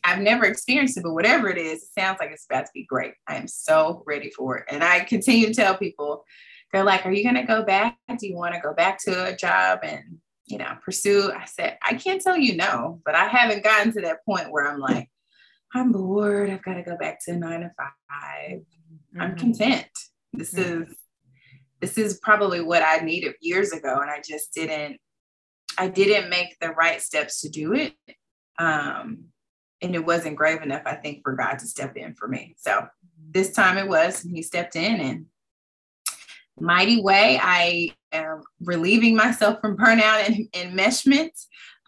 i've 0.05 0.20
never 0.20 0.44
experienced 0.44 0.96
it 0.96 1.03
but 1.03 1.12
whatever 1.12 1.48
it 1.48 1.59
is 1.59 1.82
it 1.82 1.88
sounds 1.98 2.18
like 2.20 2.30
it's 2.30 2.46
about 2.48 2.66
to 2.66 2.72
be 2.74 2.84
great 2.84 3.14
i 3.26 3.36
am 3.36 3.48
so 3.48 4.03
ready 4.07 4.30
for 4.30 4.59
it 4.59 4.64
and 4.70 4.82
i 4.82 5.01
continue 5.01 5.46
to 5.46 5.55
tell 5.55 5.76
people 5.76 6.24
they're 6.72 6.84
like 6.84 7.05
are 7.07 7.12
you 7.12 7.22
going 7.22 7.34
to 7.34 7.42
go 7.42 7.62
back 7.62 7.96
do 8.18 8.26
you 8.26 8.36
want 8.36 8.55
to 8.55 8.61
go 8.61 8.74
back 8.74 8.98
to 8.98 9.26
a 9.26 9.36
job 9.36 9.80
and 9.82 10.18
you 10.46 10.59
know 10.59 10.72
pursue 10.84 11.30
i 11.32 11.44
said 11.44 11.78
i 11.82 11.94
can't 11.94 12.22
tell 12.22 12.36
you 12.36 12.57
no 12.57 13.01
but 13.05 13.14
i 13.14 13.26
haven't 13.26 13.64
gotten 13.64 13.92
to 13.92 14.01
that 14.01 14.24
point 14.24 14.51
where 14.51 14.68
i'm 14.68 14.80
like 14.80 15.09
I'm 15.74 15.92
bored. 15.92 16.51
I've 16.51 16.64
got 16.64 16.74
to 16.74 16.82
go 16.82 16.96
back 16.96 17.18
to 17.24 17.36
nine 17.36 17.61
to 17.61 17.70
5 17.76 17.86
i 18.11 18.24
mm-hmm. 18.53 19.20
I'm 19.20 19.36
content. 19.36 19.86
This 20.32 20.55
mm-hmm. 20.55 20.82
is 20.82 20.96
this 21.80 21.96
is 21.96 22.20
probably 22.20 22.61
what 22.61 22.82
I 22.82 22.98
needed 22.98 23.34
years 23.40 23.72
ago, 23.72 24.01
and 24.01 24.11
I 24.11 24.20
just 24.26 24.53
didn't. 24.53 24.98
I 25.78 25.88
didn't 25.88 26.28
make 26.28 26.59
the 26.61 26.70
right 26.70 27.01
steps 27.01 27.40
to 27.40 27.48
do 27.48 27.72
it, 27.72 27.94
um, 28.59 29.30
and 29.83 29.95
it 29.95 30.05
wasn't 30.05 30.37
grave 30.37 30.62
enough, 30.62 30.83
I 30.87 30.95
think, 30.95 31.22
for 31.22 31.35
God 31.35 31.59
to 31.59 31.66
step 31.66 31.97
in 31.97 32.14
for 32.14 32.28
me. 32.28 32.55
So 32.59 32.87
this 33.31 33.53
time 33.53 33.78
it 33.78 33.89
was, 33.89 34.24
and 34.24 34.35
He 34.35 34.43
stepped 34.43 34.76
in, 34.76 35.01
and 35.01 35.26
mighty 36.59 37.01
way, 37.01 37.39
I 37.43 37.95
am 38.12 38.43
relieving 38.62 39.16
myself 39.16 39.61
from 39.61 39.76
burnout 39.76 40.28
and 40.28 40.51
enmeshment, 40.53 41.31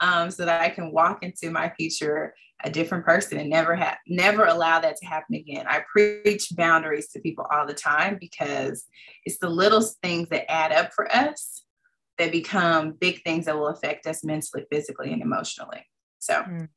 um, 0.00 0.30
so 0.30 0.44
that 0.44 0.60
I 0.60 0.70
can 0.70 0.92
walk 0.92 1.22
into 1.22 1.50
my 1.50 1.72
future 1.76 2.34
a 2.64 2.70
different 2.70 3.04
person 3.04 3.38
and 3.38 3.50
never 3.50 3.74
have 3.74 3.96
never 4.06 4.44
allow 4.44 4.78
that 4.80 4.96
to 4.96 5.06
happen 5.06 5.34
again. 5.34 5.66
I 5.68 5.82
preach 5.90 6.54
boundaries 6.54 7.08
to 7.08 7.20
people 7.20 7.46
all 7.50 7.66
the 7.66 7.74
time 7.74 8.18
because 8.20 8.84
it's 9.24 9.38
the 9.38 9.48
little 9.48 9.82
things 10.02 10.28
that 10.28 10.50
add 10.50 10.72
up 10.72 10.92
for 10.92 11.10
us 11.14 11.64
that 12.18 12.30
become 12.30 12.92
big 12.92 13.22
things 13.24 13.46
that 13.46 13.56
will 13.56 13.68
affect 13.68 14.06
us 14.06 14.22
mentally, 14.22 14.64
physically, 14.70 15.12
and 15.12 15.22
emotionally. 15.22 15.84
So 16.18 16.42
mm. 16.42 16.68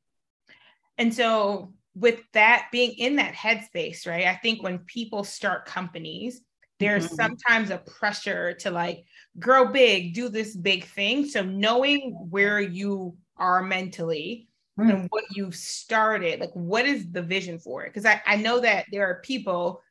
And 0.97 1.13
so 1.13 1.73
with 1.95 2.21
that 2.33 2.67
being 2.71 2.91
in 2.91 3.15
that 3.17 3.33
headspace, 3.33 4.05
right? 4.05 4.27
I 4.27 4.35
think 4.35 4.61
when 4.61 4.79
people 4.79 5.23
start 5.23 5.65
companies, 5.65 6.41
there's 6.79 7.05
mm-hmm. 7.05 7.15
sometimes 7.15 7.69
a 7.69 7.77
pressure 7.77 8.53
to 8.55 8.71
like 8.71 9.05
grow 9.39 9.71
big, 9.71 10.13
do 10.13 10.27
this 10.27 10.55
big 10.55 10.85
thing. 10.85 11.25
So 11.25 11.41
knowing 11.41 12.11
where 12.29 12.59
you 12.59 13.15
are 13.37 13.61
mentally 13.61 14.49
mm. 14.79 14.89
and 14.89 15.07
what 15.09 15.23
you've 15.31 15.55
started 15.55 16.39
like 16.39 16.51
what 16.53 16.85
is 16.85 17.11
the 17.11 17.21
vision 17.21 17.59
for 17.59 17.83
it 17.83 17.93
because 17.93 18.05
I, 18.05 18.21
I 18.25 18.35
know 18.37 18.59
that 18.61 18.85
there 18.91 19.07
are 19.09 19.21
people 19.21 19.81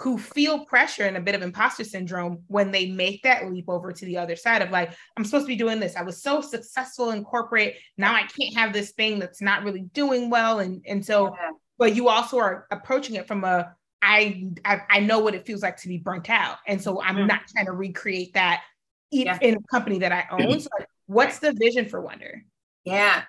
who 0.00 0.16
feel 0.16 0.64
pressure 0.64 1.04
and 1.04 1.16
a 1.18 1.20
bit 1.20 1.34
of 1.34 1.42
imposter 1.42 1.84
syndrome 1.84 2.42
when 2.46 2.70
they 2.70 2.86
make 2.86 3.22
that 3.22 3.50
leap 3.50 3.66
over 3.68 3.92
to 3.92 4.04
the 4.06 4.16
other 4.16 4.34
side 4.34 4.62
of 4.62 4.70
like 4.70 4.92
i'm 5.16 5.24
supposed 5.24 5.44
to 5.44 5.48
be 5.48 5.56
doing 5.56 5.78
this. 5.78 5.94
I 5.94 6.02
was 6.02 6.22
so 6.22 6.40
successful 6.40 7.10
in 7.10 7.22
corporate. 7.22 7.76
Now 7.98 8.14
i 8.14 8.22
can't 8.22 8.56
have 8.56 8.72
this 8.72 8.92
thing 8.92 9.18
that's 9.18 9.42
not 9.42 9.62
really 9.62 9.82
doing 9.82 10.30
well. 10.30 10.60
And 10.60 10.82
and 10.86 11.04
so 11.04 11.34
yeah. 11.34 11.50
but 11.78 11.94
you 11.94 12.08
also 12.08 12.38
are 12.38 12.66
approaching 12.70 13.16
it 13.16 13.28
from 13.28 13.44
a 13.44 13.74
I, 14.02 14.48
I, 14.64 14.80
I 14.88 15.00
know 15.00 15.18
what 15.18 15.34
it 15.34 15.44
feels 15.44 15.60
like 15.60 15.76
to 15.82 15.88
be 15.88 15.98
burnt 15.98 16.30
out. 16.30 16.56
And 16.66 16.80
so 16.80 17.02
i'm 17.02 17.16
mm. 17.16 17.26
not 17.26 17.42
trying 17.52 17.66
to 17.66 17.72
recreate 17.72 18.34
that 18.34 18.62
yeah. 19.10 19.38
in 19.42 19.56
a 19.56 19.62
company 19.70 19.98
that 19.98 20.12
i 20.12 20.24
own. 20.30 20.60
So 20.60 20.70
like, 20.78 20.88
what's 21.06 21.40
the 21.40 21.52
vision 21.52 21.88
for 21.88 22.00
wonder? 22.00 22.42
Yeah 22.84 23.24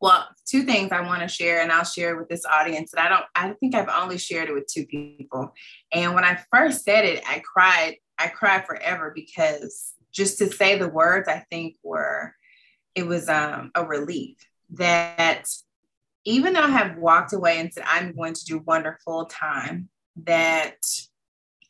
well, 0.00 0.28
two 0.46 0.62
things 0.62 0.92
I 0.92 1.00
want 1.00 1.22
to 1.22 1.28
share, 1.28 1.60
and 1.60 1.72
I'll 1.72 1.84
share 1.84 2.16
with 2.16 2.28
this 2.28 2.44
audience. 2.46 2.92
And 2.92 3.00
I 3.00 3.08
don't, 3.08 3.24
I 3.34 3.52
think 3.58 3.74
I've 3.74 3.88
only 3.88 4.18
shared 4.18 4.48
it 4.48 4.54
with 4.54 4.66
two 4.66 4.86
people. 4.86 5.52
And 5.92 6.14
when 6.14 6.24
I 6.24 6.38
first 6.52 6.84
said 6.84 7.04
it, 7.04 7.22
I 7.26 7.40
cried. 7.40 7.96
I 8.18 8.28
cried 8.28 8.66
forever 8.66 9.12
because 9.14 9.94
just 10.12 10.38
to 10.38 10.50
say 10.50 10.76
the 10.76 10.88
words, 10.88 11.28
I 11.28 11.44
think 11.50 11.76
were, 11.82 12.34
it 12.94 13.06
was 13.06 13.28
um, 13.28 13.70
a 13.74 13.84
relief 13.84 14.36
that 14.70 15.44
even 16.24 16.52
though 16.52 16.62
I 16.62 16.70
have 16.70 16.98
walked 16.98 17.32
away 17.32 17.58
and 17.58 17.72
said 17.72 17.84
I'm 17.86 18.14
going 18.14 18.34
to 18.34 18.44
do 18.44 18.62
wonderful 18.66 19.26
time, 19.26 19.88
that 20.24 20.78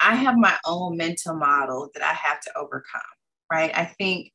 I 0.00 0.14
have 0.14 0.36
my 0.36 0.54
own 0.64 0.96
mental 0.96 1.34
model 1.34 1.90
that 1.94 2.02
I 2.02 2.12
have 2.12 2.40
to 2.40 2.56
overcome. 2.56 3.00
Right. 3.52 3.70
I 3.76 3.84
think 3.84 4.32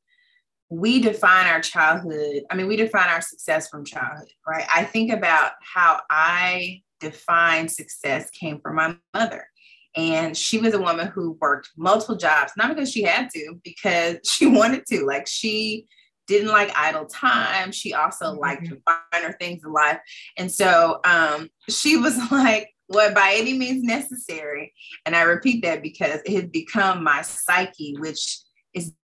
we 0.73 0.99
define 0.99 1.45
our 1.47 1.61
childhood. 1.61 2.43
I 2.49 2.55
mean, 2.55 2.67
we 2.67 2.75
define 2.75 3.09
our 3.09 3.21
success 3.21 3.69
from 3.69 3.85
childhood, 3.85 4.29
right? 4.47 4.65
I 4.73 4.83
think 4.83 5.11
about 5.11 5.51
how 5.61 6.01
I 6.09 6.81
define 6.99 7.67
success 7.67 8.29
came 8.31 8.59
from 8.59 8.75
my 8.75 8.95
mother. 9.13 9.47
And 9.95 10.35
she 10.35 10.57
was 10.57 10.73
a 10.73 10.81
woman 10.81 11.07
who 11.07 11.37
worked 11.39 11.69
multiple 11.77 12.15
jobs, 12.15 12.53
not 12.57 12.69
because 12.69 12.91
she 12.91 13.03
had 13.03 13.29
to, 13.35 13.59
because 13.63 14.17
she 14.25 14.47
wanted 14.47 14.85
to. 14.87 15.05
Like 15.05 15.27
she 15.27 15.85
didn't 16.25 16.49
like 16.49 16.75
idle 16.75 17.05
time. 17.05 17.71
She 17.71 17.93
also 17.93 18.31
mm-hmm. 18.31 18.39
liked 18.39 18.65
to 18.67 18.81
finer 19.11 19.33
things 19.33 19.63
in 19.63 19.71
life. 19.71 19.99
And 20.37 20.51
so 20.51 21.01
um, 21.05 21.49
she 21.69 21.97
was 21.97 22.17
like, 22.31 22.69
what 22.87 23.15
by 23.15 23.35
any 23.37 23.57
means 23.57 23.83
necessary. 23.83 24.73
And 25.05 25.15
I 25.15 25.21
repeat 25.23 25.63
that 25.63 25.81
because 25.81 26.19
it 26.25 26.35
had 26.35 26.51
become 26.51 27.03
my 27.03 27.21
psyche, 27.21 27.95
which 27.97 28.39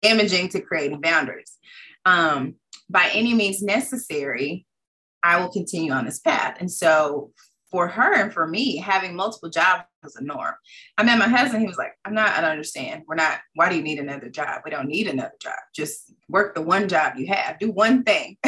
damaging 0.03 0.49
to 0.49 0.61
creating 0.61 1.01
boundaries. 1.01 1.57
Um, 2.05 2.55
by 2.89 3.09
any 3.13 3.33
means 3.33 3.63
necessary, 3.63 4.65
I 5.23 5.39
will 5.39 5.49
continue 5.49 5.93
on 5.93 6.05
this 6.05 6.19
path. 6.19 6.57
And 6.59 6.69
so 6.69 7.31
for 7.71 7.87
her 7.87 8.13
and 8.13 8.31
for 8.31 8.45
me, 8.45 8.77
having 8.77 9.15
multiple 9.15 9.49
jobs 9.49 9.83
was 10.03 10.15
a 10.15 10.23
norm. 10.23 10.53
I 10.97 11.03
met 11.03 11.17
my 11.17 11.27
husband, 11.27 11.61
he 11.61 11.67
was 11.67 11.77
like, 11.77 11.93
I'm 12.05 12.13
not, 12.13 12.31
I 12.31 12.41
don't 12.41 12.51
understand. 12.51 13.03
We're 13.07 13.15
not, 13.15 13.39
why 13.55 13.69
do 13.69 13.75
you 13.75 13.81
need 13.81 13.97
another 13.97 14.29
job? 14.29 14.61
We 14.63 14.69
don't 14.69 14.87
need 14.87 15.07
another 15.07 15.33
job. 15.41 15.55
Just 15.73 16.13
work 16.29 16.53
the 16.53 16.61
one 16.61 16.87
job 16.87 17.13
you 17.17 17.27
have, 17.27 17.57
do 17.57 17.71
one 17.71 18.03
thing. 18.03 18.37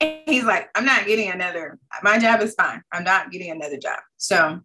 and 0.00 0.20
he's 0.26 0.44
like, 0.44 0.68
I'm 0.74 0.84
not 0.84 1.06
getting 1.06 1.30
another, 1.30 1.78
my 2.02 2.18
job 2.18 2.42
is 2.42 2.54
fine. 2.54 2.82
I'm 2.92 3.04
not 3.04 3.30
getting 3.30 3.50
another 3.50 3.78
job. 3.78 4.00
So 4.18 4.60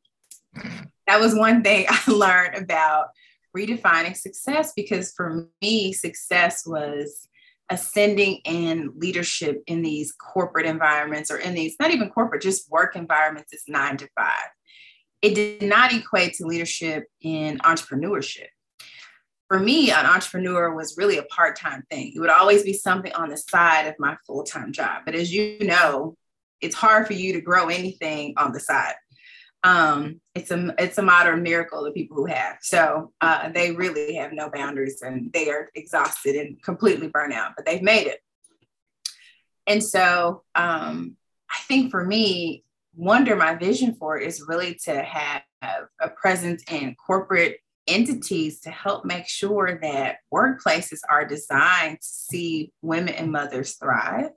that 1.08 1.20
was 1.20 1.36
one 1.36 1.64
thing 1.64 1.86
I 1.90 2.12
learned 2.12 2.58
about 2.58 3.10
redefining 3.56 4.16
success 4.16 4.74
because 4.76 5.12
for 5.14 5.48
me, 5.62 5.94
success 5.94 6.66
was 6.66 7.28
ascending 7.70 8.42
in 8.44 8.92
leadership 8.98 9.64
in 9.66 9.82
these 9.82 10.12
corporate 10.12 10.66
environments 10.66 11.32
or 11.32 11.38
in 11.38 11.54
these, 11.54 11.76
not 11.80 11.92
even 11.92 12.10
corporate, 12.10 12.42
just 12.42 12.70
work 12.70 12.96
environments 12.96 13.54
is 13.54 13.64
nine 13.68 13.98
to 13.98 14.08
five. 14.16 14.50
It 15.22 15.36
did 15.36 15.64
not 15.64 15.94
equate 15.94 16.34
to 16.36 16.46
leadership 16.46 17.06
in 17.22 17.60
entrepreneurship. 17.60 18.48
for 19.48 19.60
me, 19.60 19.92
an 19.92 20.06
entrepreneur 20.06 20.74
was 20.74 20.96
really 20.98 21.18
a 21.18 21.24
part 21.24 21.58
time 21.58 21.84
thing. 21.92 22.14
It 22.16 22.20
would 22.20 22.30
always 22.30 22.64
be 22.64 22.72
something 22.72 23.12
on 23.14 23.30
the 23.30 23.38
side 23.38 23.86
of 23.86 23.96
my 24.00 24.16
full 24.26 24.44
time 24.44 24.72
job. 24.72 25.02
But 25.06 25.14
as 25.14 25.34
you 25.34 25.60
know, 25.60 26.16
it's 26.62 26.76
hard 26.76 27.06
for 27.06 27.14
you 27.14 27.34
to 27.34 27.42
grow 27.42 27.68
anything 27.68 28.34
on 28.38 28.54
the 28.54 28.62
side. 28.62 28.94
Um, 29.64 30.22
it's 30.34 30.50
a 30.50 30.74
it's 30.80 30.98
a 30.98 31.04
modern 31.04 31.44
miracle 31.44 31.84
the 31.84 31.92
people 31.92 32.18
who 32.18 32.26
have. 32.26 32.58
So 32.62 33.14
uh, 33.22 33.50
they 33.50 33.72
really 33.72 34.16
have 34.16 34.34
no 34.34 34.50
boundaries 34.50 35.02
and 35.02 35.32
they 35.34 35.50
are 35.50 35.70
exhausted 35.76 36.36
and 36.36 36.62
completely 36.64 37.08
burnt 37.08 37.34
out, 37.34 37.52
but 37.56 37.66
they've 37.66 37.82
made 37.82 38.08
it. 38.08 38.20
And 39.68 39.84
so 39.84 40.44
um, 40.56 41.16
I 41.50 41.60
think 41.68 41.92
for 41.92 42.04
me, 42.04 42.64
Wonder, 42.94 43.36
my 43.36 43.56
vision 43.56 43.96
for 43.96 44.20
it 44.20 44.28
is 44.28 44.44
really 44.48 44.78
to 44.84 45.02
have 45.02 45.44
a 46.02 46.10
presence 46.10 46.64
in 46.70 46.96
corporate 46.96 47.58
entities 47.88 48.60
to 48.62 48.70
help 48.70 49.06
make 49.06 49.28
sure 49.28 49.80
that 49.82 50.18
workplaces 50.34 51.00
are 51.10 51.26
designed 51.26 52.02
to 52.02 52.08
see 52.08 52.74
women 52.82 53.14
and 53.14 53.32
mothers 53.32 53.76
thrive. 53.76 54.32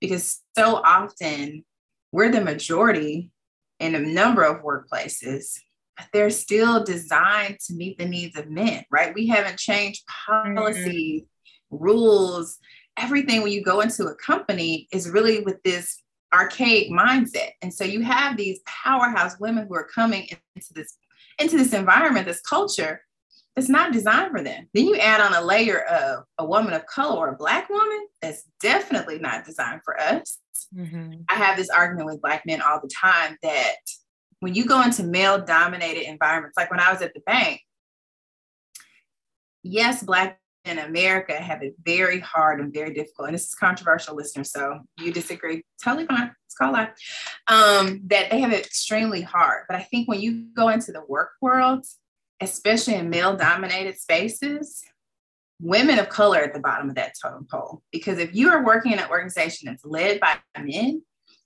Because 0.00 0.40
so 0.56 0.76
often 0.76 1.64
we're 2.12 2.32
the 2.32 2.40
majority 2.40 3.30
in 3.80 3.94
a 3.94 4.00
number 4.00 4.42
of 4.42 4.62
workplaces, 4.62 5.58
but 5.96 6.06
they're 6.12 6.30
still 6.30 6.84
designed 6.84 7.58
to 7.66 7.74
meet 7.74 7.98
the 7.98 8.06
needs 8.06 8.36
of 8.36 8.50
men, 8.50 8.84
right? 8.90 9.14
We 9.14 9.26
haven't 9.26 9.58
changed 9.58 10.04
policies, 10.26 11.22
mm-hmm. 11.22 11.76
rules, 11.76 12.58
everything 12.96 13.42
when 13.42 13.52
you 13.52 13.62
go 13.62 13.80
into 13.80 14.06
a 14.06 14.14
company 14.14 14.88
is 14.92 15.10
really 15.10 15.40
with 15.40 15.62
this 15.62 16.02
archaic 16.34 16.90
mindset. 16.90 17.50
And 17.62 17.72
so 17.72 17.84
you 17.84 18.02
have 18.02 18.36
these 18.36 18.60
powerhouse 18.66 19.38
women 19.38 19.66
who 19.68 19.74
are 19.74 19.86
coming 19.86 20.28
into 20.54 20.74
this 20.74 20.96
into 21.38 21.58
this 21.58 21.74
environment, 21.74 22.26
this 22.26 22.40
culture 22.40 23.02
that's 23.56 23.70
not 23.70 23.92
designed 23.92 24.30
for 24.30 24.42
them. 24.42 24.68
Then 24.74 24.86
you 24.86 24.96
add 24.96 25.22
on 25.22 25.32
a 25.32 25.44
layer 25.44 25.80
of 25.80 26.24
a 26.36 26.44
woman 26.44 26.74
of 26.74 26.84
color 26.84 27.16
or 27.16 27.28
a 27.28 27.36
black 27.36 27.70
woman 27.70 28.06
that's 28.20 28.44
definitely 28.60 29.18
not 29.18 29.46
designed 29.46 29.80
for 29.82 29.98
us. 29.98 30.38
Mm-hmm. 30.76 31.22
I 31.30 31.34
have 31.34 31.56
this 31.56 31.70
argument 31.70 32.06
with 32.06 32.20
black 32.20 32.44
men 32.44 32.60
all 32.60 32.80
the 32.82 32.90
time 32.94 33.38
that 33.42 33.76
when 34.40 34.54
you 34.54 34.66
go 34.66 34.82
into 34.82 35.02
male 35.02 35.42
dominated 35.42 36.06
environments, 36.06 36.56
like 36.58 36.70
when 36.70 36.80
I 36.80 36.92
was 36.92 37.00
at 37.00 37.14
the 37.14 37.20
bank, 37.20 37.62
yes, 39.62 40.02
black 40.02 40.38
in 40.66 40.78
America 40.78 41.32
have 41.32 41.62
it 41.62 41.74
very 41.82 42.20
hard 42.20 42.60
and 42.60 42.74
very 42.74 42.92
difficult. 42.92 43.28
And 43.28 43.34
this 43.34 43.48
is 43.48 43.54
controversial, 43.54 44.16
listeners. 44.16 44.50
So 44.50 44.80
you 44.98 45.12
disagree, 45.12 45.64
totally 45.82 46.06
fine. 46.06 46.32
It's 46.44 46.54
called 46.54 46.74
life. 46.74 46.90
Um, 47.48 48.02
that 48.08 48.30
they 48.30 48.40
have 48.40 48.52
it 48.52 48.66
extremely 48.66 49.22
hard. 49.22 49.64
But 49.66 49.76
I 49.76 49.82
think 49.82 50.08
when 50.08 50.20
you 50.20 50.48
go 50.54 50.68
into 50.68 50.92
the 50.92 51.02
work 51.08 51.30
world, 51.40 51.86
especially 52.40 52.94
in 52.94 53.10
male 53.10 53.36
dominated 53.36 53.98
spaces, 53.98 54.82
women 55.60 55.98
of 55.98 56.08
color 56.08 56.38
at 56.38 56.52
the 56.52 56.60
bottom 56.60 56.90
of 56.90 56.96
that 56.96 57.14
totem 57.20 57.46
pole. 57.50 57.82
Because 57.92 58.18
if 58.18 58.34
you 58.34 58.50
are 58.50 58.64
working 58.64 58.92
in 58.92 58.98
an 58.98 59.10
organization 59.10 59.66
that's 59.66 59.84
led 59.84 60.20
by 60.20 60.36
men, 60.58 61.02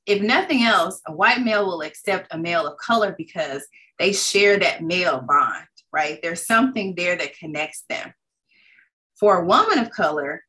if 0.06 0.22
nothing 0.22 0.62
else, 0.62 1.00
a 1.06 1.12
white 1.12 1.40
male 1.42 1.66
will 1.66 1.82
accept 1.82 2.28
a 2.32 2.38
male 2.38 2.66
of 2.66 2.78
color 2.78 3.14
because 3.16 3.66
they 3.98 4.12
share 4.12 4.58
that 4.58 4.82
male 4.82 5.20
bond, 5.20 5.66
right? 5.92 6.18
There's 6.22 6.46
something 6.46 6.94
there 6.94 7.16
that 7.16 7.38
connects 7.38 7.84
them 7.88 8.12
for 9.20 9.38
a 9.38 9.44
woman 9.44 9.78
of 9.78 9.90
color, 9.90 10.42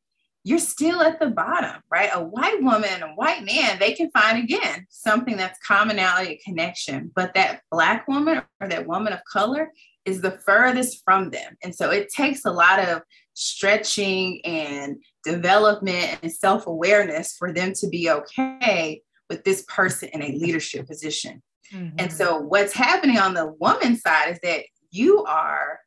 you're 0.44 0.58
still 0.58 1.02
at 1.02 1.20
the 1.20 1.28
bottom, 1.28 1.80
right? 1.90 2.10
A 2.12 2.24
white 2.24 2.60
woman 2.60 2.88
and 2.90 3.04
a 3.04 3.08
white 3.08 3.44
man, 3.44 3.78
they 3.78 3.92
can 3.92 4.10
find 4.10 4.42
again 4.42 4.86
something 4.88 5.36
that's 5.36 5.58
commonality, 5.64 6.40
connection. 6.44 7.12
But 7.14 7.34
that 7.34 7.60
black 7.70 8.08
woman 8.08 8.42
or 8.60 8.68
that 8.68 8.88
woman 8.88 9.12
of 9.12 9.20
color 9.30 9.70
is 10.04 10.20
the 10.20 10.38
furthest 10.44 11.02
from 11.04 11.30
them. 11.30 11.56
And 11.62 11.74
so 11.74 11.90
it 11.90 12.08
takes 12.08 12.44
a 12.44 12.50
lot 12.50 12.80
of 12.80 13.02
stretching 13.34 14.44
and 14.44 14.96
development 15.24 16.18
and 16.22 16.32
self 16.32 16.66
awareness 16.66 17.36
for 17.36 17.52
them 17.52 17.72
to 17.74 17.88
be 17.88 18.10
okay 18.10 19.02
with 19.28 19.44
this 19.44 19.64
person 19.68 20.10
in 20.12 20.22
a 20.22 20.36
leadership 20.36 20.86
position. 20.86 21.42
Mm-hmm. 21.72 21.96
And 21.98 22.12
so 22.12 22.38
what's 22.38 22.74
happening 22.74 23.18
on 23.18 23.34
the 23.34 23.54
woman 23.60 23.96
side 23.96 24.30
is 24.30 24.38
that 24.42 24.64
you 24.90 25.24
are 25.24 25.80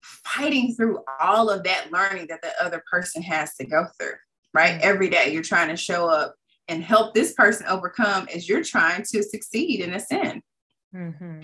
fighting 0.00 0.74
through 0.74 1.00
all 1.20 1.50
of 1.50 1.64
that 1.64 1.92
learning 1.92 2.28
that 2.28 2.42
the 2.42 2.52
other 2.62 2.82
person 2.90 3.22
has 3.22 3.54
to 3.56 3.66
go 3.66 3.86
through, 3.98 4.14
right? 4.54 4.72
Mm-hmm. 4.72 4.88
Every 4.88 5.10
day 5.10 5.32
you're 5.32 5.42
trying 5.42 5.68
to 5.68 5.76
show 5.76 6.08
up 6.08 6.34
and 6.68 6.82
help 6.82 7.14
this 7.14 7.32
person 7.34 7.66
overcome 7.66 8.28
as 8.34 8.48
you're 8.48 8.64
trying 8.64 9.04
to 9.10 9.22
succeed 9.22 9.80
in 9.80 9.94
a 9.94 10.00
sin. 10.00 10.42
Mm-hmm. 10.94 11.40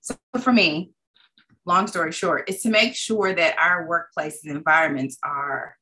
So 0.00 0.16
for 0.40 0.52
me, 0.52 0.93
long 1.66 1.86
story 1.86 2.12
short, 2.12 2.48
is 2.48 2.62
to 2.62 2.70
make 2.70 2.94
sure 2.94 3.34
that 3.34 3.58
our 3.58 3.86
workplaces 3.88 4.46
environments 4.46 5.16
are 5.22 5.76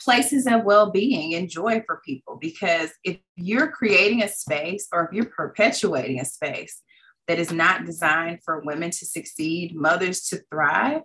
places 0.00 0.46
of 0.46 0.64
well-being 0.64 1.34
and 1.34 1.48
joy 1.48 1.82
for 1.86 2.00
people. 2.04 2.36
Because 2.40 2.90
if 3.04 3.18
you're 3.36 3.70
creating 3.70 4.22
a 4.22 4.28
space 4.28 4.88
or 4.92 5.04
if 5.04 5.12
you're 5.12 5.26
perpetuating 5.26 6.20
a 6.20 6.24
space 6.24 6.80
that 7.26 7.38
is 7.38 7.52
not 7.52 7.84
designed 7.84 8.40
for 8.44 8.62
women 8.64 8.90
to 8.90 9.06
succeed, 9.06 9.74
mothers 9.76 10.22
to 10.28 10.40
thrive, 10.50 11.02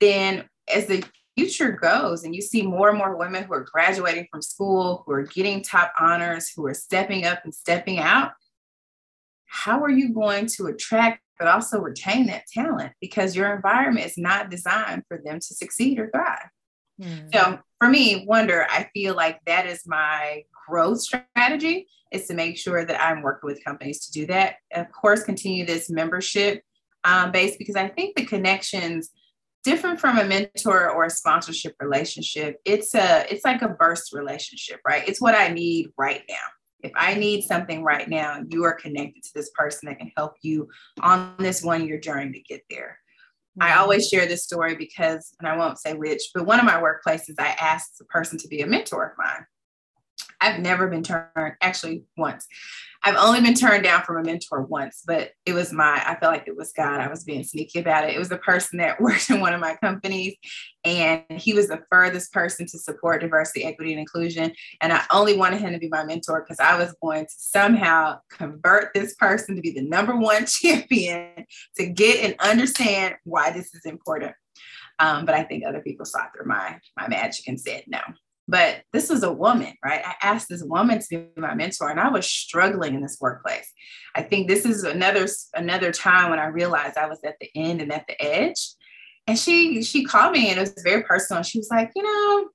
then 0.00 0.48
as 0.72 0.86
the 0.86 1.04
future 1.36 1.72
goes 1.72 2.24
and 2.24 2.34
you 2.34 2.40
see 2.40 2.62
more 2.62 2.88
and 2.88 2.98
more 2.98 3.16
women 3.16 3.44
who 3.44 3.52
are 3.52 3.66
graduating 3.70 4.26
from 4.30 4.42
school, 4.42 5.04
who 5.06 5.12
are 5.12 5.22
getting 5.22 5.62
top 5.62 5.92
honors, 6.00 6.50
who 6.54 6.66
are 6.66 6.74
stepping 6.74 7.24
up 7.24 7.40
and 7.44 7.54
stepping 7.54 7.98
out, 7.98 8.32
how 9.46 9.82
are 9.82 9.90
you 9.90 10.12
going 10.12 10.46
to 10.46 10.66
attract 10.66 11.20
but 11.38 11.48
also 11.48 11.80
retain 11.80 12.26
that 12.26 12.46
talent 12.52 12.92
because 13.00 13.36
your 13.36 13.54
environment 13.54 14.06
is 14.06 14.18
not 14.18 14.50
designed 14.50 15.04
for 15.08 15.20
them 15.24 15.38
to 15.38 15.54
succeed 15.54 15.98
or 15.98 16.10
thrive? 16.10 16.48
Mm. 17.00 17.34
So 17.34 17.58
for 17.78 17.88
me, 17.88 18.24
Wonder, 18.26 18.66
I 18.70 18.88
feel 18.92 19.14
like 19.14 19.38
that 19.46 19.66
is 19.66 19.82
my 19.86 20.44
growth 20.68 21.00
strategy 21.00 21.86
is 22.12 22.26
to 22.26 22.34
make 22.34 22.56
sure 22.56 22.84
that 22.84 23.00
I'm 23.00 23.22
working 23.22 23.48
with 23.48 23.64
companies 23.64 24.06
to 24.06 24.12
do 24.12 24.26
that. 24.26 24.56
Of 24.72 24.90
course, 24.92 25.22
continue 25.22 25.64
this 25.64 25.90
membership 25.90 26.62
um, 27.04 27.30
base 27.30 27.56
because 27.56 27.76
I 27.76 27.88
think 27.88 28.16
the 28.16 28.24
connections 28.24 29.10
different 29.64 30.00
from 30.00 30.18
a 30.18 30.24
mentor 30.24 30.90
or 30.90 31.04
a 31.04 31.10
sponsorship 31.10 31.74
relationship. 31.80 32.56
It's 32.64 32.94
a 32.94 33.26
it's 33.30 33.44
like 33.44 33.62
a 33.62 33.68
burst 33.68 34.12
relationship, 34.12 34.80
right? 34.86 35.06
It's 35.06 35.20
what 35.20 35.34
I 35.34 35.48
need 35.48 35.92
right 35.98 36.22
now. 36.28 36.36
If 36.80 36.92
I 36.94 37.14
need 37.14 37.42
something 37.42 37.82
right 37.82 38.08
now, 38.08 38.42
you 38.48 38.64
are 38.64 38.74
connected 38.74 39.22
to 39.24 39.30
this 39.34 39.50
person 39.54 39.88
that 39.88 39.98
can 39.98 40.12
help 40.16 40.34
you 40.42 40.68
on 41.00 41.34
this 41.38 41.62
one 41.62 41.86
year 41.86 41.98
journey 41.98 42.32
to 42.32 42.40
get 42.40 42.62
there. 42.70 42.98
I 43.60 43.70
mm-hmm. 43.70 43.80
always 43.80 44.08
share 44.08 44.26
this 44.26 44.44
story 44.44 44.76
because, 44.76 45.34
and 45.40 45.48
I 45.48 45.56
won't 45.56 45.78
say 45.78 45.94
which, 45.94 46.22
but 46.34 46.46
one 46.46 46.60
of 46.60 46.66
my 46.66 46.80
workplaces, 46.80 47.34
I 47.38 47.56
asked 47.60 47.98
the 47.98 48.04
person 48.04 48.38
to 48.38 48.48
be 48.48 48.60
a 48.60 48.66
mentor 48.66 49.06
of 49.06 49.18
mine. 49.18 49.44
I've 50.40 50.60
never 50.60 50.88
been 50.88 51.02
turned, 51.02 51.56
actually, 51.60 52.04
once. 52.16 52.46
I've 53.04 53.16
only 53.16 53.40
been 53.40 53.54
turned 53.54 53.84
down 53.84 54.02
from 54.02 54.16
a 54.16 54.24
mentor 54.24 54.62
once, 54.62 55.02
but 55.06 55.30
it 55.46 55.52
was 55.52 55.72
my, 55.72 56.02
I 56.04 56.16
felt 56.18 56.32
like 56.32 56.48
it 56.48 56.56
was 56.56 56.72
God. 56.72 57.00
I 57.00 57.08
was 57.08 57.22
being 57.22 57.44
sneaky 57.44 57.78
about 57.78 58.04
it. 58.04 58.14
It 58.14 58.18
was 58.18 58.28
the 58.28 58.38
person 58.38 58.78
that 58.78 59.00
worked 59.00 59.30
in 59.30 59.40
one 59.40 59.54
of 59.54 59.60
my 59.60 59.76
companies, 59.76 60.36
and 60.84 61.22
he 61.30 61.54
was 61.54 61.68
the 61.68 61.82
furthest 61.90 62.32
person 62.32 62.66
to 62.66 62.78
support 62.78 63.20
diversity, 63.20 63.64
equity, 63.64 63.92
and 63.92 64.00
inclusion. 64.00 64.52
And 64.80 64.92
I 64.92 65.04
only 65.10 65.36
wanted 65.36 65.60
him 65.60 65.72
to 65.72 65.78
be 65.78 65.88
my 65.88 66.04
mentor 66.04 66.40
because 66.40 66.60
I 66.60 66.76
was 66.76 66.94
going 67.00 67.26
to 67.26 67.34
somehow 67.36 68.18
convert 68.30 68.92
this 68.94 69.14
person 69.14 69.54
to 69.56 69.62
be 69.62 69.72
the 69.72 69.82
number 69.82 70.16
one 70.16 70.46
champion 70.46 71.46
to 71.76 71.86
get 71.86 72.24
and 72.24 72.34
understand 72.40 73.14
why 73.24 73.50
this 73.50 73.74
is 73.74 73.84
important. 73.84 74.34
Um, 74.98 75.24
but 75.24 75.36
I 75.36 75.44
think 75.44 75.64
other 75.64 75.80
people 75.80 76.04
saw 76.04 76.24
through 76.34 76.46
my 76.46 76.80
my 76.96 77.06
magic 77.06 77.46
and 77.46 77.60
said 77.60 77.84
no. 77.86 78.00
But 78.50 78.82
this 78.94 79.10
was 79.10 79.22
a 79.22 79.32
woman, 79.32 79.74
right? 79.84 80.00
I 80.02 80.14
asked 80.22 80.48
this 80.48 80.62
woman 80.62 81.00
to 81.00 81.06
be 81.10 81.40
my 81.40 81.54
mentor, 81.54 81.90
and 81.90 82.00
I 82.00 82.08
was 82.08 82.26
struggling 82.26 82.94
in 82.94 83.02
this 83.02 83.18
workplace. 83.20 83.70
I 84.14 84.22
think 84.22 84.48
this 84.48 84.64
is 84.64 84.84
another 84.84 85.28
another 85.54 85.92
time 85.92 86.30
when 86.30 86.38
I 86.38 86.46
realized 86.46 86.96
I 86.96 87.08
was 87.08 87.20
at 87.24 87.36
the 87.40 87.50
end 87.54 87.82
and 87.82 87.92
at 87.92 88.06
the 88.08 88.20
edge. 88.20 88.74
And 89.26 89.38
she 89.38 89.82
she 89.82 90.04
called 90.04 90.32
me 90.32 90.48
and 90.48 90.56
it 90.56 90.62
was 90.62 90.82
very 90.82 91.02
personal. 91.02 91.42
She 91.42 91.58
was 91.58 91.68
like, 91.70 91.90
you 91.94 92.02
know, 92.02 92.48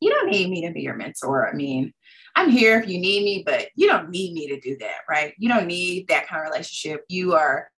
you 0.00 0.10
don't 0.10 0.30
need 0.30 0.50
me 0.50 0.66
to 0.66 0.72
be 0.72 0.82
your 0.82 0.96
mentor. 0.96 1.48
I 1.48 1.54
mean, 1.54 1.94
I'm 2.36 2.50
here 2.50 2.78
if 2.78 2.88
you 2.88 3.00
need 3.00 3.24
me, 3.24 3.42
but 3.44 3.68
you 3.74 3.88
don't 3.88 4.10
need 4.10 4.34
me 4.34 4.48
to 4.48 4.60
do 4.60 4.76
that, 4.80 5.00
right? 5.08 5.32
You 5.38 5.48
don't 5.48 5.66
need 5.66 6.08
that 6.08 6.28
kind 6.28 6.42
of 6.42 6.50
relationship. 6.50 7.04
You 7.08 7.34
are 7.34 7.70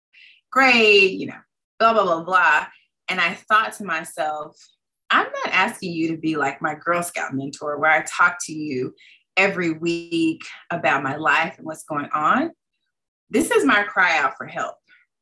great, 0.51 1.13
you 1.13 1.27
know, 1.27 1.41
blah, 1.79 1.93
blah, 1.93 2.05
blah, 2.05 2.25
blah. 2.25 2.67
And 3.09 3.21
I 3.21 3.35
thought 3.35 3.75
to 3.75 3.85
myself, 3.85 4.57
I'm 5.13 5.27
not 5.45 5.53
asking 5.53 5.93
you 5.93 6.09
to 6.09 6.17
be 6.17 6.37
like 6.37 6.63
my 6.63 6.75
Girl 6.75 7.03
Scout 7.03 7.35
mentor, 7.35 7.79
where 7.79 7.91
I 7.91 8.03
talk 8.03 8.39
to 8.47 8.53
you 8.53 8.95
every 9.37 9.73
week 9.73 10.41
about 10.71 11.03
my 11.03 11.17
life 11.17 11.55
and 11.59 11.67
what's 11.67 11.85
going 11.85 12.09
on. 12.15 12.51
This 13.31 13.51
is 13.51 13.65
my 13.65 13.83
cry 13.83 14.19
out 14.19 14.35
for 14.37 14.47
help. 14.47 14.75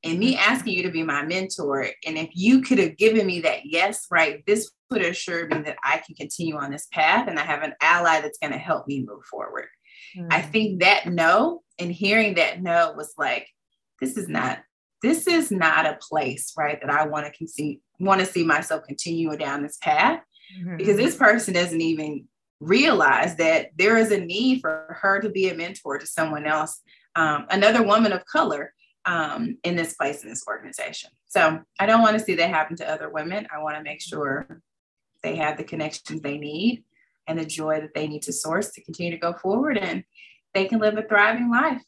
And 0.03 0.19
me 0.19 0.37
asking 0.37 0.75
you 0.75 0.85
to 0.85 0.91
be 0.91 1.03
my 1.03 1.25
mentor. 1.25 1.89
And 2.07 2.17
if 2.17 2.31
you 2.33 2.63
could 2.63 2.79
have 2.79 2.97
given 2.97 3.27
me 3.27 3.41
that 3.41 3.67
yes, 3.67 4.07
right, 4.11 4.43
this 4.47 4.71
would 4.91 5.03
assure 5.03 5.47
me 5.49 5.61
that 5.63 5.77
I 5.85 5.99
can 5.99 6.15
continue 6.15 6.57
on 6.57 6.71
this 6.71 6.87
path 6.93 7.29
and 7.29 7.39
I 7.39 7.43
have 7.43 7.63
an 7.63 7.75
ally 7.83 8.21
that's 8.21 8.39
going 8.39 8.53
to 8.53 8.59
help 8.59 8.87
me 8.87 9.05
move 9.07 9.25
forward. 9.31 9.67
Mm-hmm. 10.17 10.29
I 10.31 10.41
think 10.41 10.81
that 10.81 11.07
no 11.07 11.63
and 11.79 11.93
hearing 11.93 12.35
that 12.35 12.63
no 12.63 12.95
was 12.97 13.13
like, 13.19 13.49
this 14.01 14.17
is 14.17 14.29
not 14.29 14.61
this 15.03 15.27
is 15.27 15.51
not 15.51 15.87
a 15.87 15.99
place, 16.01 16.53
right, 16.57 16.81
that 16.81 16.91
I 16.91 17.07
want 17.07 17.27
to 17.27 17.33
conceive, 17.33 17.79
want 17.99 18.21
to 18.21 18.27
see 18.27 18.45
myself 18.45 18.85
continue 18.87 19.35
down 19.37 19.63
this 19.63 19.79
path 19.79 20.21
mm-hmm. 20.59 20.77
because 20.77 20.97
this 20.97 21.17
person 21.17 21.55
doesn't 21.55 21.81
even 21.81 22.27
realize 22.61 23.37
that 23.37 23.71
there 23.77 23.97
is 23.97 24.11
a 24.11 24.21
need 24.21 24.61
for 24.61 24.99
her 25.01 25.21
to 25.21 25.31
be 25.31 25.49
a 25.49 25.55
mentor 25.55 25.99
to 25.99 26.07
someone 26.07 26.47
else, 26.47 26.81
um, 27.17 27.47
another 27.51 27.83
woman 27.83 28.13
of 28.13 28.25
color 28.27 28.75
um, 29.07 29.57
in 29.65 29.77
this 29.77 29.95
place 29.95 30.23
in 30.23 30.29
this 30.29 30.45
organization. 30.47 31.11
So 31.29 31.61
I 31.79 31.87
don't 31.87 32.03
want 32.03 32.19
to 32.19 32.25
see 32.25 32.35
that 32.35 32.51
happen 32.51 32.77
to 32.77 32.91
other 32.91 33.09
women. 33.09 33.47
I 33.55 33.63
want 33.63 33.77
to 33.77 33.83
make 33.83 34.03
sure 34.03 34.61
they 35.23 35.37
have 35.37 35.57
the 35.57 35.65
connections 35.65 36.21
they 36.21 36.39
need 36.39 36.85
and 37.27 37.39
the 37.39 37.45
joy 37.45 37.81
that 37.81 37.95
they 37.95 38.07
need 38.07 38.23
to 38.23 38.33
source 38.33 38.71
to 38.73 38.85
continue 38.85 39.13
to 39.13 39.19
go 39.19 39.33
forward 39.33 39.79
and 39.79 40.05
they 40.53 40.67
can 40.67 40.81
live 40.81 40.99
a 40.99 41.03
thriving 41.03 41.51
life. 41.51 41.83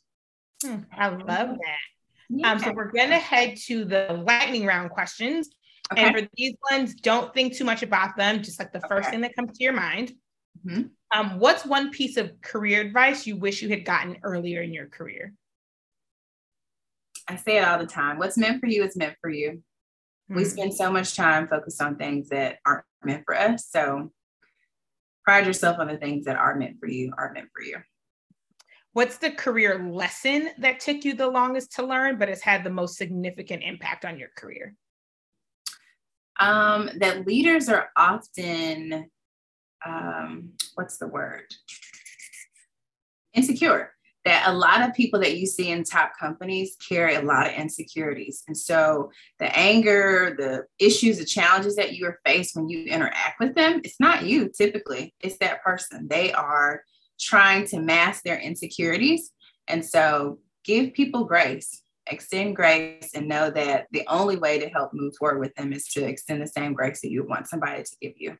Hmm, 0.64 0.80
I 0.96 1.08
love 1.08 1.26
that. 1.26 1.78
Um, 2.44 2.58
so 2.58 2.72
we're 2.72 2.90
going 2.90 3.10
to 3.10 3.18
head 3.18 3.56
to 3.66 3.84
the 3.84 4.22
lightning 4.26 4.64
round 4.64 4.90
questions. 4.90 5.50
Okay. 5.92 6.02
And 6.02 6.16
for 6.16 6.28
these 6.36 6.54
ones, 6.70 6.94
don't 6.94 7.32
think 7.34 7.54
too 7.54 7.64
much 7.64 7.82
about 7.82 8.16
them, 8.16 8.42
just 8.42 8.58
like 8.58 8.72
the 8.72 8.80
first 8.80 9.08
okay. 9.08 9.10
thing 9.10 9.20
that 9.22 9.36
comes 9.36 9.58
to 9.58 9.64
your 9.64 9.72
mind. 9.72 10.12
Mm-hmm. 10.64 10.82
Um, 11.18 11.38
what's 11.38 11.66
one 11.66 11.90
piece 11.90 12.16
of 12.16 12.40
career 12.40 12.80
advice 12.80 13.26
you 13.26 13.36
wish 13.36 13.62
you 13.62 13.68
had 13.68 13.84
gotten 13.84 14.16
earlier 14.22 14.62
in 14.62 14.72
your 14.72 14.86
career? 14.86 15.34
I 17.28 17.36
say 17.36 17.58
it 17.58 17.64
all 17.64 17.78
the 17.78 17.86
time. 17.86 18.18
What's 18.18 18.38
meant 18.38 18.60
for 18.60 18.66
you 18.66 18.84
is 18.84 18.96
meant 18.96 19.16
for 19.20 19.30
you. 19.30 19.50
Mm-hmm. 19.50 20.36
We 20.36 20.42
hmm. 20.44 20.48
spend 20.48 20.74
so 20.74 20.90
much 20.90 21.14
time 21.14 21.48
focused 21.48 21.82
on 21.82 21.96
things 21.96 22.30
that 22.30 22.58
aren't 22.64 22.84
meant 23.04 23.24
for 23.24 23.34
us. 23.34 23.66
So 23.68 24.12
pride 25.24 25.46
yourself 25.46 25.78
on 25.78 25.88
the 25.88 25.96
things 25.96 26.24
that 26.24 26.36
are 26.36 26.56
meant 26.56 26.78
for 26.80 26.88
you, 26.88 27.12
are 27.16 27.32
meant 27.32 27.48
for 27.54 27.62
you. 27.62 27.78
What's 28.94 29.16
the 29.16 29.30
career 29.30 29.88
lesson 29.90 30.50
that 30.58 30.80
took 30.80 31.04
you 31.04 31.14
the 31.14 31.28
longest 31.28 31.72
to 31.76 31.86
learn, 31.86 32.18
but 32.18 32.28
has 32.28 32.42
had 32.42 32.62
the 32.62 32.70
most 32.70 32.96
significant 32.96 33.62
impact 33.62 34.04
on 34.04 34.18
your 34.18 34.28
career? 34.36 34.74
Um, 36.38 36.90
that 36.98 37.26
leaders 37.26 37.70
are 37.70 37.88
often, 37.96 39.10
um, 39.86 40.52
what's 40.74 40.98
the 40.98 41.06
word? 41.06 41.44
Insecure. 43.32 43.94
That 44.26 44.44
a 44.46 44.52
lot 44.52 44.82
of 44.82 44.94
people 44.94 45.20
that 45.20 45.38
you 45.38 45.46
see 45.46 45.70
in 45.70 45.84
top 45.84 46.12
companies 46.20 46.76
carry 46.86 47.14
a 47.14 47.22
lot 47.22 47.48
of 47.48 47.54
insecurities. 47.54 48.44
And 48.46 48.56
so 48.56 49.10
the 49.38 49.58
anger, 49.58 50.36
the 50.38 50.66
issues, 50.78 51.18
the 51.18 51.24
challenges 51.24 51.76
that 51.76 51.94
you 51.94 52.06
are 52.06 52.20
faced 52.26 52.54
when 52.54 52.68
you 52.68 52.84
interact 52.84 53.40
with 53.40 53.54
them, 53.54 53.80
it's 53.84 53.98
not 53.98 54.24
you 54.24 54.50
typically, 54.50 55.14
it's 55.20 55.38
that 55.38 55.62
person. 55.62 56.08
They 56.08 56.30
are 56.32 56.84
trying 57.20 57.66
to 57.68 57.80
mask 57.80 58.22
their 58.22 58.38
insecurities. 58.38 59.30
And 59.68 59.84
so 59.84 60.38
give 60.64 60.92
people 60.92 61.24
grace, 61.24 61.82
extend 62.06 62.56
grace, 62.56 63.10
and 63.14 63.28
know 63.28 63.50
that 63.50 63.86
the 63.92 64.06
only 64.08 64.36
way 64.36 64.58
to 64.58 64.68
help 64.68 64.92
move 64.92 65.14
forward 65.16 65.40
with 65.40 65.54
them 65.54 65.72
is 65.72 65.86
to 65.88 66.04
extend 66.04 66.42
the 66.42 66.46
same 66.46 66.72
grace 66.72 67.00
that 67.02 67.10
you 67.10 67.24
want 67.24 67.48
somebody 67.48 67.82
to 67.82 67.96
give 68.00 68.14
you. 68.16 68.36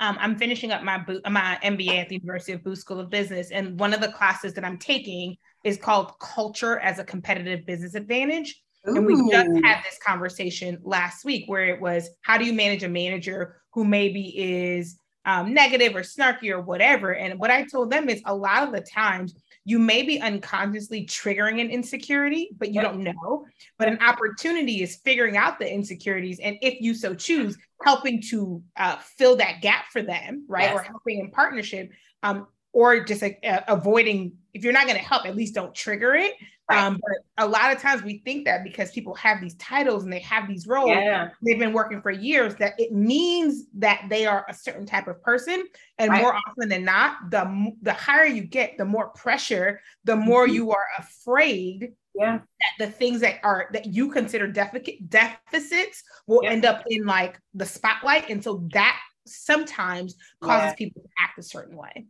Um, 0.00 0.16
I'm 0.18 0.36
finishing 0.36 0.72
up 0.72 0.82
my 0.82 1.04
my 1.28 1.58
MBA 1.62 1.98
at 1.98 2.08
the 2.08 2.16
University 2.16 2.52
of 2.52 2.64
Booth 2.64 2.78
School 2.78 3.00
of 3.00 3.10
Business, 3.10 3.50
and 3.50 3.78
one 3.78 3.92
of 3.92 4.00
the 4.00 4.08
classes 4.08 4.54
that 4.54 4.64
I'm 4.64 4.78
taking 4.78 5.36
is 5.62 5.76
called 5.76 6.18
Culture 6.20 6.78
as 6.78 6.98
a 6.98 7.04
Competitive 7.04 7.66
Business 7.66 7.94
Advantage. 7.94 8.62
Ooh. 8.88 8.96
And 8.96 9.06
we 9.06 9.14
just 9.30 9.64
had 9.64 9.82
this 9.84 9.98
conversation 10.04 10.78
last 10.82 11.26
week 11.26 11.44
where 11.48 11.66
it 11.66 11.80
was 11.80 12.08
how 12.22 12.38
do 12.38 12.46
you 12.46 12.54
manage 12.54 12.82
a 12.82 12.88
manager 12.88 13.60
who 13.74 13.84
maybe 13.84 14.28
is 14.38 14.96
um, 15.24 15.52
negative 15.52 15.94
or 15.94 16.00
snarky 16.00 16.50
or 16.50 16.60
whatever. 16.60 17.14
And 17.14 17.38
what 17.38 17.50
I 17.50 17.64
told 17.64 17.90
them 17.90 18.08
is 18.08 18.22
a 18.24 18.34
lot 18.34 18.62
of 18.62 18.72
the 18.72 18.80
times 18.80 19.34
you 19.64 19.78
may 19.78 20.02
be 20.02 20.20
unconsciously 20.20 21.04
triggering 21.04 21.60
an 21.60 21.70
insecurity, 21.70 22.50
but 22.58 22.72
you 22.72 22.80
don't 22.80 23.00
know. 23.00 23.46
But 23.78 23.88
an 23.88 23.98
opportunity 24.00 24.82
is 24.82 24.96
figuring 24.96 25.36
out 25.36 25.58
the 25.58 25.72
insecurities, 25.72 26.40
and 26.40 26.56
if 26.62 26.80
you 26.80 26.94
so 26.94 27.14
choose, 27.14 27.56
helping 27.82 28.22
to 28.30 28.62
uh, 28.76 28.96
fill 29.18 29.36
that 29.36 29.60
gap 29.60 29.86
for 29.92 30.02
them, 30.02 30.44
right? 30.48 30.64
Yes. 30.64 30.80
Or 30.80 30.82
helping 30.82 31.20
in 31.20 31.30
partnership, 31.30 31.90
um, 32.22 32.46
or 32.72 33.04
just 33.04 33.22
uh, 33.22 33.60
avoiding. 33.68 34.32
If 34.54 34.64
you're 34.64 34.72
not 34.72 34.86
going 34.86 34.98
to 34.98 35.04
help, 35.04 35.26
at 35.26 35.36
least 35.36 35.54
don't 35.54 35.74
trigger 35.74 36.14
it. 36.14 36.34
Right. 36.70 36.84
Um, 36.84 37.00
but 37.02 37.44
a 37.44 37.48
lot 37.48 37.74
of 37.74 37.82
times 37.82 38.04
we 38.04 38.18
think 38.24 38.44
that 38.44 38.62
because 38.62 38.92
people 38.92 39.14
have 39.16 39.40
these 39.40 39.54
titles 39.56 40.04
and 40.04 40.12
they 40.12 40.20
have 40.20 40.46
these 40.46 40.68
roles, 40.68 40.90
yeah. 40.90 41.30
they've 41.44 41.58
been 41.58 41.72
working 41.72 42.00
for 42.00 42.12
years, 42.12 42.54
that 42.56 42.74
it 42.78 42.92
means 42.92 43.64
that 43.78 44.06
they 44.08 44.24
are 44.24 44.46
a 44.48 44.54
certain 44.54 44.86
type 44.86 45.08
of 45.08 45.20
person. 45.20 45.64
And 45.98 46.10
right. 46.10 46.22
more 46.22 46.34
often 46.34 46.68
than 46.68 46.84
not, 46.84 47.30
the 47.30 47.72
the 47.82 47.92
higher 47.92 48.26
you 48.26 48.44
get, 48.44 48.78
the 48.78 48.84
more 48.84 49.08
pressure, 49.08 49.80
the 50.04 50.14
more 50.14 50.46
mm-hmm. 50.46 50.54
you 50.54 50.70
are 50.70 50.86
afraid 50.96 51.92
yeah. 52.14 52.38
that 52.38 52.86
the 52.86 52.92
things 52.92 53.20
that 53.22 53.40
are 53.42 53.68
that 53.72 53.86
you 53.86 54.12
consider 54.12 54.46
deficit 54.46 55.10
deficits 55.10 56.04
will 56.28 56.44
yeah. 56.44 56.50
end 56.50 56.64
up 56.64 56.84
in 56.88 57.04
like 57.04 57.40
the 57.54 57.66
spotlight. 57.66 58.30
And 58.30 58.44
so 58.44 58.64
that 58.72 58.96
sometimes 59.26 60.14
causes 60.40 60.68
yeah. 60.68 60.74
people 60.74 61.02
to 61.02 61.08
act 61.20 61.36
a 61.38 61.42
certain 61.42 61.76
way. 61.76 62.06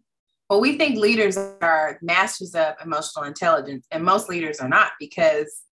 Well, 0.51 0.61
we 0.61 0.77
think 0.77 0.99
leaders 0.99 1.37
are 1.37 1.97
masters 2.03 2.57
of 2.57 2.75
emotional 2.85 3.25
intelligence, 3.25 3.87
and 3.93 4.03
most 4.03 4.29
leaders 4.29 4.59
are 4.59 4.69
not 4.69 4.91
because 4.99 5.63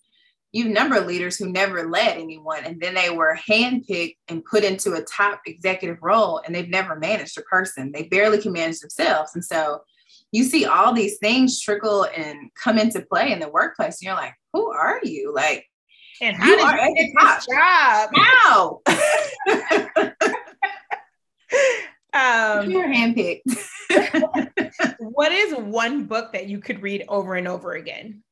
you've 0.53 0.69
number 0.69 0.97
of 0.97 1.07
leaders 1.07 1.37
who 1.37 1.51
never 1.51 1.91
led 1.91 2.17
anyone 2.17 2.65
and 2.65 2.81
then 2.81 2.95
they 2.95 3.11
were 3.11 3.37
handpicked 3.49 4.17
and 4.29 4.45
put 4.45 4.65
into 4.65 4.95
a 4.95 5.03
top 5.03 5.41
executive 5.47 5.99
role 6.01 6.41
and 6.47 6.55
they've 6.55 6.71
never 6.71 6.97
managed 6.97 7.37
a 7.37 7.43
person. 7.43 7.93
They 7.93 8.05
barely 8.05 8.41
can 8.41 8.53
manage 8.53 8.79
themselves. 8.79 9.33
And 9.35 9.45
so 9.45 9.81
you 10.33 10.45
see 10.45 10.65
all 10.65 10.95
these 10.95 11.19
things 11.19 11.61
trickle 11.61 12.07
and 12.17 12.49
come 12.63 12.79
into 12.79 13.03
play 13.03 13.31
in 13.33 13.41
the 13.41 13.51
workplace. 13.51 14.01
And 14.01 14.07
you're 14.07 14.15
like, 14.15 14.35
who 14.55 14.71
are 14.71 15.01
you? 15.03 15.35
Like, 15.35 15.67
and 16.23 16.35
how 16.35 16.49
you 16.49 16.57
did 16.57 17.07
you 17.09 17.15
get 17.15 17.37
this 17.37 17.47
job? 17.47 18.11
How? 18.15 18.81
um, 22.15 22.71
you're 22.71 22.89
handpicked. 22.89 23.43
what 24.99 25.33
is 25.33 25.55
one 25.55 26.05
book 26.05 26.33
that 26.33 26.47
you 26.47 26.61
could 26.61 26.83
read 26.83 27.05
over 27.09 27.35
and 27.35 27.47
over 27.47 27.73
again? 27.73 28.23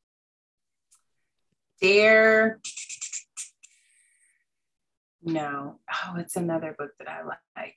Dare. 1.81 2.61
No. 5.22 5.81
Oh, 5.93 6.16
it's 6.16 6.37
another 6.37 6.74
book 6.79 6.91
that 6.99 7.09
I 7.09 7.22
like. 7.24 7.74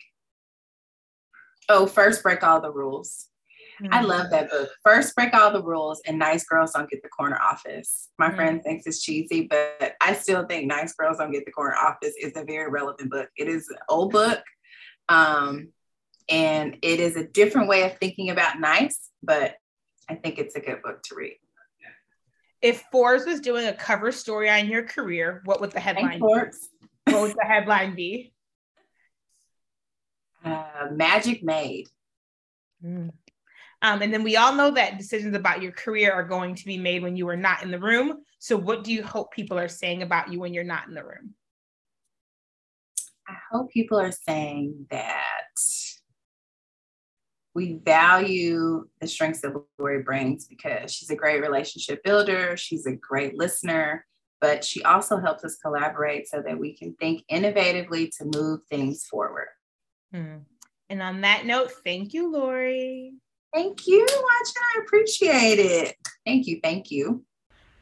Oh, 1.67 1.85
First 1.85 2.23
Break 2.23 2.43
All 2.43 2.61
the 2.61 2.71
Rules. 2.71 3.27
Mm-hmm. 3.81 3.93
I 3.93 4.01
love 4.01 4.29
that 4.31 4.49
book. 4.49 4.69
First 4.83 5.15
Break 5.15 5.33
All 5.33 5.51
the 5.51 5.63
Rules 5.63 6.01
and 6.05 6.17
Nice 6.17 6.43
Girls 6.45 6.71
Don't 6.73 6.89
Get 6.89 7.01
the 7.03 7.09
Corner 7.09 7.39
Office. 7.41 8.09
My 8.17 8.27
mm-hmm. 8.27 8.35
friend 8.35 8.63
thinks 8.63 8.85
it's 8.87 9.03
cheesy, 9.03 9.47
but 9.49 9.93
I 10.01 10.13
still 10.13 10.45
think 10.45 10.67
Nice 10.67 10.93
Girls 10.93 11.17
Don't 11.17 11.31
Get 11.31 11.45
the 11.45 11.51
Corner 11.51 11.75
Office 11.75 12.13
is 12.21 12.33
a 12.35 12.43
very 12.43 12.69
relevant 12.69 13.11
book. 13.11 13.29
It 13.37 13.47
is 13.47 13.67
an 13.69 13.77
old 13.87 14.11
book. 14.11 14.41
Um, 15.09 15.69
and 16.29 16.77
it 16.81 16.99
is 16.99 17.15
a 17.15 17.25
different 17.25 17.67
way 17.67 17.83
of 17.83 17.97
thinking 17.97 18.29
about 18.29 18.59
nice, 18.59 19.09
but 19.23 19.55
I 20.07 20.15
think 20.15 20.37
it's 20.37 20.55
a 20.55 20.59
good 20.59 20.81
book 20.83 21.01
to 21.03 21.15
read. 21.15 21.37
If 22.61 22.83
Forbes 22.91 23.25
was 23.25 23.39
doing 23.39 23.67
a 23.67 23.73
cover 23.73 24.11
story 24.11 24.49
on 24.49 24.67
your 24.67 24.83
career, 24.83 25.41
what 25.45 25.61
would 25.61 25.71
the 25.71 25.79
headline 25.79 26.19
be? 26.19 26.25
What 26.25 27.21
would 27.21 27.35
the 27.35 27.45
headline 27.45 27.95
be? 27.95 28.33
Uh, 30.41 30.87
Magic 30.93 31.43
Made. 31.43 31.89
Mm. 32.81 33.09
Um, 33.81 34.01
and 34.01 34.13
then 34.13 34.23
we 34.23 34.37
all 34.37 34.53
know 34.53 34.71
that 34.71 34.97
decisions 34.97 35.35
about 35.35 35.61
your 35.61 35.73
career 35.73 36.13
are 36.13 36.23
going 36.23 36.55
to 36.55 36.65
be 36.65 36.77
made 36.77 37.01
when 37.01 37.17
you 37.17 37.27
are 37.27 37.35
not 37.35 37.61
in 37.61 37.71
the 37.71 37.79
room. 37.79 38.23
So, 38.39 38.55
what 38.55 38.85
do 38.85 38.93
you 38.93 39.03
hope 39.03 39.33
people 39.33 39.59
are 39.59 39.67
saying 39.67 40.01
about 40.01 40.31
you 40.31 40.39
when 40.39 40.53
you're 40.53 40.63
not 40.63 40.87
in 40.87 40.93
the 40.93 41.03
room? 41.03 41.33
I 43.27 43.35
hope 43.51 43.69
people 43.69 43.99
are 43.99 44.13
saying 44.13 44.87
that 44.91 45.38
we 47.55 47.79
value 47.83 48.87
the 49.01 49.07
strengths 49.07 49.41
that 49.41 49.53
Lori 49.77 50.03
brings 50.03 50.45
because 50.45 50.93
she's 50.93 51.09
a 51.09 51.15
great 51.15 51.41
relationship 51.41 52.03
builder, 52.03 52.55
she's 52.55 52.85
a 52.85 52.95
great 52.95 53.37
listener, 53.37 54.05
but 54.41 54.63
she 54.63 54.83
also 54.83 55.17
helps 55.17 55.43
us 55.43 55.57
collaborate 55.57 56.27
so 56.27 56.41
that 56.41 56.57
we 56.57 56.75
can 56.75 56.93
think 56.95 57.23
innovatively 57.31 58.09
to 58.17 58.31
move 58.39 58.61
things 58.69 59.05
forward. 59.05 59.47
Hmm. 60.13 60.37
And 60.89 61.01
on 61.01 61.21
that 61.21 61.45
note, 61.45 61.71
thank 61.83 62.13
you, 62.13 62.31
Lori. 62.31 63.13
Thank 63.53 63.87
you, 63.87 64.01
Watchen. 64.01 64.63
I 64.75 64.81
appreciate 64.83 65.59
it. 65.59 65.95
Thank 66.25 66.47
you. 66.47 66.59
Thank 66.63 66.91
you. 66.91 67.23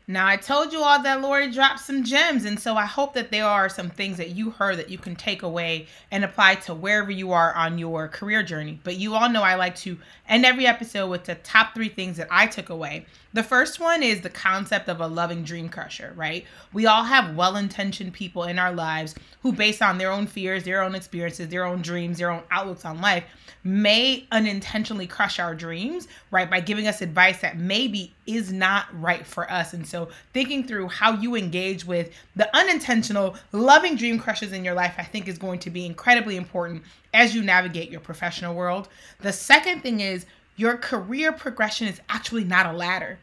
Now, 0.09 0.25
I 0.25 0.37
told 0.37 0.71
you 0.71 0.81
all 0.81 1.03
that 1.03 1.19
Lori 1.19 1.51
dropped 1.51 1.81
some 1.81 2.05
gems, 2.05 2.45
and 2.45 2.57
so 2.57 2.77
I 2.77 2.85
hope 2.85 3.13
that 3.15 3.29
there 3.29 3.43
are 3.43 3.67
some 3.67 3.89
things 3.89 4.15
that 4.15 4.29
you 4.29 4.51
heard 4.51 4.77
that 4.77 4.89
you 4.89 4.97
can 4.97 5.17
take 5.17 5.43
away 5.43 5.87
and 6.11 6.23
apply 6.23 6.55
to 6.55 6.73
wherever 6.73 7.11
you 7.11 7.33
are 7.33 7.53
on 7.53 7.77
your 7.77 8.07
career 8.07 8.41
journey. 8.41 8.79
But 8.85 8.95
you 8.95 9.15
all 9.15 9.29
know 9.29 9.43
I 9.43 9.55
like 9.55 9.75
to 9.77 9.97
end 10.29 10.45
every 10.45 10.65
episode 10.65 11.09
with 11.09 11.25
the 11.25 11.35
top 11.35 11.73
three 11.73 11.89
things 11.89 12.15
that 12.15 12.29
I 12.31 12.47
took 12.47 12.69
away. 12.69 13.05
The 13.33 13.43
first 13.43 13.81
one 13.81 14.01
is 14.01 14.21
the 14.21 14.29
concept 14.29 14.87
of 14.87 15.01
a 15.01 15.07
loving 15.07 15.43
dream 15.43 15.67
crusher, 15.67 16.13
right? 16.15 16.45
We 16.71 16.85
all 16.85 17.03
have 17.03 17.35
well 17.35 17.57
intentioned 17.57 18.13
people 18.13 18.45
in 18.45 18.57
our 18.59 18.71
lives 18.71 19.13
who, 19.41 19.51
based 19.51 19.81
on 19.81 19.97
their 19.97 20.11
own 20.11 20.25
fears, 20.25 20.63
their 20.63 20.83
own 20.83 20.95
experiences, 20.95 21.49
their 21.49 21.65
own 21.65 21.81
dreams, 21.81 22.17
their 22.17 22.31
own 22.31 22.43
outlooks 22.49 22.85
on 22.85 23.01
life, 23.01 23.25
may 23.63 24.25
unintentionally 24.31 25.07
crush 25.07 25.39
our 25.39 25.53
dreams, 25.53 26.07
right? 26.31 26.49
By 26.49 26.61
giving 26.61 26.87
us 26.87 27.01
advice 27.01 27.41
that 27.41 27.57
maybe 27.57 28.13
is 28.25 28.53
not 28.53 28.85
right 28.99 29.25
for 29.25 29.51
us. 29.51 29.73
And 29.73 29.85
so 29.85 29.96
So, 29.97 30.09
thinking 30.31 30.67
through 30.67 30.89
how 30.89 31.13
you 31.13 31.35
engage 31.35 31.83
with 31.83 32.11
the 32.35 32.55
unintentional, 32.55 33.35
loving 33.51 33.95
dream 33.95 34.19
crushes 34.19 34.51
in 34.51 34.63
your 34.63 34.75
life, 34.75 34.93
I 34.99 35.03
think 35.03 35.27
is 35.27 35.39
going 35.39 35.57
to 35.61 35.71
be 35.71 35.87
incredibly 35.87 36.35
important 36.37 36.83
as 37.15 37.33
you 37.33 37.41
navigate 37.41 37.89
your 37.89 37.99
professional 37.99 38.53
world. 38.53 38.89
The 39.21 39.33
second 39.33 39.81
thing 39.81 40.01
is 40.01 40.27
your 40.55 40.77
career 40.77 41.31
progression 41.31 41.87
is 41.87 41.99
actually 42.09 42.43
not 42.43 42.67
a 42.67 42.77
ladder. 42.77 43.17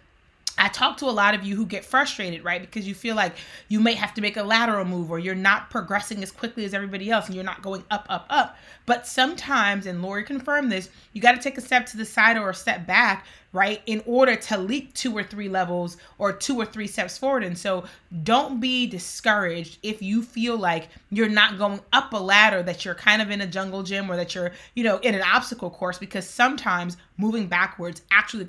I 0.59 0.67
talk 0.69 0.97
to 0.99 1.07
a 1.07 1.11
lot 1.11 1.35
of 1.35 1.45
you 1.45 1.55
who 1.55 1.65
get 1.65 1.85
frustrated, 1.85 2.43
right? 2.43 2.61
Because 2.61 2.89
you 2.89 2.95
feel 2.95 3.15
like 3.15 3.35
you 3.69 3.79
may 3.79 3.95
have 3.95 4.15
to 4.15 4.21
make 4.21 4.37
a 4.37 4.43
lateral 4.43 4.85
move 4.85 5.13
or 5.13 5.21
you're 5.21 5.35
not 5.37 5.71
progressing 5.71 6.25
as 6.25 6.33
quickly 6.33 6.65
as 6.65 6.75
everybody 6.75 7.09
else 7.09 7.27
and 7.27 7.37
you're 7.37 7.45
not 7.45 7.63
going 7.63 7.85
up, 7.91 8.07
up, 8.09 8.27
up. 8.31 8.57
But 8.87 9.07
sometimes, 9.07 9.87
and 9.87 10.03
Lori 10.03 10.25
confirmed 10.25 10.73
this, 10.73 10.91
you 11.13 11.21
got 11.21 11.33
to 11.33 11.41
take 11.41 11.57
a 11.57 11.61
step 11.61 11.87
to 11.87 11.97
the 11.97 12.05
side 12.05 12.37
or 12.37 12.51
a 12.51 12.55
step 12.55 12.85
back 12.85 13.27
right? 13.55 13.81
In 13.87 14.03
order 14.05 14.35
to 14.35 14.59
leap 14.59 14.93
two 14.93 15.17
or 15.17 15.23
three 15.23 15.49
levels 15.49 15.97
or 16.19 16.33
two 16.33 16.61
or 16.61 16.67
three 16.67 16.89
steps 16.89 17.17
forward. 17.17 17.45
And 17.45 17.57
so 17.57 17.85
don't 18.25 18.61
be 18.61 18.87
discouraged 18.87 19.79
if 19.83 20.03
you 20.03 20.23
feel 20.23 20.59
like 20.59 20.89
you're 21.11 21.29
not 21.29 21.57
going 21.57 21.81
up 21.93 22.13
a 22.13 22.17
ladder, 22.17 22.63
that 22.65 22.85
you're 22.85 22.97
kind 22.97 23.23
of 23.23 23.31
in 23.31 23.41
a 23.41 23.47
jungle 23.47 23.85
gym 23.85 24.11
or 24.11 24.17
that 24.17 24.35
you're, 24.35 24.51
you 24.75 24.83
know, 24.83 24.99
in 24.99 25.15
an 25.15 25.23
obstacle 25.23 25.71
course, 25.71 25.99
because 25.99 26.29
sometimes 26.29 26.97
moving 27.17 27.47
backwards 27.47 28.03
actually 28.11 28.45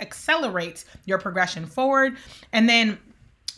accelerates 0.00 0.84
your 1.06 1.18
progression 1.18 1.64
forward. 1.64 2.18
And 2.52 2.68
then 2.68 2.98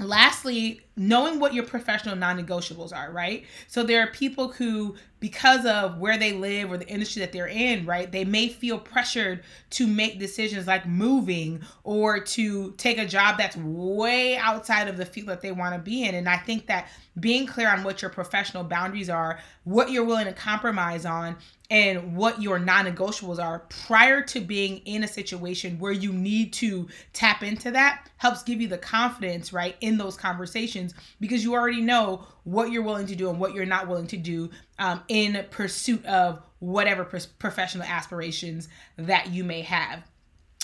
lastly 0.02 0.80
knowing 0.96 1.40
what 1.40 1.54
your 1.54 1.64
professional 1.64 2.14
non-negotiables 2.14 2.94
are 2.94 3.10
right? 3.12 3.44
So 3.68 3.82
there 3.82 4.02
are 4.02 4.08
people 4.08 4.48
who 4.48 4.96
because 5.20 5.64
of 5.64 5.98
where 5.98 6.18
they 6.18 6.32
live 6.32 6.70
or 6.70 6.76
the 6.76 6.88
industry 6.88 7.20
that 7.20 7.32
they're 7.32 7.46
in 7.46 7.86
right 7.86 8.10
they 8.10 8.24
may 8.24 8.48
feel 8.48 8.78
pressured 8.78 9.44
to 9.70 9.86
make 9.86 10.18
decisions 10.18 10.66
like 10.66 10.84
moving 10.84 11.60
or 11.84 12.18
to 12.18 12.72
take 12.72 12.98
a 12.98 13.06
job 13.06 13.38
that's 13.38 13.56
way 13.56 14.36
outside 14.36 14.88
of 14.88 14.96
the 14.96 15.06
field 15.06 15.28
that 15.28 15.40
they 15.40 15.52
want 15.52 15.74
to 15.74 15.80
be 15.80 16.04
in. 16.04 16.14
And 16.14 16.28
i 16.28 16.36
think 16.36 16.66
that 16.66 16.88
being 17.20 17.46
clear 17.46 17.68
on 17.68 17.84
what 17.84 18.02
your 18.02 18.10
professional 18.10 18.64
boundaries 18.64 19.10
are 19.10 19.38
what 19.64 19.90
you're 19.90 20.04
willing 20.04 20.26
to 20.26 20.32
compromise 20.32 21.06
on 21.06 21.36
and 21.72 22.14
what 22.14 22.42
your 22.42 22.58
non-negotiables 22.58 23.42
are 23.42 23.60
prior 23.70 24.20
to 24.20 24.40
being 24.40 24.76
in 24.84 25.04
a 25.04 25.08
situation 25.08 25.78
where 25.78 25.90
you 25.90 26.12
need 26.12 26.52
to 26.52 26.86
tap 27.14 27.42
into 27.42 27.70
that 27.70 28.10
helps 28.18 28.42
give 28.42 28.60
you 28.60 28.68
the 28.68 28.76
confidence 28.76 29.54
right 29.54 29.74
in 29.80 29.96
those 29.96 30.14
conversations 30.14 30.92
because 31.18 31.42
you 31.42 31.54
already 31.54 31.80
know 31.80 32.26
what 32.44 32.70
you're 32.70 32.82
willing 32.82 33.06
to 33.06 33.16
do 33.16 33.30
and 33.30 33.40
what 33.40 33.54
you're 33.54 33.64
not 33.64 33.88
willing 33.88 34.06
to 34.06 34.18
do 34.18 34.50
um, 34.78 35.02
in 35.08 35.42
pursuit 35.50 36.04
of 36.04 36.42
whatever 36.58 37.04
professional 37.38 37.84
aspirations 37.84 38.68
that 38.98 39.30
you 39.30 39.42
may 39.42 39.62
have. 39.62 40.02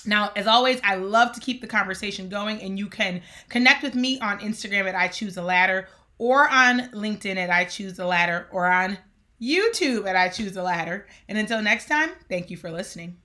Now, 0.04 0.30
as 0.36 0.46
always, 0.46 0.78
I 0.84 0.96
love 0.96 1.32
to 1.32 1.40
keep 1.40 1.62
the 1.62 1.66
conversation 1.66 2.28
going, 2.28 2.60
and 2.60 2.78
you 2.78 2.86
can 2.86 3.22
connect 3.48 3.82
with 3.82 3.94
me 3.94 4.20
on 4.20 4.40
Instagram 4.40 4.86
at 4.86 4.94
I 4.94 5.08
Choose 5.08 5.34
the 5.34 5.42
Ladder 5.42 5.88
or 6.18 6.50
on 6.50 6.90
LinkedIn 6.90 7.36
at 7.36 7.48
I 7.48 7.64
Choose 7.64 7.94
the 7.94 8.06
Ladder 8.06 8.46
or 8.52 8.70
on 8.70 8.98
YouTube 9.40 10.06
at 10.06 10.16
I 10.16 10.28
Choose 10.28 10.52
the 10.52 10.62
Ladder. 10.62 11.06
And 11.28 11.38
until 11.38 11.62
next 11.62 11.86
time, 11.88 12.10
thank 12.28 12.50
you 12.50 12.56
for 12.56 12.70
listening. 12.70 13.18